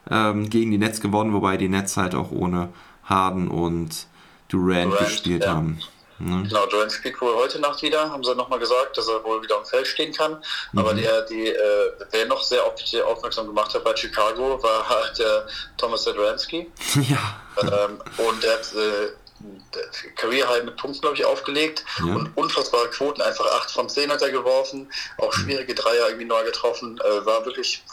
ähm, 0.10 0.50
gegen 0.50 0.72
die 0.72 0.78
Nets 0.78 1.00
gewonnen, 1.00 1.34
wobei 1.34 1.56
die 1.56 1.70
Nets 1.70 1.96
halt 1.96 2.14
auch 2.16 2.32
ohne 2.32 2.70
Harden 3.06 3.48
und 3.48 4.08
Durant, 4.50 4.92
Durant 4.92 4.98
gespielt 4.98 5.44
ja. 5.44 5.54
haben. 5.54 5.80
Ne? 6.20 6.48
Genau, 6.48 6.66
Durant 6.68 6.92
spielt 6.92 7.20
wohl 7.22 7.36
heute 7.36 7.60
Nacht 7.60 7.82
wieder, 7.82 8.10
haben 8.10 8.24
sie 8.24 8.36
nochmal 8.36 8.60
gesagt, 8.60 8.98
dass 8.98 9.08
er 9.08 9.24
wohl 9.24 9.42
wieder 9.42 9.58
am 9.58 9.66
Feld 9.66 9.88
stehen 9.88 10.14
kann. 10.14 10.44
Mhm. 10.72 10.80
Aber 10.80 10.94
der, 10.94 11.22
die, 11.24 11.48
äh, 11.48 11.92
wer 12.12 12.26
noch 12.28 12.42
sehr 12.44 12.64
aufmerksam 12.66 13.48
gemacht 13.48 13.74
hat 13.74 13.84
bei 13.84 13.96
Chicago, 13.96 14.62
war 14.62 14.88
halt 14.88 15.18
der 15.20 15.48
Thomas 15.78 16.04
Sadranski. 16.04 16.72
Ja. 17.04 17.42
Ähm, 17.62 18.00
und 18.18 18.44
der 18.44 18.54
hat 18.54 18.74
äh, 18.74 19.12
Career 20.16 20.48
High 20.48 20.64
mit 20.64 20.78
Punkten, 20.78 21.02
glaube 21.02 21.16
ich, 21.18 21.26
aufgelegt 21.26 21.84
ja. 22.00 22.16
und 22.16 22.36
unfassbare 22.36 22.90
Quoten, 22.90 23.22
einfach 23.22 23.46
8 23.46 23.72
von 23.72 23.90
10 23.90 24.12
hat 24.12 24.22
er 24.22 24.32
geworfen, 24.32 24.92
auch 25.18 25.34
schwierige 25.34 25.74
Dreier 25.76 26.08
irgendwie 26.08 26.26
neu 26.26 26.44
getroffen, 26.44 27.00
äh, 27.00 27.26
war 27.26 27.46
wirklich 27.46 27.84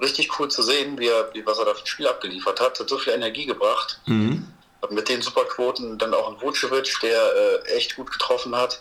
richtig 0.00 0.38
cool 0.38 0.48
zu 0.48 0.62
sehen, 0.62 0.98
wie 0.98 1.08
er, 1.08 1.30
wie, 1.34 1.44
was 1.44 1.58
er 1.58 1.64
da 1.64 1.74
für 1.74 1.80
ein 1.80 1.86
Spiel 1.86 2.06
abgeliefert 2.06 2.60
hat, 2.60 2.78
hat 2.78 2.88
so 2.88 2.98
viel 2.98 3.12
Energie 3.12 3.46
gebracht. 3.46 4.00
Mhm. 4.06 4.46
Mit 4.88 5.08
den 5.08 5.20
Superquoten 5.20 5.98
dann 5.98 6.14
auch 6.14 6.28
ein 6.28 6.40
Vucevic, 6.40 6.98
der 7.02 7.22
äh, 7.34 7.76
echt 7.76 7.96
gut 7.96 8.10
getroffen 8.10 8.56
hat, 8.56 8.80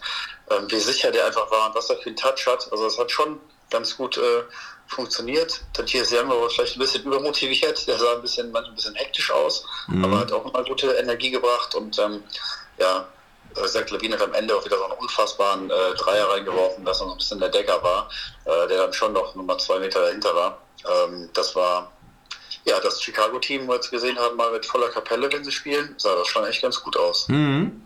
äh, 0.49 0.59
wie 0.67 0.79
sicher 0.79 1.11
der 1.11 1.25
einfach 1.25 1.51
war 1.51 1.67
und 1.67 1.75
was 1.75 1.89
er 1.89 1.97
für 1.97 2.07
einen 2.07 2.15
Touch 2.15 2.47
hat. 2.47 2.71
Also 2.71 2.85
es 2.85 2.97
hat 2.97 3.11
schon 3.11 3.39
ganz 3.69 3.97
gut 3.97 4.17
äh, 4.17 4.43
funktioniert. 4.87 5.61
Matthias 5.77 6.11
Young 6.11 6.29
war 6.29 6.49
vielleicht 6.49 6.75
ein 6.75 6.79
bisschen 6.79 7.03
übermotiviert, 7.03 7.87
der 7.87 7.97
sah 7.97 8.13
ein 8.13 8.21
bisschen, 8.21 8.51
manchmal 8.51 8.71
ein 8.71 8.75
bisschen 8.75 8.95
hektisch 8.95 9.31
aus, 9.31 9.65
mhm. 9.87 10.05
aber 10.05 10.19
hat 10.19 10.31
auch 10.31 10.45
immer 10.45 10.63
gute 10.63 10.91
Energie 10.93 11.31
gebracht 11.31 11.75
und 11.75 11.99
ähm, 11.99 12.23
ja, 12.79 13.07
Zach 13.65 13.89
Levine 13.89 14.15
hat 14.15 14.23
am 14.23 14.33
Ende 14.33 14.55
auch 14.55 14.63
wieder 14.65 14.77
so 14.77 14.85
einen 14.85 14.93
unfassbaren 14.93 15.69
äh, 15.69 15.95
Dreier 15.95 16.29
reingeworfen, 16.29 16.85
dass 16.85 17.01
er 17.01 17.07
so 17.07 17.11
ein 17.13 17.17
bisschen 17.17 17.39
der 17.39 17.49
Decker 17.49 17.81
war, 17.83 18.09
äh, 18.45 18.67
der 18.67 18.83
dann 18.83 18.93
schon 18.93 19.13
noch 19.13 19.35
Nummer 19.35 19.57
zwei 19.57 19.79
Meter 19.79 20.01
dahinter 20.01 20.35
war. 20.35 20.57
Ähm, 20.87 21.29
das 21.33 21.55
war 21.55 21.91
ja 22.65 22.79
das 22.81 23.01
Chicago-Team, 23.01 23.63
wo 23.63 23.69
wir 23.69 23.75
jetzt 23.75 23.91
gesehen 23.91 24.17
haben, 24.17 24.37
mal 24.37 24.51
mit 24.51 24.65
voller 24.65 24.89
Kapelle, 24.89 25.31
wenn 25.31 25.43
sie 25.43 25.51
spielen, 25.51 25.95
sah 25.97 26.15
das 26.15 26.27
schon 26.27 26.45
echt 26.45 26.61
ganz 26.61 26.81
gut 26.81 26.97
aus. 26.97 27.27
Mhm. 27.29 27.81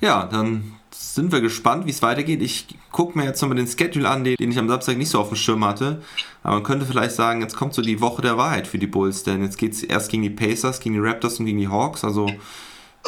Ja, 0.00 0.26
dann 0.26 0.78
sind 0.90 1.32
wir 1.32 1.40
gespannt, 1.40 1.86
wie 1.86 1.90
es 1.90 2.02
weitergeht. 2.02 2.42
Ich 2.42 2.66
gucke 2.92 3.18
mir 3.18 3.24
jetzt 3.24 3.40
nochmal 3.40 3.56
den 3.56 3.66
Schedule 3.66 4.08
an, 4.08 4.24
den 4.24 4.36
ich 4.38 4.58
am 4.58 4.68
Samstag 4.68 4.96
nicht 4.96 5.10
so 5.10 5.20
auf 5.20 5.28
dem 5.28 5.36
Schirm 5.36 5.64
hatte. 5.64 6.02
Aber 6.42 6.54
man 6.54 6.62
könnte 6.62 6.86
vielleicht 6.86 7.14
sagen, 7.14 7.40
jetzt 7.40 7.56
kommt 7.56 7.74
so 7.74 7.82
die 7.82 8.00
Woche 8.00 8.22
der 8.22 8.36
Wahrheit 8.36 8.66
für 8.66 8.78
die 8.78 8.86
Bulls, 8.86 9.22
denn 9.22 9.42
jetzt 9.42 9.58
geht 9.58 9.72
es 9.72 9.82
erst 9.82 10.10
gegen 10.10 10.22
die 10.22 10.30
Pacers, 10.30 10.80
gegen 10.80 10.94
die 10.94 11.00
Raptors 11.00 11.40
und 11.40 11.46
gegen 11.46 11.58
die 11.58 11.68
Hawks. 11.68 12.04
Also, 12.04 12.30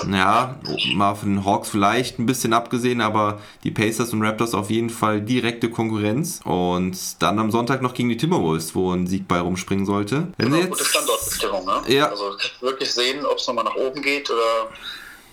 naja, 0.06 0.56
mal 0.94 1.14
von 1.14 1.34
den 1.34 1.44
Hawks 1.44 1.68
vielleicht 1.68 2.18
ein 2.18 2.26
bisschen 2.26 2.52
abgesehen, 2.52 3.00
aber 3.00 3.40
die 3.64 3.70
Pacers 3.70 4.12
und 4.12 4.22
Raptors 4.22 4.54
auf 4.54 4.70
jeden 4.70 4.90
Fall 4.90 5.20
direkte 5.20 5.70
Konkurrenz. 5.70 6.40
Und 6.44 6.96
dann 7.20 7.38
am 7.38 7.50
Sonntag 7.50 7.82
noch 7.82 7.94
gegen 7.94 8.08
die 8.08 8.16
Timberwolves, 8.16 8.74
wo 8.74 8.92
ein 8.92 9.06
Sieg 9.06 9.28
bei 9.28 9.40
rumspringen 9.40 9.86
sollte. 9.86 10.28
Wenn 10.36 10.50
genau, 10.50 10.58
jetzt, 10.58 10.70
gute 10.70 10.84
Standortbestimmung, 10.84 11.64
ne? 11.64 11.82
Ja. 11.88 12.08
Also 12.08 12.36
wirklich 12.60 12.92
sehen, 12.92 13.24
ob 13.24 13.38
es 13.38 13.46
nochmal 13.46 13.64
nach 13.64 13.76
oben 13.76 14.02
geht 14.02 14.30
oder 14.30 14.70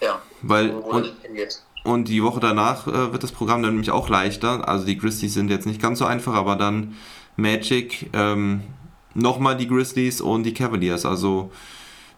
ja, 0.01 0.21
Weil, 0.41 0.75
wo, 0.75 0.83
wo 0.83 0.89
und, 0.97 1.13
hingeht. 1.21 1.61
Und 1.83 2.07
die 2.07 2.23
Woche 2.23 2.39
danach 2.39 2.87
äh, 2.87 3.11
wird 3.11 3.23
das 3.23 3.31
Programm 3.31 3.63
dann 3.63 3.71
nämlich 3.71 3.91
auch 3.91 4.09
leichter. 4.09 4.67
Also 4.67 4.85
die 4.85 4.97
Grizzlies 4.97 5.33
sind 5.33 5.49
jetzt 5.49 5.65
nicht 5.65 5.81
ganz 5.81 5.99
so 5.99 6.05
einfach, 6.05 6.33
aber 6.33 6.55
dann 6.55 6.95
Magic, 7.37 8.09
ähm, 8.13 8.61
nochmal 9.13 9.57
die 9.57 9.67
Grizzlies 9.67 10.21
und 10.21 10.43
die 10.43 10.53
Cavaliers. 10.53 11.05
Also 11.05 11.51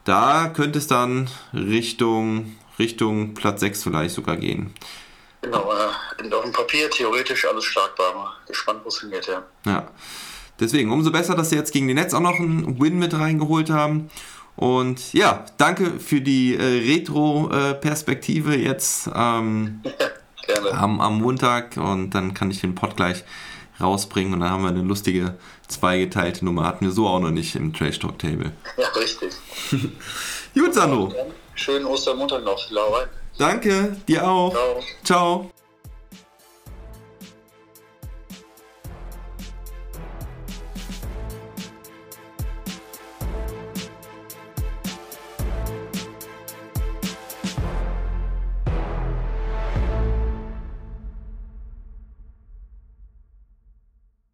da 0.04 0.48
könnte 0.48 0.80
es 0.80 0.88
dann 0.88 1.30
Richtung, 1.54 2.56
Richtung 2.78 3.34
Platz 3.34 3.60
6 3.62 3.84
vielleicht 3.84 4.16
sogar 4.16 4.38
gehen. 4.38 4.74
Genau, 5.42 5.72
äh, 5.72 6.34
auf 6.34 6.44
dem 6.44 6.52
Papier 6.52 6.90
theoretisch 6.90 7.46
alles 7.46 7.66
schlagbar. 7.66 8.36
Gespannt, 8.48 8.82
wo 8.84 8.90
es 8.90 9.00
hingeht, 9.00 9.28
ja. 9.28 9.44
Ja. 9.66 9.88
Deswegen, 10.60 10.92
umso 10.92 11.12
besser, 11.12 11.36
dass 11.36 11.50
sie 11.50 11.56
jetzt 11.56 11.72
gegen 11.72 11.88
die 11.88 11.94
Netz 11.94 12.14
auch 12.14 12.20
noch 12.20 12.36
einen 12.36 12.80
Win 12.82 13.00
mit 13.00 13.14
reingeholt 13.14 13.70
haben. 13.70 14.10
Und 14.58 15.14
ja, 15.14 15.46
danke 15.58 16.00
für 16.00 16.20
die 16.20 16.56
äh, 16.56 16.92
Retro-Perspektive 16.92 18.58
jetzt 18.58 19.10
ähm, 19.16 19.82
ja, 20.48 20.72
am, 20.74 21.00
am, 21.00 21.22
Montag 21.22 21.78
und 21.78 22.10
dann 22.10 22.34
kann 22.34 22.52
ich 22.52 22.60
den 22.60 22.76
Pod 22.76 22.98
gleich 22.98 23.24
rausbringen 23.82 24.34
und 24.34 24.42
dann 24.42 24.50
haben 24.50 24.64
wir 24.64 24.70
eine 24.70 24.82
lustige 24.82 25.36
zweigeteilte 25.68 26.46
Nummer. 26.46 26.66
Hatten 26.66 26.86
wir 26.86 26.92
so 26.92 27.08
auch 27.08 27.20
noch 27.20 27.32
nicht 27.32 27.56
im 27.56 27.74
Trash 27.74 28.00
Talk 28.00 28.20
Table. 28.20 28.52
Ja, 28.78 28.88
richtig. 29.00 29.34
Gut, 30.54 30.74
Sandro. 30.74 31.14
Schönen 31.56 31.86
Ostermontag 31.86 32.44
noch. 32.44 32.70
Lau 32.72 32.94
rein. 32.94 33.08
Danke, 33.38 33.96
dir 34.08 34.28
auch. 34.28 34.52
Ciao. 34.52 34.84
Ciao. 35.04 35.52